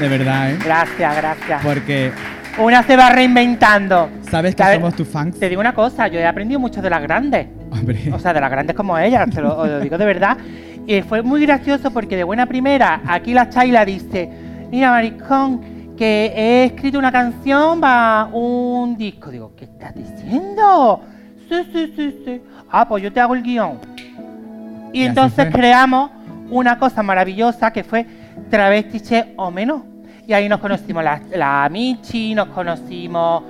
De 0.00 0.08
verdad, 0.08 0.50
¿eh? 0.52 0.58
Gracias, 0.64 1.16
gracias. 1.16 1.62
Porque 1.62 2.10
Una 2.58 2.82
se 2.82 2.96
va 2.96 3.10
reinventando. 3.10 4.08
sabes 4.28 4.54
que 4.54 4.62
A 4.62 4.68
ver, 4.68 4.76
somos 4.78 4.94
tus 4.96 5.06
fans. 5.08 5.38
Te 5.38 5.48
digo 5.48 5.60
una 5.60 5.74
cosa, 5.74 6.08
yo 6.08 6.18
he 6.18 6.26
aprendido 6.26 6.58
mucho 6.58 6.82
de 6.82 6.90
las 6.90 7.02
grandes. 7.02 7.46
Hombre, 7.70 8.10
O 8.12 8.18
sea, 8.18 8.32
de 8.32 8.40
las 8.40 8.50
grandes 8.50 8.74
como 8.74 8.98
ella, 8.98 9.24
te 9.26 9.40
lo, 9.40 9.66
lo 9.66 9.78
digo 9.80 9.96
de 9.98 10.04
verdad. 10.04 10.36
Y 10.86 11.02
fue 11.02 11.22
muy 11.22 11.42
gracioso 11.42 11.92
porque 11.92 12.16
de 12.16 12.24
buena 12.24 12.46
primera, 12.46 13.02
aquí 13.06 13.34
la 13.34 13.48
Chayla 13.48 13.84
dice, 13.84 14.28
mira 14.70 14.90
maricón, 14.90 15.60
que 16.00 16.32
he 16.34 16.64
escrito 16.64 16.98
una 16.98 17.12
canción 17.12 17.78
para 17.78 18.30
un 18.32 18.96
disco. 18.96 19.30
Digo, 19.30 19.52
¿qué 19.54 19.66
estás 19.66 19.94
diciendo? 19.94 21.02
Sí, 21.46 21.56
sí, 21.70 21.92
sí, 21.94 22.22
sí. 22.24 22.42
Ah, 22.70 22.88
pues 22.88 23.02
yo 23.02 23.12
te 23.12 23.20
hago 23.20 23.34
el 23.34 23.42
guion. 23.42 23.78
Y, 24.94 25.02
entonces 25.02 25.52
creamos 25.52 26.10
una 26.48 26.78
cosa 26.78 27.02
maravillosa 27.02 27.70
que 27.70 27.84
fue 27.84 28.06
Travestiche 28.48 29.34
o 29.36 29.50
menos. 29.50 29.82
Y 30.26 30.32
ahí 30.32 30.48
nos 30.48 30.60
conocimos 30.60 31.04
la, 31.04 31.20
la 31.36 31.68
Michi, 31.70 32.34
nos 32.34 32.48
conocimos 32.48 33.42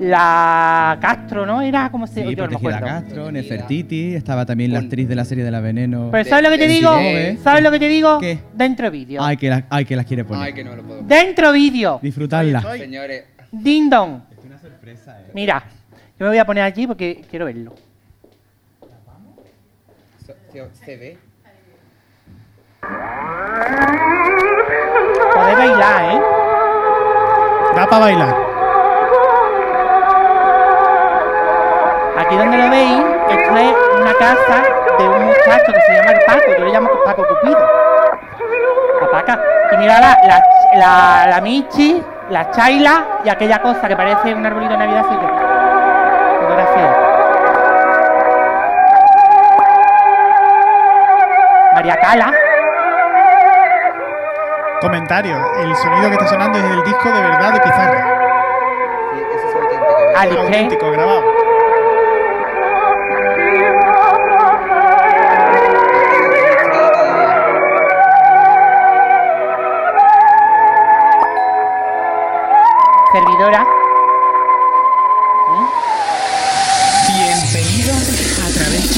la 0.00 0.96
Castro, 1.00 1.44
¿no? 1.44 1.60
Era 1.60 1.90
como 1.90 2.06
se 2.06 2.22
sí, 2.24 2.34
yo 2.34 2.44
no 2.44 2.50
me 2.50 2.56
acuerdo. 2.56 2.86
Castro, 2.86 3.32
Nefertiti, 3.32 4.14
estaba 4.14 4.46
también 4.46 4.72
la 4.72 4.78
actriz 4.80 5.08
de 5.08 5.14
la 5.16 5.24
serie 5.24 5.42
de 5.44 5.50
la 5.50 5.60
Veneno. 5.60 6.08
Pero 6.12 6.28
¿sabes 6.28 6.44
lo 6.44 6.50
que 6.50 6.58
te 6.58 6.68
digo? 6.68 6.90
¿Sabes 7.42 7.62
lo 7.62 7.70
que 7.70 7.78
te 7.78 7.88
digo? 7.88 8.18
¿Qué? 8.20 8.38
Dentro 8.54 8.90
vídeo. 8.90 9.22
Ay, 9.22 9.36
que, 9.36 9.48
la- 9.48 9.64
ay, 9.70 9.84
que 9.84 9.96
las 9.96 10.06
quiere 10.06 10.24
poner. 10.24 10.44
Ay, 10.44 10.52
que 10.54 10.62
no 10.64 10.70
me 10.70 10.76
lo 10.76 10.82
puedo. 10.84 11.02
Dentro 11.02 11.52
vídeo. 11.52 11.98
Disfrutarla. 12.02 12.62
Señores, 12.76 13.24
Ding 13.50 13.88
dong. 13.90 14.20
Es 14.38 14.44
una 14.44 14.58
sorpresa, 14.58 15.20
eh. 15.20 15.30
Mira, 15.34 15.62
yo 16.18 16.24
me 16.24 16.28
voy 16.28 16.38
a 16.38 16.44
poner 16.44 16.62
allí 16.64 16.86
porque 16.86 17.22
quiero 17.30 17.46
verlo. 17.46 17.74
se, 20.52 20.64
se 20.84 20.96
ve. 20.96 21.18
Podéis 25.34 25.58
bailar, 25.58 26.14
¿eh? 26.14 26.20
Da 27.76 27.86
para 27.88 27.98
bailar. 27.98 28.57
Aquí 32.28 32.36
donde 32.36 32.58
lo 32.58 32.68
veis, 32.68 33.02
esto 33.30 33.56
es 33.56 33.74
una 34.02 34.12
casa 34.12 34.62
de 34.98 35.08
un 35.08 35.24
muchacho 35.28 35.72
que 35.72 35.80
se 35.80 35.94
llama 35.94 36.10
el 36.10 36.20
Paco. 36.26 36.52
Yo 36.58 36.64
le 36.66 36.70
llamo 36.72 36.90
Paco 37.02 37.26
Cupido. 37.26 37.58
La 39.00 39.10
Paca. 39.10 39.40
Y 39.72 39.76
mira 39.78 39.98
la, 39.98 40.18
la, 40.26 40.44
la, 40.74 41.26
la 41.30 41.40
Michi, 41.40 42.04
la 42.28 42.50
Chaila 42.50 43.02
y 43.24 43.30
aquella 43.30 43.62
cosa 43.62 43.88
que 43.88 43.96
parece 43.96 44.34
un 44.34 44.44
arbolito 44.44 44.72
de 44.72 44.78
Navidad. 44.78 45.04
Fotografía. 46.40 46.96
María 51.72 51.96
Cala. 51.96 52.30
Comentario. 54.82 55.34
El 55.62 55.74
sonido 55.76 56.08
que 56.08 56.12
está 56.16 56.26
sonando 56.26 56.58
es 56.58 56.68
del 56.68 56.84
disco 56.84 57.10
de 57.10 57.22
verdad 57.22 57.54
de 57.54 57.60
Pizarra. 57.60 58.06
Sí, 59.14 59.22
ese 59.34 59.48
es 59.48 59.54
auténtico. 59.54 60.42
Auténtico, 60.42 60.90
grabado. 60.90 61.37
Servidora. 73.38 73.64
Bienvenido 77.06 77.92
a 77.94 78.50
través 78.52 78.90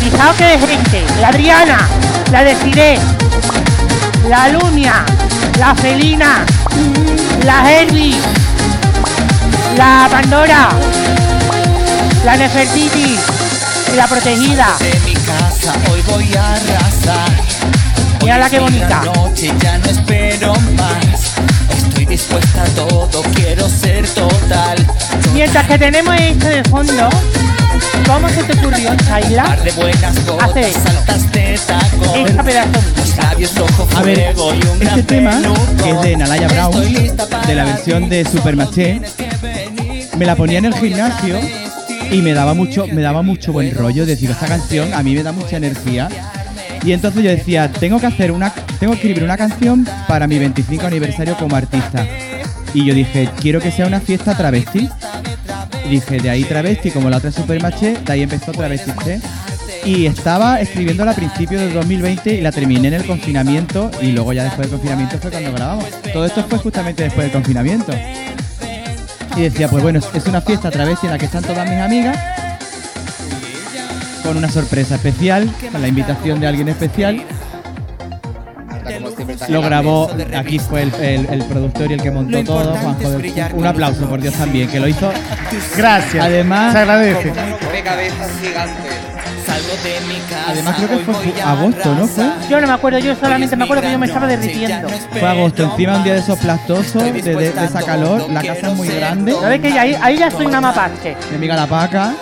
Fijaos 0.00 0.36
que 0.36 0.44
de 0.44 0.58
gente. 0.58 1.04
La 1.20 1.28
Adriana, 1.28 1.88
la 2.30 2.44
Desiree, 2.44 2.98
la 4.28 4.48
Lumia, 4.48 5.04
la 5.58 5.74
Felina, 5.74 6.44
la 7.44 7.70
Herbie, 7.70 8.18
la 9.76 10.08
Pandora, 10.10 10.70
la 12.24 12.36
Nefertiti 12.36 13.18
y 13.92 13.96
la 13.96 14.06
Protegida. 14.06 14.76
de 14.78 15.00
mi 15.00 15.14
casa. 15.14 15.74
Hoy 15.90 16.00
voy 16.08 16.34
a 16.34 16.54
arrasar. 16.54 17.30
Mírala 18.22 18.48
qué 18.48 18.60
bonita. 18.60 19.02
La 19.04 19.12
noche 19.12 19.52
ya 19.60 19.78
no 19.78 19.86
espero 19.86 20.54
más. 20.76 21.21
Dispuesta 22.12 22.62
a 22.62 22.66
todo, 22.74 23.22
quiero 23.34 23.66
ser 23.70 24.06
total. 24.08 24.76
Mientras 25.32 25.66
que 25.66 25.78
tenemos 25.78 26.14
esto 26.20 26.46
de 26.46 26.62
fondo, 26.64 27.08
¿cómo 28.06 28.28
se 28.28 28.44
te 28.44 28.52
ocurrió, 28.58 28.94
Chayla? 29.06 29.44
Par 29.44 29.62
de 29.64 29.72
buenas 29.72 30.26
gotas, 30.26 30.50
Hace- 30.50 30.72
saltas 30.72 31.32
de 31.32 31.58
tacón. 31.66 32.26
Esta 32.28 32.42
pedazo 32.44 32.68
de 32.70 32.82
Los 32.82 32.96
música. 32.98 33.22
labios 33.22 33.54
rojo 33.56 33.88
A 33.96 34.02
ver, 34.02 34.34
y 34.36 34.40
un 34.68 34.78
gran 34.78 34.98
este 34.98 35.02
tema, 35.04 35.40
es 35.86 36.02
de 36.02 36.16
Nalaya 36.18 36.48
Brown, 36.48 36.82
de 37.46 37.54
la 37.54 37.64
versión 37.64 38.08
de 38.10 38.26
Supermaché, 38.26 39.00
me 40.18 40.26
la 40.26 40.36
ponía 40.36 40.58
en 40.58 40.66
el 40.66 40.74
gimnasio 40.74 41.40
y 42.10 42.20
me 42.20 42.34
daba 42.34 42.52
mucho, 42.52 42.86
me 42.88 43.00
daba 43.00 43.22
mucho 43.22 43.52
buen 43.54 43.74
rollo. 43.74 44.04
Decir, 44.04 44.30
esta 44.30 44.46
canción 44.48 44.92
a 44.92 45.02
mí 45.02 45.14
me 45.14 45.22
da 45.22 45.32
mucha 45.32 45.56
energía. 45.56 46.10
Y 46.84 46.92
entonces 46.92 47.22
yo 47.22 47.30
decía, 47.30 47.70
tengo 47.72 48.00
que 48.00 48.06
hacer 48.06 48.32
una, 48.32 48.52
tengo 48.82 48.94
que 48.94 48.98
escribir 48.98 49.22
una 49.22 49.36
canción 49.36 49.86
para 50.08 50.26
mi 50.26 50.40
25 50.40 50.84
aniversario 50.84 51.36
como 51.36 51.54
artista. 51.54 52.04
Y 52.74 52.84
yo 52.84 52.94
dije, 52.94 53.28
quiero 53.40 53.60
que 53.60 53.70
sea 53.70 53.86
una 53.86 54.00
fiesta 54.00 54.36
travesti. 54.36 54.88
Y 55.84 55.88
dije, 55.88 56.18
de 56.18 56.28
ahí 56.28 56.42
travesti, 56.42 56.90
como 56.90 57.08
la 57.08 57.18
otra 57.18 57.30
Supermaché, 57.30 57.98
de 58.04 58.12
ahí 58.12 58.22
empezó 58.22 58.50
Travesti. 58.50 58.90
Y 59.84 60.06
estaba 60.06 60.60
escribiéndola 60.60 61.12
a 61.12 61.14
principios 61.14 61.60
del 61.60 61.74
2020 61.74 62.34
y 62.34 62.40
la 62.40 62.50
terminé 62.50 62.88
en 62.88 62.94
el 62.94 63.06
confinamiento. 63.06 63.88
Y 64.00 64.10
luego 64.10 64.32
ya 64.32 64.42
después 64.42 64.68
del 64.68 64.76
confinamiento 64.76 65.16
fue 65.18 65.30
cuando 65.30 65.52
grabamos. 65.52 65.84
Todo 66.12 66.26
esto 66.26 66.44
fue 66.48 66.58
justamente 66.58 67.04
después 67.04 67.26
del 67.26 67.32
confinamiento. 67.32 67.92
Y 69.36 69.42
decía, 69.42 69.68
pues 69.68 69.80
bueno, 69.80 70.00
es 70.12 70.26
una 70.26 70.40
fiesta 70.40 70.72
travesti 70.72 71.06
en 71.06 71.12
la 71.12 71.18
que 71.18 71.26
están 71.26 71.44
todas 71.44 71.70
mis 71.70 71.78
amigas. 71.78 72.18
Con 74.24 74.36
una 74.36 74.50
sorpresa 74.50 74.96
especial, 74.96 75.48
con 75.70 75.80
la 75.80 75.86
invitación 75.86 76.40
de 76.40 76.48
alguien 76.48 76.68
especial. 76.68 77.24
Lo 79.48 79.62
grabó, 79.62 80.10
aquí 80.36 80.58
fue 80.58 80.82
el, 80.82 80.94
el- 80.94 81.26
el 81.30 81.44
productor 81.44 81.90
y 81.90 81.94
el 81.94 82.02
que 82.02 82.10
montó 82.10 82.42
todo, 82.44 82.74
Juanjo 82.76 83.10
del 83.10 83.32
Un 83.54 83.66
aplauso, 83.66 84.06
por 84.08 84.20
Dios, 84.20 84.34
también, 84.34 84.68
que 84.68 84.80
lo 84.80 84.88
hizo. 84.88 85.10
Gracias. 85.76 86.24
Además- 86.24 86.72
se 86.72 86.78
agradece. 86.78 87.28
De 87.32 87.82
cabezas 87.82 88.30
gigantes. 88.40 88.92
Salgo 89.46 89.72
de 89.82 90.00
mi 90.06 90.20
casa. 90.20 90.44
Además, 90.50 90.74
creo 90.76 90.88
que 90.88 90.98
fue 91.04 91.42
agosto, 91.42 91.94
¿no 91.94 92.06
fue? 92.06 92.24
Yo 92.48 92.60
no 92.60 92.66
me 92.68 92.72
acuerdo, 92.74 92.98
yo 93.00 93.14
solamente 93.16 93.56
me 93.56 93.64
acuerdo 93.64 93.82
que 93.82 93.92
yo 93.92 93.98
me 93.98 94.06
estaba 94.06 94.26
derritiendo. 94.26 94.88
Fue 94.88 95.28
agosto, 95.28 95.64
encima 95.64 95.96
un 95.96 96.04
día 96.04 96.14
de 96.14 96.20
esos 96.20 96.38
plastosos, 96.38 97.02
de, 97.02 97.12
de- 97.12 97.34
de 97.34 97.64
esa 97.64 97.82
calor, 97.82 98.30
la 98.30 98.40
casa 98.42 98.68
es 98.68 98.74
muy 98.76 98.88
grande. 98.88 99.32
¿Sabes 99.40 99.60
que 99.60 99.68
ahí, 99.78 99.96
ahí 100.00 100.18
ya 100.18 100.30
soy 100.30 100.46
una 100.46 100.60
mapache? 100.60 101.16
Mi 101.30 101.36
amiga 101.36 101.56
la 101.56 101.66
paca, 101.66 102.14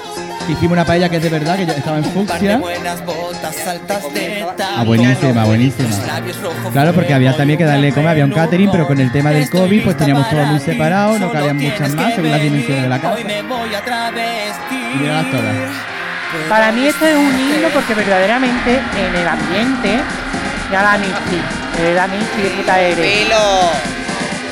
hicimos 0.53 0.73
una 0.73 0.85
paella 0.85 1.09
que 1.09 1.17
es 1.17 1.23
de 1.23 1.29
verdad, 1.29 1.57
que 1.57 1.67
ya 1.67 1.73
estaba 1.73 1.99
en 1.99 2.05
fucsia. 2.05 2.59
buenas 2.59 3.05
botas, 3.05 3.55
saltas 3.55 4.13
de 4.13 4.45
Ah, 4.77 4.85
buenísima, 4.85 5.45
buenísima. 5.45 5.89
Claro, 6.73 6.93
porque 6.93 7.15
había 7.15 7.37
también 7.37 7.59
que 7.59 7.65
darle 7.65 7.93
comer, 7.93 8.09
había 8.11 8.25
un 8.25 8.33
catering, 8.33 8.71
pero 8.71 8.87
con 8.87 9.01
el 9.01 9.11
tema 9.13 9.31
del 9.31 9.49
COVID, 9.51 9.85
pues 9.85 9.97
teníamos 9.97 10.29
todo 10.29 10.45
muy 10.47 10.61
separado, 10.61 11.19
no 11.19 11.33
cabían 11.33 11.57
muchas 11.57 11.95
más 11.95 12.15
según 12.15 12.31
las 12.31 12.43
dimensiones 12.43 12.83
de 12.83 12.89
la 12.89 12.99
casa. 13.01 13.15
Hoy 13.15 13.25
me 13.25 13.43
voy 13.43 13.75
a 13.75 13.81
travestir. 13.85 14.79
Y 14.95 14.99
míralas 14.99 15.31
todas. 15.31 15.55
Para 16.49 16.71
mí 16.73 16.87
esto 16.87 17.07
es 17.07 17.17
un 17.17 17.41
himno 17.41 17.69
porque 17.75 17.95
verdaderamente 17.95 18.75
en 18.77 19.15
el 19.17 19.27
ambiente, 19.27 19.99
ya 20.71 20.83
la 20.83 20.99
Michi, 20.99 21.95
la 21.95 22.07
Michi, 22.07 22.57
puta 22.57 22.81
eres. 22.81 23.27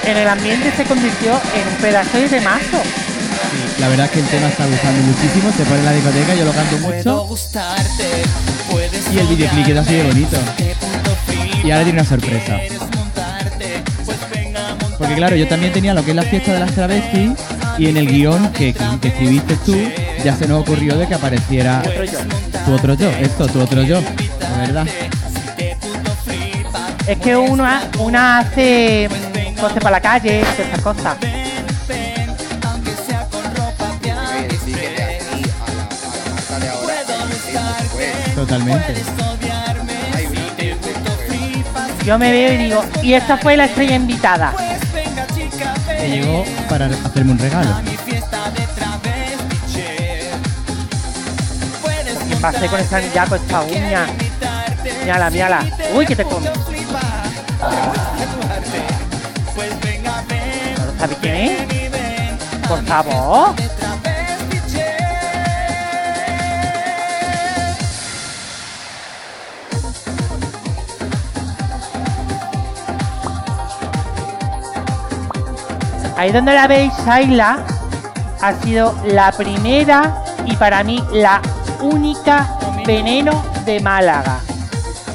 En 0.05 0.16
el 0.16 0.28
ambiente 0.28 0.72
se 0.76 0.84
convirtió 0.84 1.32
en 1.55 1.68
un 1.68 1.74
pedazo 1.80 2.18
de 2.18 2.28
temazo. 2.28 2.82
La 3.79 3.89
verdad 3.89 4.07
es 4.07 4.12
que 4.12 4.20
el 4.20 4.26
tema 4.26 4.49
está 4.49 4.66
gustando 4.66 5.01
muchísimo. 5.03 5.53
Se 5.57 5.62
pone 5.64 5.79
en 5.79 5.85
la 5.85 5.93
discoteca, 5.93 6.35
yo 6.35 6.45
lo 6.45 6.53
canto 6.53 6.79
mucho. 6.79 7.26
Y 9.14 9.18
el 9.18 9.26
videoclip 9.29 9.66
queda 9.66 9.81
así 9.83 9.95
de 9.95 10.03
bonito. 10.05 10.37
Y 11.64 11.70
ahora 11.70 11.85
tiene 11.85 12.01
una 12.01 12.09
sorpresa. 12.09 12.59
pues. 14.05 14.18
Porque 14.99 15.14
claro, 15.14 15.37
yo 15.37 15.47
también 15.47 15.72
tenía 15.72 15.95
lo 15.95 16.05
que 16.05 16.11
es 16.11 16.16
la 16.16 16.22
fiesta 16.24 16.53
de 16.55 16.61
las 16.61 16.72
travestis 16.72 17.31
y 17.79 17.87
en 17.89 17.97
el 17.97 18.07
guion 18.09 18.49
que, 18.53 18.74
que 19.01 19.09
escribiste 19.09 19.55
tú 19.64 19.76
ya 20.24 20.35
se 20.35 20.49
nos 20.49 20.62
ocurrió 20.62 20.97
de 20.99 21.07
que 21.07 21.14
apareciera 21.14 21.81
tu 22.66 22.72
otro 22.74 22.95
yo, 22.95 23.09
esto, 23.11 23.47
tu 23.47 23.61
otro 23.61 23.83
yo, 23.85 24.01
la 24.41 24.59
verdad. 24.59 24.87
Es 27.07 27.18
que 27.18 27.37
uno, 27.37 27.64
ha- 27.64 27.83
una 28.01 28.39
hace 28.39 29.09
cosas 29.61 29.79
para 29.79 29.93
la 29.93 30.01
calle, 30.01 30.41
estas 30.41 30.81
cosas. 30.81 31.16
Totalmente. 38.39 38.95
Yo 42.05 42.18
me 42.20 42.30
veo 42.30 42.53
y 42.53 42.57
digo, 42.57 42.84
y 43.03 43.14
esta 43.14 43.36
fue 43.36 43.57
la 43.57 43.64
estrella 43.64 43.97
invitada. 43.97 44.55
Que 45.89 46.09
llegó 46.09 46.45
para 46.68 46.86
hacerme 46.86 47.32
un 47.32 47.39
regalo. 47.41 47.68
¿Qué 52.28 52.36
pasé 52.41 52.68
con 52.68 52.78
esta 52.78 53.01
ya 53.12 53.26
con 53.26 53.41
esta 53.41 53.62
uña? 53.62 54.07
Mírala, 55.03 55.30
mírala. 55.30 55.66
Uy, 55.97 56.07
que 56.07 56.14
te 56.14 56.22
come. 56.22 56.49
¿No 60.78 60.99
sabes 61.01 61.16
quién 61.20 61.34
es? 61.34 62.68
Por 62.68 62.84
favor. 62.84 63.68
Ahí 76.19 76.33
donde 76.33 76.53
la 76.53 76.66
veis, 76.66 76.93
Shaila 77.07 77.61
ha 78.43 78.53
sido 78.55 78.93
la 79.07 79.31
primera 79.31 80.25
y 80.47 80.57
para 80.57 80.83
mí 80.83 81.01
la 81.12 81.41
única 81.81 82.59
veneno 82.85 83.45
de 83.64 83.79
Málaga. 83.79 84.41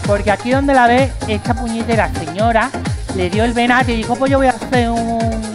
Porque 0.07 0.31
aquí 0.31 0.51
donde 0.51 0.73
la 0.73 0.87
ves, 0.87 1.11
esta 1.27 1.55
puñetera 1.55 2.09
señora 2.13 2.69
le 3.17 3.29
dio 3.29 3.43
el 3.43 3.51
venate 3.51 3.91
y 3.91 3.97
dijo, 3.97 4.15
pues 4.15 4.31
yo 4.31 4.37
voy 4.37 4.47
a 4.47 4.51
hacer 4.51 4.91
un, 4.91 5.53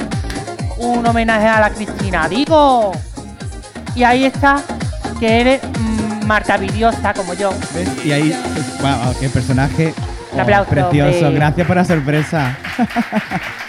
un 0.81 1.07
homenaje 1.07 1.47
a 1.47 1.61
la 1.61 1.71
Cristina. 1.71 2.29
Digo. 2.29 2.93
Y 3.95 4.05
ahí 4.05 4.27
está, 4.27 4.61
que 5.19 5.41
eres 5.41 5.63
mm, 5.63 6.27
Marta 6.27 6.59
Vidiosa 6.59 7.15
como 7.15 7.33
yo. 7.33 7.55
¿Ves? 7.75 8.05
Y 8.05 8.13
ahí, 8.13 8.39
wow, 8.83 9.15
qué 9.19 9.31
personaje 9.31 9.95
Un 10.31 10.41
oh, 10.41 10.43
aplauso, 10.43 10.69
precioso. 10.69 11.33
Gracias 11.33 11.67
por 11.67 11.77
la 11.77 11.87
sorpresa. 11.87 12.55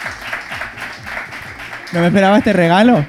no 1.93 2.01
me 2.01 2.07
esperaba 2.07 2.37
este 2.37 2.53
regalo. 2.53 3.05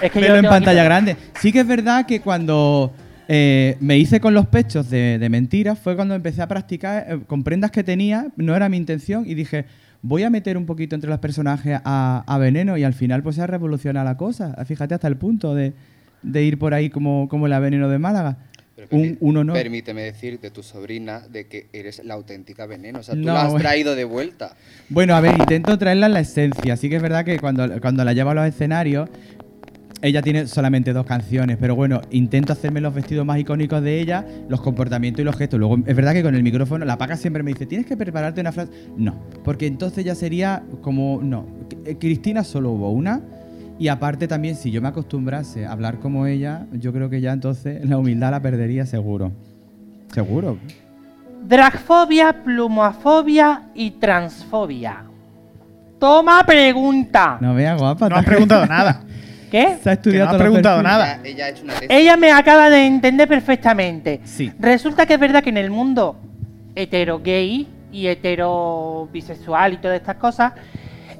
Es 0.00 0.12
que 0.12 0.20
yo 0.20 0.32
Verlo 0.32 0.48
en 0.48 0.50
pantalla 0.50 0.84
grande. 0.84 1.16
Sí 1.40 1.52
que 1.52 1.60
es 1.60 1.66
verdad 1.66 2.06
que 2.06 2.20
cuando 2.20 2.92
eh, 3.26 3.76
me 3.80 3.98
hice 3.98 4.20
con 4.20 4.34
los 4.34 4.46
pechos 4.46 4.88
de, 4.90 5.18
de 5.18 5.28
mentiras 5.28 5.78
fue 5.78 5.96
cuando 5.96 6.14
empecé 6.14 6.42
a 6.42 6.48
practicar 6.48 7.04
eh, 7.08 7.20
con 7.26 7.42
prendas 7.42 7.70
que 7.70 7.82
tenía, 7.82 8.28
no 8.36 8.54
era 8.54 8.68
mi 8.68 8.76
intención, 8.76 9.24
y 9.26 9.34
dije, 9.34 9.66
voy 10.02 10.22
a 10.22 10.30
meter 10.30 10.56
un 10.56 10.66
poquito 10.66 10.94
entre 10.94 11.10
los 11.10 11.18
personajes 11.18 11.80
a, 11.84 12.22
a 12.26 12.38
veneno 12.38 12.76
y 12.76 12.84
al 12.84 12.94
final 12.94 13.22
pues 13.22 13.36
se 13.36 13.42
ha 13.42 13.46
revolucionado 13.46 14.04
la 14.04 14.16
cosa. 14.16 14.54
Fíjate 14.64 14.94
hasta 14.94 15.08
el 15.08 15.16
punto 15.16 15.54
de, 15.54 15.72
de 16.22 16.42
ir 16.42 16.58
por 16.58 16.74
ahí 16.74 16.90
como, 16.90 17.28
como 17.28 17.48
la 17.48 17.58
veneno 17.58 17.88
de 17.88 17.98
Málaga. 17.98 18.36
Pero 18.78 18.88
Un, 18.92 19.02
permí- 19.02 19.16
un 19.20 19.36
honor. 19.38 19.56
Permíteme 19.56 20.02
decir 20.02 20.38
de 20.38 20.52
tu 20.52 20.62
sobrina 20.62 21.18
de 21.28 21.48
que 21.48 21.66
eres 21.72 22.00
la 22.04 22.14
auténtica 22.14 22.64
veneno. 22.66 23.00
O 23.00 23.02
sea, 23.02 23.16
tú 23.16 23.22
No, 23.22 23.32
la 23.34 23.42
has 23.46 23.54
traído 23.56 23.96
de 23.96 24.04
vuelta. 24.04 24.54
Bueno, 24.88 25.16
a 25.16 25.20
ver, 25.20 25.36
intento 25.36 25.76
traerla 25.76 26.06
en 26.06 26.12
la 26.12 26.20
esencia. 26.20 26.76
Sí 26.76 26.88
que 26.88 26.94
es 26.94 27.02
verdad 27.02 27.24
que 27.24 27.40
cuando, 27.40 27.80
cuando 27.80 28.04
la 28.04 28.12
llevo 28.12 28.30
a 28.30 28.34
los 28.34 28.46
escenarios, 28.46 29.10
ella 30.00 30.22
tiene 30.22 30.46
solamente 30.46 30.92
dos 30.92 31.04
canciones, 31.04 31.56
pero 31.60 31.74
bueno, 31.74 32.00
intento 32.12 32.52
hacerme 32.52 32.80
los 32.80 32.94
vestidos 32.94 33.26
más 33.26 33.40
icónicos 33.40 33.82
de 33.82 33.98
ella, 34.00 34.24
los 34.48 34.60
comportamientos 34.60 35.22
y 35.22 35.24
los 35.24 35.34
gestos. 35.36 35.58
Luego, 35.58 35.78
es 35.84 35.96
verdad 35.96 36.12
que 36.12 36.22
con 36.22 36.36
el 36.36 36.44
micrófono, 36.44 36.84
la 36.84 36.96
paca 36.96 37.16
siempre 37.16 37.42
me 37.42 37.50
dice, 37.50 37.66
tienes 37.66 37.84
que 37.84 37.96
prepararte 37.96 38.40
una 38.40 38.52
frase. 38.52 38.70
No, 38.96 39.20
porque 39.42 39.66
entonces 39.66 40.04
ya 40.04 40.14
sería 40.14 40.62
como, 40.82 41.18
no, 41.20 41.46
Cristina 41.98 42.44
solo 42.44 42.70
hubo 42.70 42.92
una. 42.92 43.22
Y 43.78 43.88
aparte 43.88 44.26
también, 44.26 44.56
si 44.56 44.70
yo 44.72 44.82
me 44.82 44.88
acostumbrase 44.88 45.64
a 45.64 45.72
hablar 45.72 45.98
como 46.00 46.26
ella, 46.26 46.66
yo 46.72 46.92
creo 46.92 47.08
que 47.08 47.20
ya 47.20 47.32
entonces 47.32 47.84
la 47.88 47.96
humildad 47.96 48.32
la 48.32 48.40
perdería 48.40 48.86
seguro. 48.86 49.30
Seguro. 50.12 50.58
Dragfobia, 51.44 52.42
plumofobia 52.42 53.62
y 53.74 53.92
transfobia. 53.92 55.04
Toma 56.00 56.44
pregunta. 56.44 57.38
No 57.40 57.54
vea 57.54 57.76
guapa. 57.76 58.08
No 58.08 58.16
has 58.16 58.24
preguntado 58.24 58.66
nada. 58.66 59.02
¿Qué? 59.50 59.62
Se 59.62 59.68
ha 59.68 59.76
Que 59.76 59.84
no 59.84 59.92
estudiado 59.92 60.30
has 60.30 60.36
preguntado 60.36 60.82
nada. 60.82 61.14
Ella, 61.14 61.28
ella 61.28 61.44
ha 61.44 61.48
hecho 61.48 61.64
una 61.64 61.74
tesis. 61.74 61.88
Ella 61.90 62.16
me 62.16 62.32
acaba 62.32 62.68
de 62.70 62.84
entender 62.84 63.28
perfectamente. 63.28 64.20
Sí. 64.24 64.52
Resulta 64.58 65.06
que 65.06 65.14
es 65.14 65.20
verdad 65.20 65.42
que 65.42 65.50
en 65.50 65.56
el 65.56 65.70
mundo 65.70 66.16
hetero 66.74 67.20
gay 67.20 67.66
y 67.92 68.06
hetero 68.08 69.08
bisexual 69.12 69.74
y 69.74 69.76
todas 69.78 69.98
estas 70.00 70.16
cosas, 70.16 70.52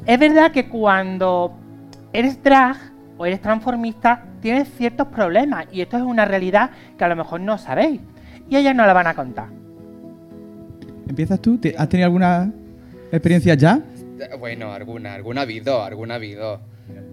es 0.05 0.19
verdad 0.19 0.53
que 0.53 0.69
cuando 0.69 1.57
eres 2.13 2.43
drag 2.43 2.77
o 3.17 3.27
eres 3.27 3.41
transformista, 3.41 4.25
tienes 4.41 4.69
ciertos 4.77 5.09
problemas. 5.09 5.67
Y 5.73 5.81
esto 5.81 5.97
es 5.97 6.03
una 6.03 6.25
realidad 6.25 6.71
que 6.97 7.05
a 7.05 7.09
lo 7.09 7.17
mejor 7.17 7.41
no 7.41 7.59
sabéis. 7.59 8.01
Y 8.49 8.57
ellas 8.57 8.75
no 8.75 8.87
la 8.87 8.93
van 8.93 9.07
a 9.09 9.15
contar. 9.15 9.49
¿Empiezas 11.09 11.41
tú? 11.41 11.59
¿Te- 11.59 11.75
¿Has 11.77 11.89
tenido 11.89 12.07
alguna 12.07 12.51
experiencia 13.11 13.55
ya? 13.55 13.81
Bueno, 14.39 14.73
alguna, 14.73 15.15
alguna 15.15 15.41
ha 15.41 15.45
habido, 15.45 15.83
alguna 15.83 16.15
ha 16.15 16.17
habido. 16.17 16.61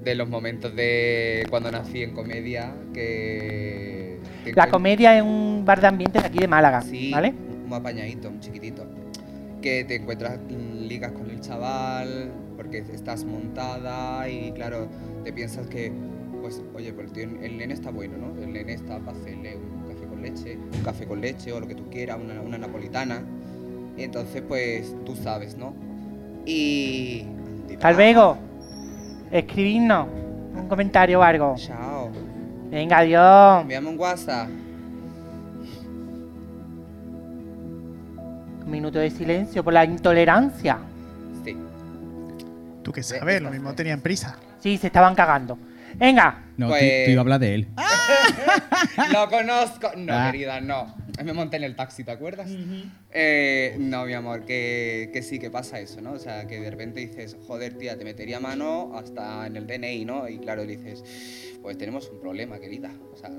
De 0.04 0.16
los 0.16 0.30
momentos 0.30 0.74
de 0.76 1.46
cuando 1.50 1.72
nací 1.72 2.02
en 2.04 2.12
comedia, 2.14 2.72
que... 2.94 4.20
que 4.46 4.54
La 4.54 4.66
encuent- 4.68 4.72
comedia 4.72 5.18
es 5.18 5.24
un 5.24 5.64
bar 5.66 5.82
de 5.82 5.88
ambiente 5.88 6.20
de 6.20 6.28
aquí 6.28 6.38
de 6.38 6.48
Málaga, 6.48 6.82
Sí, 6.82 7.12
¿vale? 7.12 7.34
un 7.66 7.74
apañadito, 7.74 8.30
un 8.30 8.40
chiquitito. 8.40 8.86
Que 9.62 9.84
te 9.84 9.96
encuentras 9.96 10.38
mm, 10.38 10.84
ligas 10.88 11.12
con 11.12 11.30
el 11.30 11.42
chaval, 11.42 12.32
porque 12.66 12.84
estás 12.94 13.24
montada 13.24 14.28
y 14.28 14.52
claro, 14.54 14.88
te 15.24 15.32
piensas 15.32 15.68
que, 15.68 15.92
pues, 16.42 16.64
oye, 16.76 16.92
pues 16.94 17.08
el, 17.08 17.14
tío- 17.14 17.42
el 17.42 17.58
nene 17.58 17.74
está 17.76 17.92
bueno, 17.92 18.18
¿no? 18.18 18.42
El 18.42 18.54
nene 18.54 18.74
está 18.74 18.98
para 19.00 19.16
hacerle 19.18 19.56
un 19.58 19.88
café 19.88 20.08
con 20.08 20.22
leche, 20.22 20.58
un 20.58 20.84
café 20.84 21.06
con 21.06 21.22
leche 21.22 21.54
o 21.54 21.60
lo 21.60 21.68
que 21.68 21.76
tú 21.76 21.88
quieras, 21.92 22.18
una, 22.20 22.42
una 22.42 22.58
napolitana. 22.58 23.22
Y 23.96 24.04
entonces, 24.04 24.42
pues, 24.48 24.96
tú 25.06 25.16
sabes, 25.16 25.56
¿no? 25.56 25.74
Y... 26.46 27.26
Calvego, 27.80 28.38
escribidnos 29.32 30.08
un 30.56 30.68
comentario 30.68 31.20
o 31.20 31.24
algo. 31.24 31.54
Chao. 31.58 32.10
Venga, 32.72 32.98
adiós. 33.00 33.62
Envíame 33.62 33.90
un 33.90 34.00
WhatsApp. 34.00 34.50
Un 38.66 38.72
minuto 38.72 38.98
de 38.98 39.12
silencio 39.12 39.64
por 39.64 39.74
la 39.74 39.86
intolerancia. 39.86 40.80
Tú 42.86 42.92
qué 42.92 43.02
sabes, 43.02 43.42
lo 43.42 43.50
mismo 43.50 43.74
tenían 43.74 44.00
prisa. 44.00 44.38
Sí, 44.62 44.78
se 44.78 44.88
estaban 44.88 45.16
cagando. 45.16 45.58
Venga, 45.96 46.44
No, 46.56 46.68
tú- 46.68 46.74
Pues- 46.74 47.06
tú, 47.06 47.12
ibas 47.12 47.18
a 47.18 47.22
hablar 47.22 47.40
de 47.40 47.56
él. 47.56 47.68
Lo 49.12 49.28
conozco. 49.30 49.92
No, 49.98 50.14
Ah. 50.14 50.30
querida, 50.32 50.62
no. 50.62 50.96
Me 51.24 51.34
monté 51.34 51.58
en 51.58 51.64
el 51.64 51.76
taxi, 51.76 52.04
¿te 52.04 52.12
acuerdas? 52.12 52.52
Eh, 53.12 53.76
no, 53.80 54.06
mi 54.06 54.14
amor, 54.14 54.46
que, 54.46 55.10
que 55.12 55.24
sí, 55.24 55.40
que 55.40 55.50
pasa 55.50 55.80
eso, 55.80 56.00
¿no? 56.02 56.12
O 56.14 56.20
sea, 56.20 56.46
que 56.46 56.60
de 56.60 56.70
repente 56.70 57.00
dices, 57.00 57.36
joder, 57.48 57.76
tía, 57.78 57.98
te 57.98 58.04
metería 58.04 58.40
mano 58.40 58.92
hasta 58.98 59.48
en 59.48 59.56
el 59.56 59.66
DNI, 59.66 60.06
¿no? 60.06 60.28
Y 60.30 60.38
claro, 60.38 60.66
dices, 60.66 61.04
pues 61.64 61.78
tenemos 61.78 62.08
un 62.10 62.20
problema, 62.20 62.60
querida. 62.60 62.92
O 63.14 63.18
sea, 63.18 63.32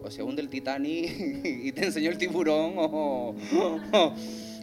o 0.00 0.10
se 0.10 0.22
hunde 0.22 0.40
el 0.42 0.48
Titanic 0.48 1.12
y 1.44 1.72
te 1.72 1.84
enseño 1.84 2.10
el 2.10 2.16
tiburón, 2.18 2.72
o, 2.76 3.34
o, 3.92 4.14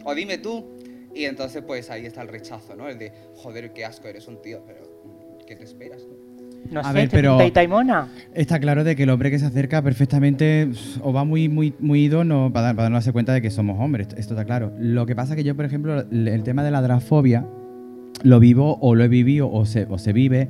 o 0.04 0.14
dime 0.14 0.38
tú. 0.38 0.79
Y 1.14 1.24
entonces, 1.24 1.62
pues 1.66 1.90
ahí 1.90 2.06
está 2.06 2.22
el 2.22 2.28
rechazo, 2.28 2.76
¿no? 2.76 2.88
El 2.88 2.98
de, 2.98 3.12
joder, 3.36 3.72
qué 3.72 3.84
asco, 3.84 4.08
eres 4.08 4.28
un 4.28 4.40
tío, 4.42 4.62
pero 4.66 4.80
¿qué 5.46 5.56
te 5.56 5.64
esperas? 5.64 6.02
no? 6.06 6.30
no 6.72 6.80
A 6.80 6.84
sé, 6.84 6.92
ver, 6.92 7.08
pero- 7.10 7.50
taimona. 7.52 8.08
Está 8.34 8.60
claro 8.60 8.84
de 8.84 8.94
que 8.94 9.02
el 9.04 9.10
hombre 9.10 9.30
que 9.30 9.38
se 9.38 9.46
acerca 9.46 9.82
perfectamente 9.82 10.68
o 11.02 11.12
va 11.12 11.24
muy 11.24 11.48
muy 11.48 11.74
muy 11.80 12.04
ido 12.04 12.22
no, 12.22 12.52
para, 12.52 12.66
dar- 12.66 12.76
para 12.76 12.82
darnos 12.90 13.10
cuenta 13.12 13.32
de 13.32 13.40
que 13.42 13.50
somos 13.50 13.80
hombres, 13.80 14.08
esto, 14.16 14.34
está 14.34 14.44
claro. 14.44 14.72
Lo 14.78 15.06
que 15.06 15.16
pasa 15.16 15.34
que 15.34 15.42
yo, 15.42 15.56
por 15.56 15.64
ejemplo, 15.64 16.00
el, 16.00 16.28
el 16.28 16.42
tema 16.44 16.62
de 16.62 16.70
la 16.70 16.82
drafobia 16.82 17.46
lo 18.22 18.38
vivo 18.38 18.76
o 18.82 18.94
lo 18.94 19.02
he 19.04 19.08
vivido 19.08 19.50
o 19.50 19.64
se, 19.64 19.86
o 19.88 19.98
se 19.98 20.12
vive 20.12 20.48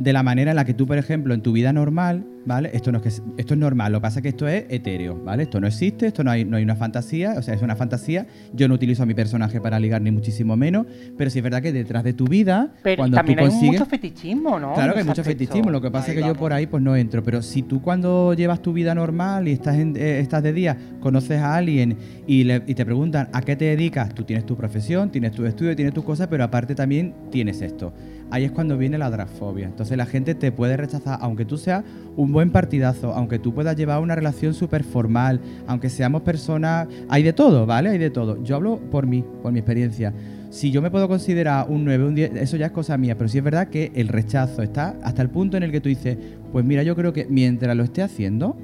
de 0.00 0.12
la 0.12 0.22
manera 0.22 0.50
en 0.52 0.56
la 0.56 0.64
que 0.64 0.74
tú, 0.74 0.86
por 0.86 0.98
ejemplo, 0.98 1.34
en 1.34 1.42
tu 1.42 1.52
vida 1.52 1.72
normal 1.72 2.24
¿vale? 2.46 2.70
Esto 2.72 2.90
no 2.90 2.98
es 2.98 3.02
que 3.02 3.08
esto 3.36 3.54
es 3.54 3.60
normal, 3.60 3.92
lo 3.92 3.98
que 3.98 4.02
pasa 4.02 4.18
es 4.20 4.22
que 4.22 4.28
esto 4.30 4.48
es 4.48 4.64
etéreo, 4.70 5.22
¿vale? 5.24 5.42
Esto 5.44 5.60
no 5.60 5.66
existe, 5.66 6.06
esto 6.06 6.24
no 6.24 6.30
hay, 6.30 6.44
no 6.44 6.56
hay 6.56 6.62
una 6.64 6.74
fantasía, 6.76 7.34
o 7.36 7.42
sea, 7.42 7.54
es 7.54 7.62
una 7.62 7.76
fantasía. 7.76 8.26
Yo 8.54 8.66
no 8.66 8.74
utilizo 8.74 9.02
a 9.02 9.06
mi 9.06 9.12
personaje 9.14 9.60
para 9.60 9.78
ligar 9.78 10.00
ni 10.00 10.10
muchísimo 10.10 10.56
menos, 10.56 10.86
pero 11.18 11.30
sí 11.30 11.38
es 11.38 11.42
verdad 11.44 11.60
que 11.62 11.70
detrás 11.72 12.02
de 12.02 12.14
tu 12.14 12.26
vida, 12.26 12.72
Pero 12.82 12.96
cuando 12.96 13.16
también 13.16 13.36
tú 13.38 13.44
hay 13.44 13.48
consigues... 13.50 13.80
mucho 13.80 13.86
fetichismo, 13.90 14.58
¿no? 14.58 14.72
Claro 14.74 14.94
que 14.94 15.00
hay 15.00 15.04
mucho 15.04 15.22
fetichismo, 15.22 15.70
lo 15.70 15.80
que 15.80 15.90
pasa 15.90 16.10
Ahí 16.12 16.16
es 16.16 16.22
que 16.22 16.28
yo 16.28 16.34
por 16.34 16.52
ahí 16.52 16.66
pues 16.66 16.82
no 16.82 16.96
entro, 16.96 17.22
pero 17.22 17.42
si 17.42 17.62
tú 17.62 17.82
cuando 17.82 18.32
llevas 18.34 18.62
tu 18.62 18.72
vida 18.72 18.94
normal 18.94 19.46
y 19.48 19.52
estás, 19.52 19.76
en- 19.78 19.96
eh, 19.96 20.20
estás 20.20 20.42
de 20.42 20.52
día, 20.52 20.76
conoces 21.00 21.38
a 21.40 21.54
alguien 21.56 21.96
y, 22.26 22.44
le- 22.44 22.62
y 22.66 22.74
te 22.74 22.84
preguntan 22.86 23.28
a 23.32 23.42
qué 23.42 23.54
te 23.54 23.66
dedicas, 23.66 24.14
tú 24.14 24.24
tienes 24.24 24.46
tu 24.46 24.56
profesión, 24.56 25.10
tienes 25.10 25.32
tu 25.32 25.44
estudio, 25.44 25.76
tienes 25.76 25.92
tus 25.94 26.04
cosas, 26.04 26.28
pero 26.28 26.42
aparte 26.44 26.74
también 26.74 27.14
tienes 27.30 27.60
esto. 27.60 27.92
Ahí 28.30 28.44
es 28.44 28.52
cuando 28.52 28.78
viene 28.78 28.96
la 28.96 29.10
dragfobia. 29.10 29.66
Entonces 29.66 29.96
la 29.96 30.06
gente 30.06 30.34
te 30.34 30.52
puede 30.52 30.76
rechazar, 30.76 31.18
aunque 31.20 31.44
tú 31.44 31.58
seas 31.58 31.84
un 32.16 32.32
buen 32.32 32.50
partidazo, 32.50 33.12
aunque 33.12 33.38
tú 33.38 33.52
puedas 33.52 33.76
llevar 33.76 34.00
una 34.00 34.14
relación 34.14 34.54
súper 34.54 34.84
formal, 34.84 35.40
aunque 35.66 35.90
seamos 35.90 36.22
personas... 36.22 36.88
Hay 37.08 37.22
de 37.22 37.32
todo, 37.32 37.66
¿vale? 37.66 37.90
Hay 37.90 37.98
de 37.98 38.10
todo. 38.10 38.42
Yo 38.42 38.56
hablo 38.56 38.78
por 38.90 39.06
mí, 39.06 39.24
por 39.42 39.52
mi 39.52 39.58
experiencia. 39.58 40.12
Si 40.50 40.70
yo 40.70 40.82
me 40.82 40.90
puedo 40.90 41.06
considerar 41.08 41.66
un 41.68 41.84
9, 41.84 42.04
un 42.04 42.14
10, 42.14 42.36
eso 42.36 42.56
ya 42.56 42.66
es 42.66 42.72
cosa 42.72 42.98
mía, 42.98 43.16
pero 43.16 43.28
sí 43.28 43.38
es 43.38 43.44
verdad 43.44 43.68
que 43.68 43.92
el 43.94 44.08
rechazo 44.08 44.62
está 44.62 44.96
hasta 45.02 45.22
el 45.22 45.30
punto 45.30 45.56
en 45.56 45.62
el 45.62 45.70
que 45.70 45.80
tú 45.80 45.88
dices, 45.88 46.18
pues 46.50 46.64
mira, 46.64 46.82
yo 46.82 46.96
creo 46.96 47.12
que 47.12 47.26
mientras 47.30 47.76
lo 47.76 47.84
esté 47.84 48.02
haciendo, 48.02 48.56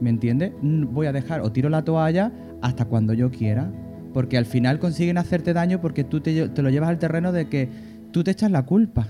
¿me 0.00 0.08
entiendes? 0.08 0.52
Voy 0.62 1.06
a 1.06 1.12
dejar 1.12 1.42
o 1.42 1.52
tiro 1.52 1.68
la 1.68 1.84
toalla 1.84 2.32
hasta 2.62 2.86
cuando 2.86 3.12
yo 3.12 3.30
quiera, 3.30 3.70
porque 4.14 4.38
al 4.38 4.46
final 4.46 4.78
consiguen 4.78 5.18
hacerte 5.18 5.52
daño 5.52 5.82
porque 5.82 6.02
tú 6.02 6.20
te 6.20 6.62
lo 6.62 6.70
llevas 6.70 6.88
al 6.88 6.98
terreno 6.98 7.30
de 7.30 7.48
que 7.48 7.68
tú 8.14 8.22
te 8.22 8.30
echas 8.30 8.50
la 8.52 8.62
culpa. 8.62 9.08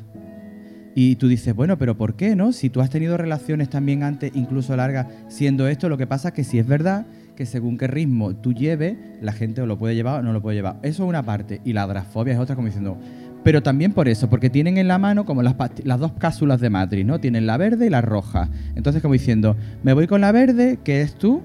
Y 0.94 1.16
tú 1.16 1.28
dices, 1.28 1.54
bueno, 1.54 1.76
pero 1.76 1.96
¿por 1.96 2.14
qué 2.14 2.34
no? 2.34 2.52
Si 2.52 2.70
tú 2.70 2.80
has 2.80 2.88
tenido 2.88 3.18
relaciones 3.18 3.68
también 3.68 4.02
antes, 4.02 4.32
incluso 4.34 4.74
largas, 4.76 5.08
siendo 5.28 5.68
esto, 5.68 5.90
lo 5.90 5.98
que 5.98 6.06
pasa 6.06 6.28
es 6.28 6.34
que 6.34 6.42
si 6.42 6.58
es 6.58 6.66
verdad 6.66 7.04
que 7.36 7.44
según 7.44 7.76
qué 7.76 7.86
ritmo 7.86 8.34
tú 8.34 8.54
lleves, 8.54 8.96
la 9.20 9.32
gente 9.32 9.60
o 9.60 9.66
lo 9.66 9.76
puede 9.76 9.94
llevar 9.94 10.20
o 10.20 10.22
no 10.22 10.32
lo 10.32 10.40
puede 10.40 10.56
llevar. 10.56 10.78
Eso 10.82 11.02
es 11.02 11.08
una 11.08 11.22
parte. 11.22 11.60
Y 11.64 11.74
la 11.74 11.86
drafobia 11.86 12.32
es 12.32 12.38
otra, 12.38 12.54
como 12.56 12.66
diciendo. 12.66 12.96
Pero 13.42 13.62
también 13.62 13.92
por 13.92 14.08
eso, 14.08 14.30
porque 14.30 14.48
tienen 14.48 14.78
en 14.78 14.88
la 14.88 14.96
mano 14.96 15.26
como 15.26 15.42
las, 15.42 15.54
las 15.84 16.00
dos 16.00 16.12
cápsulas 16.12 16.60
de 16.60 16.70
Matrix, 16.70 17.04
¿no? 17.04 17.20
Tienen 17.20 17.44
la 17.44 17.58
verde 17.58 17.88
y 17.88 17.90
la 17.90 18.00
roja. 18.00 18.48
Entonces, 18.74 19.02
como 19.02 19.12
diciendo, 19.12 19.54
me 19.82 19.92
voy 19.92 20.06
con 20.06 20.22
la 20.22 20.32
verde, 20.32 20.78
que 20.82 21.02
es 21.02 21.16
tú, 21.16 21.42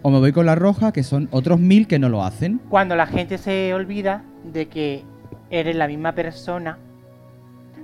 o 0.00 0.10
me 0.10 0.18
voy 0.18 0.32
con 0.32 0.46
la 0.46 0.54
roja, 0.54 0.92
que 0.92 1.02
son 1.02 1.28
otros 1.30 1.60
mil 1.60 1.86
que 1.86 1.98
no 1.98 2.08
lo 2.08 2.24
hacen. 2.24 2.58
Cuando 2.70 2.96
la 2.96 3.06
gente 3.06 3.36
se 3.36 3.74
olvida 3.74 4.24
de 4.50 4.68
que 4.68 5.02
eres 5.50 5.76
la 5.76 5.86
misma 5.86 6.14
persona, 6.14 6.78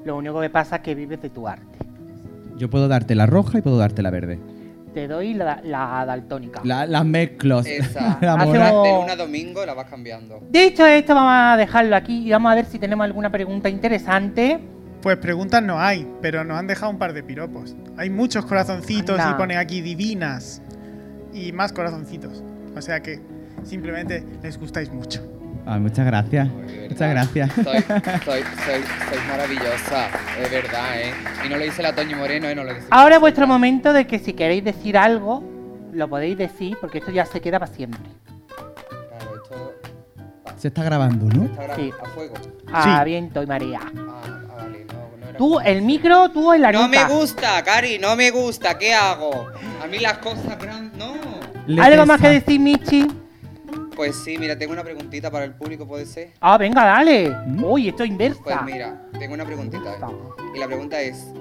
lo 0.04 0.16
único 0.16 0.40
que 0.40 0.50
pasa 0.50 0.76
es 0.76 0.82
que 0.82 0.94
vives 0.94 1.20
de 1.22 1.30
tu 1.30 1.46
arte. 1.48 1.78
Yo 2.56 2.68
puedo 2.70 2.88
darte 2.88 3.14
la 3.14 3.26
roja 3.26 3.58
y 3.58 3.62
puedo 3.62 3.78
darte 3.78 4.02
la 4.02 4.10
verde. 4.10 4.38
Te 4.94 5.06
doy 5.06 5.34
la, 5.34 5.60
la 5.62 6.04
daltónica. 6.06 6.60
La- 6.64 6.86
las 6.86 7.04
mezclos. 7.04 7.66
Esa. 7.66 8.18
La 8.22 8.34
Hacemos- 8.34 8.46
mora- 8.46 8.82
De 8.82 8.92
luna 9.00 9.12
a 9.12 9.16
domingo 9.16 9.64
la 9.66 9.74
vas 9.74 9.88
cambiando. 9.88 10.40
Dicho 10.50 10.84
esto, 10.86 11.14
vamos 11.14 11.32
a 11.34 11.56
dejarlo 11.56 11.94
aquí 11.94 12.26
y 12.26 12.30
vamos 12.30 12.50
a 12.50 12.54
ver 12.54 12.64
si 12.64 12.78
tenemos 12.78 13.04
alguna 13.04 13.30
pregunta 13.30 13.68
interesante. 13.68 14.58
Pues 15.02 15.16
preguntas 15.18 15.62
no 15.62 15.78
hay, 15.78 16.10
pero 16.20 16.42
nos 16.42 16.58
han 16.58 16.66
dejado 16.66 16.90
un 16.90 16.98
par 16.98 17.12
de 17.12 17.22
piropos. 17.22 17.76
Hay 17.96 18.10
muchos 18.10 18.44
corazoncitos 18.46 19.20
Anda. 19.20 19.32
y 19.32 19.34
pone 19.38 19.56
aquí 19.56 19.80
divinas. 19.82 20.60
Y 21.32 21.52
más 21.52 21.72
corazoncitos. 21.72 22.42
O 22.76 22.80
sea 22.82 23.00
que 23.00 23.20
simplemente 23.62 24.24
les 24.42 24.58
gustáis 24.58 24.90
mucho. 24.92 25.22
Ah, 25.70 25.78
muchas 25.78 26.06
gracias. 26.06 26.48
Muchas 26.88 27.10
gracias. 27.10 27.52
Soy, 27.52 27.64
soy, 27.64 27.82
soy, 28.24 28.42
soy 29.10 29.18
maravillosa, 29.28 30.08
de 30.42 30.48
verdad, 30.48 30.98
¿eh? 31.00 31.12
Y 31.44 31.48
no 31.50 31.58
lo 31.58 31.64
dice 31.64 31.82
la 31.82 31.94
Toño 31.94 32.16
Moreno, 32.16 32.48
¿eh? 32.48 32.54
No 32.54 32.64
lo 32.64 32.72
dice 32.72 32.86
Ahora 32.90 33.16
es 33.16 33.20
vuestro 33.20 33.46
momento 33.46 33.92
de 33.92 34.06
que 34.06 34.18
si 34.18 34.32
queréis 34.32 34.64
decir 34.64 34.96
algo, 34.96 35.44
lo 35.92 36.08
podéis 36.08 36.38
decir, 36.38 36.78
porque 36.80 36.98
esto 36.98 37.10
ya 37.10 37.26
se 37.26 37.40
queda 37.42 37.58
para 37.58 37.70
siempre. 37.72 38.00
Claro, 38.48 39.34
esto 39.42 39.74
Se 40.56 40.68
está 40.68 40.82
grabando, 40.84 41.26
¿no? 41.26 41.44
está 41.44 41.62
grabado 41.64 41.82
Sí. 41.82 41.92
a 42.02 42.06
fuego. 42.08 42.34
A 42.72 43.04
viento 43.04 43.42
y 43.42 43.46
marea. 43.46 43.80
Ah, 43.82 43.90
ah, 44.24 44.54
vale, 44.56 44.86
no, 44.86 45.16
no 45.20 45.28
era 45.28 45.38
Tú, 45.38 45.60
el 45.60 45.82
micro, 45.82 46.30
tú 46.30 46.54
en 46.54 46.62
la 46.62 46.72
No 46.72 46.86
nuca. 46.88 47.06
me 47.08 47.14
gusta, 47.14 47.62
Cari, 47.62 47.98
no 47.98 48.16
me 48.16 48.30
gusta, 48.30 48.78
¿qué 48.78 48.94
hago? 48.94 49.48
A 49.84 49.86
mí 49.86 49.98
las 49.98 50.16
cosas 50.18 50.58
grandes, 50.58 50.98
no. 50.98 51.12
Le 51.66 51.82
¿Algo 51.82 52.06
más 52.06 52.18
que 52.22 52.28
decir, 52.28 52.58
Michi? 52.58 53.06
Pues 53.98 54.14
sí, 54.14 54.38
mira, 54.38 54.56
tengo 54.56 54.72
una 54.74 54.84
preguntita 54.84 55.28
para 55.28 55.44
el 55.44 55.54
público, 55.54 55.84
¿puede 55.84 56.06
ser? 56.06 56.30
Ah, 56.40 56.56
venga, 56.56 56.84
dale. 56.84 57.34
¿Mm? 57.48 57.64
Uy, 57.64 57.88
esto 57.88 58.04
es 58.04 58.10
inversa. 58.10 58.40
Pues 58.44 58.56
mira, 58.64 59.02
tengo 59.18 59.34
una 59.34 59.44
preguntita, 59.44 59.94
¿eh? 59.94 59.98
Y 60.54 60.58
la 60.60 60.68
pregunta 60.68 61.00
es, 61.00 61.34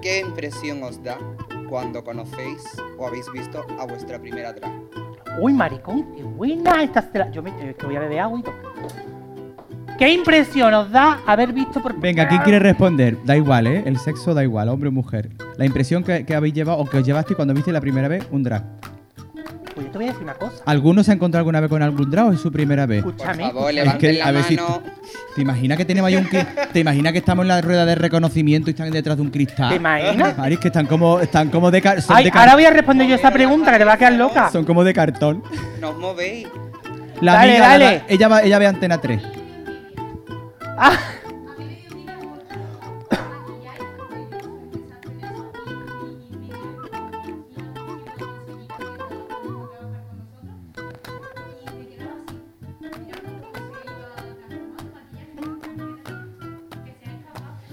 ¿qué 0.00 0.20
impresión 0.20 0.84
os 0.84 1.02
da 1.02 1.18
cuando 1.68 2.04
conocéis 2.04 2.62
o 2.96 3.08
habéis 3.08 3.26
visto 3.32 3.66
a 3.76 3.86
vuestra 3.86 4.20
primera 4.20 4.52
drag? 4.52 4.70
Uy, 5.40 5.52
maricón, 5.52 6.14
qué 6.14 6.22
buena 6.22 6.84
esta. 6.84 7.28
Yo 7.32 7.42
me 7.42 7.50
eh, 7.58 7.74
que 7.76 7.86
voy 7.86 7.96
a 7.96 8.00
beber 8.00 8.20
agua 8.20 8.38
y 8.38 8.42
todo. 8.44 8.54
¿Qué 9.98 10.12
impresión 10.12 10.72
os 10.72 10.92
da 10.92 11.18
haber 11.26 11.52
visto 11.52 11.82
por 11.82 11.98
Venga, 11.98 12.28
¿quién 12.28 12.42
quiere 12.42 12.60
responder? 12.60 13.18
Da 13.24 13.36
igual, 13.36 13.66
¿eh? 13.66 13.82
El 13.84 13.98
sexo 13.98 14.32
da 14.32 14.44
igual, 14.44 14.68
hombre 14.68 14.90
o 14.90 14.92
mujer. 14.92 15.30
La 15.56 15.66
impresión 15.66 16.04
que, 16.04 16.24
que 16.24 16.36
habéis 16.36 16.54
llevado 16.54 16.78
o 16.78 16.86
que 16.86 16.98
os 16.98 17.04
llevaste 17.04 17.34
cuando 17.34 17.52
viste 17.52 17.72
la 17.72 17.80
primera 17.80 18.06
vez 18.06 18.24
un 18.30 18.44
drag. 18.44 18.62
Pues 19.80 19.86
yo 19.86 19.92
te 19.92 19.98
voy 19.98 20.04
a 20.04 20.10
decir 20.10 20.22
una 20.24 20.34
cosa. 20.34 20.62
¿Alguno 20.66 21.02
se 21.02 21.10
ha 21.10 21.14
encontrado 21.14 21.40
alguna 21.40 21.60
vez 21.60 21.70
con 21.70 21.82
algún 21.82 22.10
drag 22.10 22.26
o 22.28 22.32
es 22.32 22.40
su 22.40 22.52
primera 22.52 22.84
vez? 22.86 23.02
Por 23.02 23.14
Escúchame. 23.14 23.42
favor, 23.44 23.68
Es 23.70 23.74
levanten 23.76 23.98
que, 24.12 24.18
la 24.18 24.26
a 24.26 24.30
ver 24.32 24.44
si- 24.44 24.56
mano. 24.56 24.82
¿Te 25.34 25.42
imaginas 25.42 25.78
que 25.78 25.84
tenemos 25.84 26.08
ahí 26.08 26.16
un 26.16 26.28
¿Te 26.72 26.80
imaginas 26.80 27.12
que 27.12 27.18
estamos 27.20 27.44
en 27.44 27.48
la 27.48 27.60
rueda 27.60 27.86
de 27.86 27.94
reconocimiento 27.94 28.68
y 28.68 28.72
están 28.72 28.90
detrás 28.90 29.16
de 29.16 29.22
un 29.22 29.30
cristal? 29.30 29.70
¿Te 29.70 29.76
imaginas? 29.76 30.36
Mari, 30.36 30.54
es 30.54 30.60
que 30.60 30.68
están 30.68 30.86
como, 30.86 31.20
están 31.20 31.48
como 31.50 31.70
de, 31.70 31.80
car- 31.80 32.02
son, 32.02 32.16
Ay, 32.16 32.24
de 32.24 32.30
ahora 32.34 32.54
voy 32.54 32.64
a 32.64 32.70
responder 32.70 33.06
yo 33.08 33.14
esa 33.14 33.30
pregunta 33.30 33.72
que 33.72 33.78
te 33.78 33.84
va 33.84 33.94
a 33.94 33.96
quedar 33.96 34.12
loca. 34.14 34.50
son 34.50 34.64
como 34.64 34.84
de 34.84 34.92
cartón. 34.92 35.42
No 35.80 35.90
os 35.90 35.98
movéis. 35.98 36.46
La 37.20 37.34
Dale, 37.34 37.52
amiga, 37.52 37.68
dale. 37.68 37.84
la- 37.84 38.02
ella, 38.08 38.28
va- 38.28 38.42
ella 38.42 38.58
ve 38.58 38.66
Antena 38.66 38.98
3. 39.00 39.22
Ah, 40.78 40.92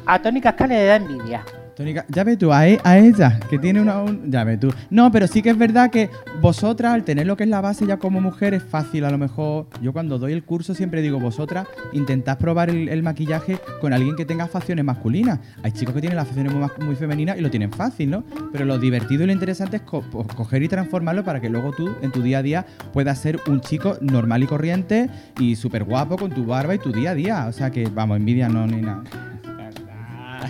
a 0.08 0.22
Tony 0.22 0.42
Casca 0.42 0.66
le 0.68 0.86
da 0.86 0.96
envidia. 0.96 1.44
Tónica, 1.78 2.06
ya 2.10 2.24
ves 2.24 2.40
tú, 2.40 2.52
a, 2.52 2.68
e- 2.68 2.80
a 2.84 2.98
ella, 2.98 3.40
que 3.52 3.60
tiene 3.60 3.80
una... 3.80 4.02
un- 4.02 4.32
ya 4.32 4.44
ves 4.44 4.60
tú. 4.60 4.74
No, 4.90 5.12
pero 5.12 5.28
sí 5.28 5.44
que 5.44 5.52
es 5.52 5.58
verdad 5.60 5.92
que 5.92 6.10
vosotras, 6.42 6.92
al 6.92 7.04
tener 7.04 7.28
lo 7.28 7.38
que 7.38 7.44
es 7.44 7.50
la 7.52 7.62
base 7.62 7.86
ya 7.86 7.98
como 7.98 8.20
mujer, 8.20 8.56
es 8.56 8.64
fácil 8.64 9.06
a 9.06 9.12
lo 9.12 9.20
mejor... 9.20 9.68
Yo 9.80 9.94
cuando 9.94 10.18
doy 10.18 10.34
el 10.34 10.44
curso 10.44 10.74
siempre 10.74 11.04
digo, 11.04 11.20
vosotras 11.20 11.68
intentad 11.94 12.40
probar 12.40 12.72
el, 12.72 13.04
maquillaje 13.04 13.60
con 13.80 13.94
alguien 13.94 14.16
que 14.16 14.26
tenga 14.26 14.48
facciones 14.48 14.84
masculinas. 14.86 15.40
Hay 15.62 15.72
chicos 15.72 15.94
que 15.94 16.02
tienen 16.02 16.16
las 16.16 16.26
facciones 16.26 16.52
muy, 16.52 16.68
muy 16.84 16.96
femeninas 16.96 17.38
y 17.38 17.42
lo 17.42 17.52
tienen 17.52 17.72
fácil, 17.72 18.10
¿no? 18.10 18.24
Pero 18.52 18.66
lo 18.66 18.80
divertido 18.80 19.24
y 19.24 19.28
lo 19.28 19.34
interesante 19.34 19.78
es 19.78 19.84
pues, 19.84 20.04
coger 20.36 20.64
y 20.64 20.68
transformarlo 20.68 21.24
para 21.24 21.40
que 21.40 21.50
luego 21.50 21.74
tú, 21.74 21.92
en 22.02 22.12
tu 22.12 22.24
día 22.24 22.40
a 22.40 22.42
día, 22.42 22.66
puedas 22.92 23.20
ser 23.20 23.40
un 23.46 23.62
chico 23.62 23.98
normal 24.02 24.42
y 24.42 24.48
corriente 24.48 25.12
y 25.40 25.56
súper 25.56 25.84
guapo 25.84 26.18
con 26.18 26.32
tu 26.32 26.44
barba 26.44 26.74
y 26.74 26.80
tu 26.80 26.92
día 26.92 27.12
a 27.12 27.14
día. 27.14 27.46
O 27.48 27.52
sea 27.54 27.70
que, 27.70 27.88
vamos, 27.88 28.18
envidia 28.18 28.50
no 28.50 28.66
ni 28.66 28.82
nada. 28.82 29.04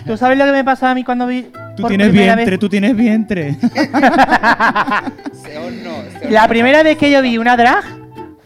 ¿Tú 0.06 0.16
sabes 0.16 0.38
lo 0.38 0.44
que 0.46 0.52
me 0.52 0.64
pasaba 0.64 0.92
a 0.92 0.94
mí 0.94 1.04
cuando 1.04 1.26
vi. 1.26 1.50
Tú 1.76 1.82
por 1.82 1.88
tienes 1.90 2.08
primera 2.08 2.34
vientre, 2.34 2.50
vez- 2.56 2.60
tú 2.60 2.68
tienes 2.68 2.96
vientre. 2.96 3.54
Se 5.32 5.58
o 5.58 5.70
no. 5.70 6.18
se 6.20 6.26
o 6.26 6.30
La 6.30 6.42
no. 6.42 6.48
primera 6.48 6.82
vez 6.82 6.96
que 6.98 7.10
yo 7.10 7.22
vi 7.22 7.38
una 7.38 7.56
drag 7.56 7.84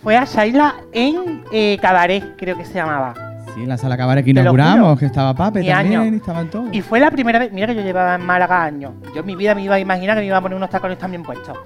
fue 0.02 0.16
a 0.16 0.24
Shaila 0.24 0.74
en 0.92 1.42
eh, 1.52 1.78
Cabaret, 1.80 2.36
creo 2.36 2.56
que 2.56 2.64
se 2.64 2.74
llamaba. 2.74 3.14
Sí, 3.54 3.62
en 3.62 3.68
la 3.68 3.76
sala 3.76 3.98
cabaret 3.98 4.24
que 4.24 4.30
inauguramos, 4.30 4.98
que 4.98 5.04
estaba 5.06 5.34
Pape 5.34 5.60
Mi 5.60 5.66
también, 5.68 6.14
y 6.14 6.16
estaban 6.16 6.48
todos. 6.48 6.68
Y 6.72 6.80
fue 6.80 6.98
la 7.00 7.10
primera 7.10 7.38
vez, 7.38 7.52
mira 7.52 7.66
que 7.66 7.74
yo 7.74 7.82
llevaba 7.82 8.14
en 8.14 8.24
Málaga 8.24 8.62
años. 8.64 8.92
Yo 9.14 9.20
en 9.20 9.26
mi 9.26 9.36
vida 9.36 9.54
me 9.54 9.62
iba 9.62 9.74
a 9.74 9.78
imaginar 9.78 10.16
que 10.16 10.22
me 10.22 10.26
iba 10.28 10.38
a 10.38 10.40
poner 10.40 10.56
unos 10.56 10.70
tacones 10.70 10.96
también 10.98 11.22
puestos. 11.22 11.58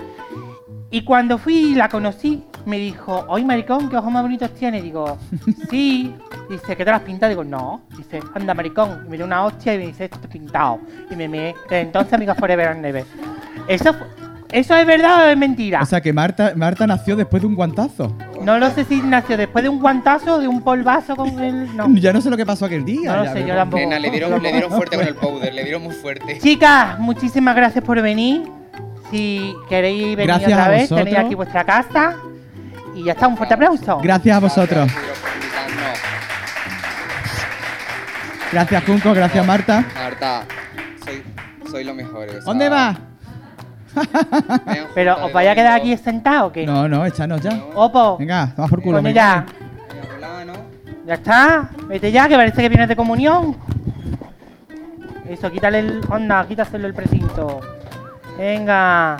Y 0.90 1.02
cuando 1.02 1.36
fui 1.36 1.56
y 1.56 1.74
la 1.74 1.88
conocí, 1.88 2.44
me 2.64 2.78
dijo, 2.78 3.24
oye 3.28 3.44
maricón, 3.44 3.88
qué 3.88 3.96
ojos 3.96 4.12
más 4.12 4.22
bonitos 4.22 4.52
tienes. 4.54 4.82
Digo, 4.82 5.18
sí. 5.70 6.14
Dice, 6.48 6.76
¿qué 6.76 6.84
te 6.84 6.90
las 6.90 7.02
pintas? 7.02 7.28
Digo, 7.28 7.42
no. 7.44 7.82
Dice, 7.96 8.20
anda 8.34 8.54
maricón. 8.54 9.02
Y 9.06 9.10
me 9.10 9.16
dio 9.16 9.26
una 9.26 9.44
hostia 9.44 9.74
y 9.74 9.78
me 9.78 9.86
dice, 9.88 10.04
esto 10.04 10.18
es 10.22 10.28
pintado. 10.28 10.78
Y 11.10 11.16
me. 11.16 11.28
Desde 11.28 11.80
entonces, 11.80 12.12
amiga 12.12 12.34
Forever 12.34 12.68
and 12.68 12.82
Never. 12.82 13.04
Eso, 13.68 13.94
¿Eso 14.52 14.76
es 14.76 14.86
verdad 14.86 15.26
o 15.26 15.28
es 15.28 15.36
mentira? 15.36 15.82
O 15.82 15.86
sea 15.86 16.00
que 16.00 16.12
Marta, 16.12 16.52
Marta 16.54 16.86
nació 16.86 17.16
después 17.16 17.42
de 17.42 17.48
un 17.48 17.54
guantazo. 17.54 18.16
no 18.42 18.58
lo 18.58 18.70
sé 18.70 18.84
si 18.84 19.02
nació 19.02 19.36
después 19.36 19.62
de 19.62 19.68
un 19.68 19.80
guantazo 19.80 20.36
o 20.36 20.38
de 20.38 20.46
un 20.46 20.62
polvazo 20.62 21.16
con 21.16 21.38
el... 21.40 21.76
No. 21.76 21.86
Ya 21.96 22.12
no 22.12 22.20
sé 22.20 22.30
lo 22.30 22.36
que 22.36 22.46
pasó 22.46 22.66
aquel 22.66 22.84
día. 22.84 23.12
No 23.12 23.18
lo 23.18 23.24
ya 23.24 23.32
sé, 23.32 23.46
yo 23.46 23.54
tampoco. 23.54 23.80
Nena, 23.80 23.98
le 23.98 24.10
dieron, 24.10 24.42
le 24.42 24.52
dieron 24.52 24.70
fuerte 24.70 24.96
con 24.96 25.06
el 25.06 25.14
powder, 25.14 25.52
le 25.52 25.62
dieron 25.64 25.82
muy 25.82 25.94
fuerte. 25.94 26.38
Chicas, 26.38 26.98
muchísimas 26.98 27.56
gracias 27.56 27.82
por 27.82 28.00
venir. 28.00 28.42
Si 29.10 29.54
queréis 29.68 30.16
venir 30.16 30.26
Gracias 30.26 30.52
otra 30.52 30.68
vez, 30.68 30.88
tenéis 30.88 31.18
aquí 31.18 31.34
vuestra 31.34 31.64
casa. 31.64 32.16
Y 32.94 33.04
ya 33.04 33.12
está, 33.12 33.28
un 33.28 33.36
fuerte 33.36 33.54
aplauso. 33.54 33.98
Gracias 34.02 34.36
a 34.36 34.40
vosotros. 34.40 34.92
Gracias 38.52 38.84
Junco. 38.84 39.12
Gracias, 39.12 39.46
Marta. 39.46 39.84
Marta, 39.94 40.44
soy, 41.04 41.22
soy 41.70 41.84
lo 41.84 41.94
mejor. 41.94 42.42
¿Dónde 42.44 42.68
vas? 42.68 42.96
Pero 44.94 45.24
os 45.24 45.32
vaya 45.32 45.52
a 45.52 45.54
quedar 45.54 45.80
aquí 45.80 45.96
sentados 45.96 46.50
o 46.50 46.52
qué? 46.52 46.66
No, 46.66 46.88
no, 46.88 47.04
échanos 47.06 47.40
ya. 47.40 47.62
Opo, 47.74 48.18
Venga, 48.18 48.52
vamos 48.56 48.70
por 48.70 48.82
culo. 48.82 49.00
ya. 49.08 49.44
Fulano. 50.14 50.52
Ya 51.06 51.14
está. 51.14 51.70
Vete 51.88 52.12
ya, 52.12 52.28
que 52.28 52.36
parece 52.36 52.62
que 52.62 52.68
vienes 52.68 52.88
de 52.88 52.96
comunión. 52.96 53.56
Eso, 55.28 55.50
quítale 55.50 55.80
el. 55.80 56.00
Onda, 56.08 56.46
quítaselo 56.46 56.86
el 56.86 56.94
precinto. 56.94 57.60
Venga. 58.36 59.16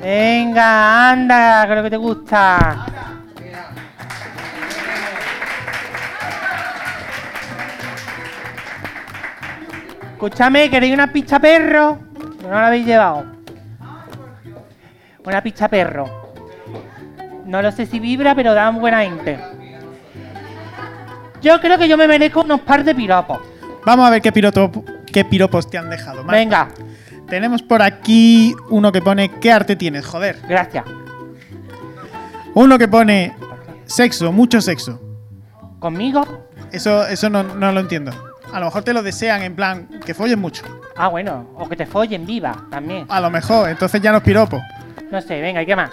Venga, 0.00 1.10
anda, 1.10 1.66
lo 1.66 1.82
que 1.84 1.90
te 1.90 1.96
gusta. 1.96 2.86
Escúchame, 10.12 10.70
¿queréis 10.70 10.94
una 10.94 11.12
pizza 11.12 11.40
perro? 11.40 11.98
No 12.42 12.50
la 12.50 12.68
habéis 12.68 12.86
llevado. 12.86 13.24
Una 15.24 15.42
pizza 15.42 15.68
perro. 15.68 16.22
No 17.46 17.62
lo 17.62 17.72
sé 17.72 17.86
si 17.86 17.98
vibra, 17.98 18.34
pero 18.34 18.54
da 18.54 18.70
buena 18.70 19.02
gente. 19.02 19.38
Yo 21.40 21.60
creo 21.60 21.76
que 21.76 21.88
yo 21.88 21.96
me 21.96 22.06
merezco 22.06 22.42
unos 22.42 22.60
par 22.60 22.84
de 22.84 22.94
piropos. 22.94 23.40
Vamos 23.84 24.06
a 24.06 24.10
ver 24.10 24.22
qué, 24.22 24.30
piroto, 24.30 24.70
qué 25.12 25.24
piropos 25.24 25.68
te 25.68 25.78
han 25.78 25.90
dejado. 25.90 26.22
Marta. 26.22 26.32
Venga, 26.32 26.68
Tenemos 27.32 27.62
por 27.62 27.80
aquí 27.80 28.54
uno 28.68 28.92
que 28.92 29.00
pone 29.00 29.30
¿Qué 29.40 29.50
arte 29.50 29.74
tienes? 29.74 30.04
Joder. 30.04 30.38
gracias. 30.46 30.84
Uno 32.52 32.76
que 32.76 32.86
pone 32.88 33.34
sexo, 33.86 34.30
mucho 34.32 34.60
sexo. 34.60 35.00
¿Conmigo? 35.78 36.26
Eso, 36.72 37.06
eso 37.06 37.30
no, 37.30 37.42
no 37.42 37.72
lo 37.72 37.80
entiendo. 37.80 38.12
A 38.52 38.60
lo 38.60 38.66
mejor 38.66 38.84
te 38.84 38.92
lo 38.92 39.02
desean 39.02 39.40
en 39.44 39.56
plan 39.56 39.88
que 40.04 40.12
follen 40.12 40.40
mucho. 40.40 40.62
Ah, 40.94 41.08
bueno, 41.08 41.48
o 41.56 41.66
que 41.70 41.74
te 41.74 41.86
follen 41.86 42.26
viva 42.26 42.66
también. 42.70 43.06
A 43.08 43.18
lo 43.18 43.30
mejor, 43.30 43.70
entonces 43.70 44.02
ya 44.02 44.10
no 44.10 44.18
es 44.18 44.24
piropo. 44.24 44.60
No 45.10 45.22
sé, 45.22 45.40
venga, 45.40 45.62
¿y 45.62 45.64
qué 45.64 45.74
más? 45.74 45.90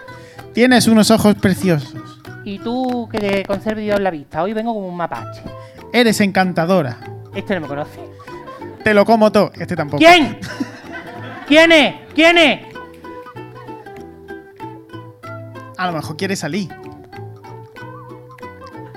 Tienes 0.53 0.89
unos 0.89 1.09
ojos 1.09 1.35
preciosos. 1.35 1.95
Y 2.43 2.59
tú 2.59 3.07
que 3.09 3.17
te 3.17 3.45
conserve 3.45 3.83
Dios 3.83 4.01
la 4.01 4.11
vista, 4.11 4.43
hoy 4.43 4.51
vengo 4.51 4.73
como 4.73 4.89
un 4.89 4.97
mapache. 4.97 5.43
Eres 5.93 6.19
encantadora. 6.19 6.97
Este 7.33 7.55
no 7.55 7.61
me 7.61 7.67
conoce. 7.67 8.01
Te 8.83 8.93
lo 8.93 9.05
como 9.05 9.31
todo. 9.31 9.53
Este 9.55 9.77
tampoco. 9.77 9.99
¿Quién? 9.99 10.37
¿Quién 11.49 11.71
es? 11.71 11.95
¿Quién 12.15 12.37
es? 12.37 12.61
A 15.77 15.87
lo 15.87 15.93
mejor 15.93 16.15
quiere 16.15 16.35
salir. 16.35 16.69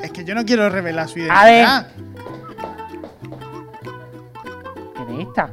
Es 0.03 0.11
que 0.13 0.25
yo 0.25 0.35
no 0.35 0.45
quiero 0.45 0.69
revelar 0.69 1.09
su 1.09 1.19
A 1.31 1.45
ver. 1.45 1.65
identidad. 1.65 1.87
¿Quién 4.95 5.21
es 5.21 5.27
esta? 5.29 5.51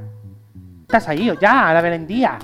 Está 0.81 0.99
salido 0.99 1.35
ya, 1.39 1.69
a 1.69 1.73
la 1.73 1.81
Belendía. 1.81 2.37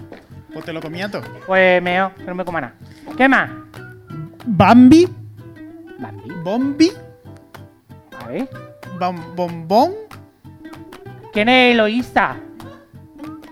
Pues 0.54 0.64
te 0.64 0.72
lo 0.72 0.82
comía 0.82 1.10
todo. 1.12 1.24
Pues 1.46 1.82
meo, 1.84 2.14
que 2.16 2.24
no 2.24 2.36
me 2.36 2.46
coma 2.46 2.62
nada. 2.62 2.76
¿Qué 3.18 3.28
más? 3.28 3.50
Bambi, 4.46 5.06
Bambi. 6.00 6.32
Bombi, 6.44 6.92
A 8.24 8.28
ver. 8.28 8.50
bom- 9.00 9.36
Bombón. 9.36 9.92
¿Quién 11.34 11.50
es 11.50 11.74
Eloísa? 11.74 12.38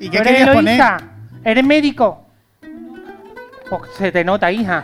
¿Y 0.03 0.07
¿Tú 0.07 0.11
qué 0.11 0.17
eres 0.17 0.31
querías 0.33 0.55
poner? 0.55 0.73
Eloísa? 0.75 0.97
¿Eres 1.45 1.63
médico? 1.63 2.25
Pues 3.69 3.81
se 3.97 4.11
te 4.11 4.23
nota, 4.25 4.51
hija. 4.51 4.83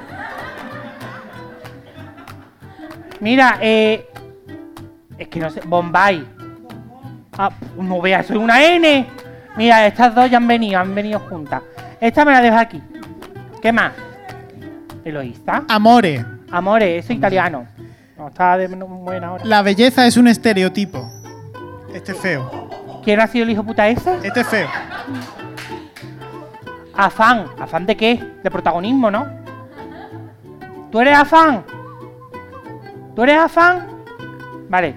Mira, 3.20 3.58
eh. 3.62 4.08
Es 5.18 5.28
que 5.28 5.40
no 5.40 5.50
sé. 5.50 5.62
Bombay. 5.66 6.26
Ah, 7.38 7.52
no 7.78 8.02
veas, 8.02 8.28
soy 8.28 8.38
una 8.38 8.64
N. 8.64 9.08
Mira, 9.58 9.86
estas 9.86 10.16
dos 10.16 10.32
ya 10.32 10.38
han 10.38 10.48
venido, 10.48 10.80
han 10.80 10.96
venido 10.96 11.20
juntas. 11.20 11.64
Esta 12.00 12.24
me 12.24 12.32
la 12.32 12.42
dejo 12.42 12.58
aquí. 12.58 12.82
¿Qué 13.62 13.74
más? 13.74 13.92
Eloísa. 15.04 15.66
Amore. 15.68 16.26
Amore, 16.50 16.98
eso 16.98 17.12
es 17.12 17.18
italiano. 17.18 17.68
No, 18.18 18.30
está 18.30 18.58
de 18.58 18.68
buena 18.68 19.34
hora. 19.34 19.46
La 19.46 19.62
belleza 19.62 20.08
es 20.08 20.16
un 20.16 20.30
estereotipo. 20.30 21.12
Este 21.94 22.14
es 22.14 22.18
feo. 22.20 22.69
¿Quién 23.04 23.20
ha 23.20 23.28
sido 23.28 23.44
el 23.44 23.52
hijo 23.52 23.64
puta 23.64 23.88
ese? 23.88 24.18
Este 24.24 24.42
es 24.42 24.48
feo. 24.48 24.68
Afán. 26.96 27.46
¿Afán 27.60 27.86
de 27.86 27.96
qué? 27.96 28.24
De 28.44 28.52
protagonismo, 28.52 29.10
¿no? 29.10 29.28
¿Tú 30.92 31.00
eres 31.00 31.18
afán? 31.18 31.64
¿Tú 33.16 33.24
eres 33.24 33.38
afán? 33.38 33.88
Vale. 34.70 34.96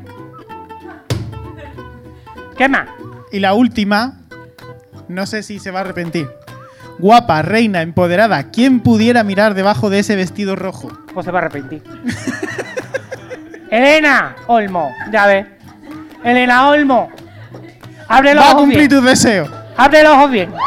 ¿Qué 2.57 2.69
más? 2.69 2.89
Y 3.31 3.41
la 3.41 3.55
última, 3.55 4.21
no 5.09 5.27
sé 5.27 5.43
si 5.43 5.59
se 5.59 5.71
va 5.71 5.81
a 5.81 5.83
arrepentir. 5.83 6.29
Guapa, 6.99 7.43
reina, 7.43 7.83
empoderada. 7.83 8.51
¿Quién 8.51 8.81
pudiera 8.81 9.25
mirar 9.25 9.55
debajo 9.55 9.91
de 9.91 10.01
ese 10.01 10.17
vestido 10.17 10.57
rojo? 10.57 10.89
Pues 11.13 11.25
se 11.25 11.33
va 11.33 11.41
a 11.41 11.43
arrepentir. 11.43 11.83
Elena 13.71 14.37
Olmo, 14.49 14.91
ya 15.11 15.27
ves. 15.27 15.47
Elena 16.25 16.69
Olmo. 16.69 17.11
Abre 18.13 18.35
los 18.35 18.45
Va 18.45 18.49
a 18.49 18.51
ojos 18.53 18.61
cumplir 18.63 18.89
bien. 18.89 18.91
tus 18.91 19.05
deseos. 19.09 19.51
Abre 19.77 20.03
los 20.03 20.13
ojos 20.13 20.31
bien. 20.31 20.53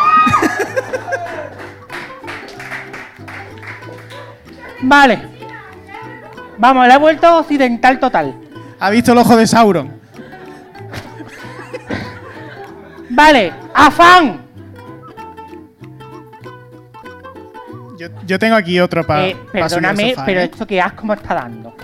Vale. 4.82 5.20
Vamos, 6.58 6.88
la 6.88 6.96
he 6.96 6.98
vuelto 6.98 7.38
occidental 7.38 8.00
total. 8.00 8.34
Ha 8.80 8.90
visto 8.90 9.12
el 9.12 9.18
ojo 9.20 9.36
de 9.36 9.46
Sauron. 9.48 9.94
Vale, 13.10 13.54
afán. 13.74 14.42
Yo, 17.98 18.08
yo 18.26 18.40
tengo 18.40 18.56
aquí 18.56 18.80
otro 18.80 19.06
para 19.06 19.28
Eh, 19.28 19.38
perdóname, 19.52 20.16
pero 20.26 20.42
esto 20.42 20.68
que 20.68 20.82
asco 20.82 21.06
me 21.06 21.14
está 21.14 21.34
dando. 21.36 21.76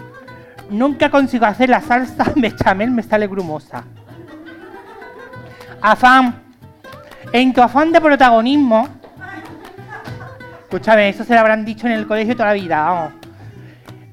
Nunca 0.69 1.09
consigo 1.09 1.45
hacer 1.45 1.69
la 1.69 1.81
salsa 1.81 2.25
bechamel, 2.35 2.91
me 2.91 3.03
sale 3.03 3.27
grumosa. 3.27 3.83
Afán. 5.81 6.43
En 7.31 7.53
tu 7.53 7.61
afán 7.61 7.91
de 7.91 7.99
protagonismo. 8.01 8.87
Escúchame, 10.63 11.09
eso 11.09 11.23
se 11.23 11.33
lo 11.33 11.39
habrán 11.39 11.65
dicho 11.65 11.87
en 11.87 11.93
el 11.93 12.07
colegio 12.07 12.35
toda 12.35 12.49
la 12.49 12.53
vida, 12.53 12.81
vamos. 12.81 13.13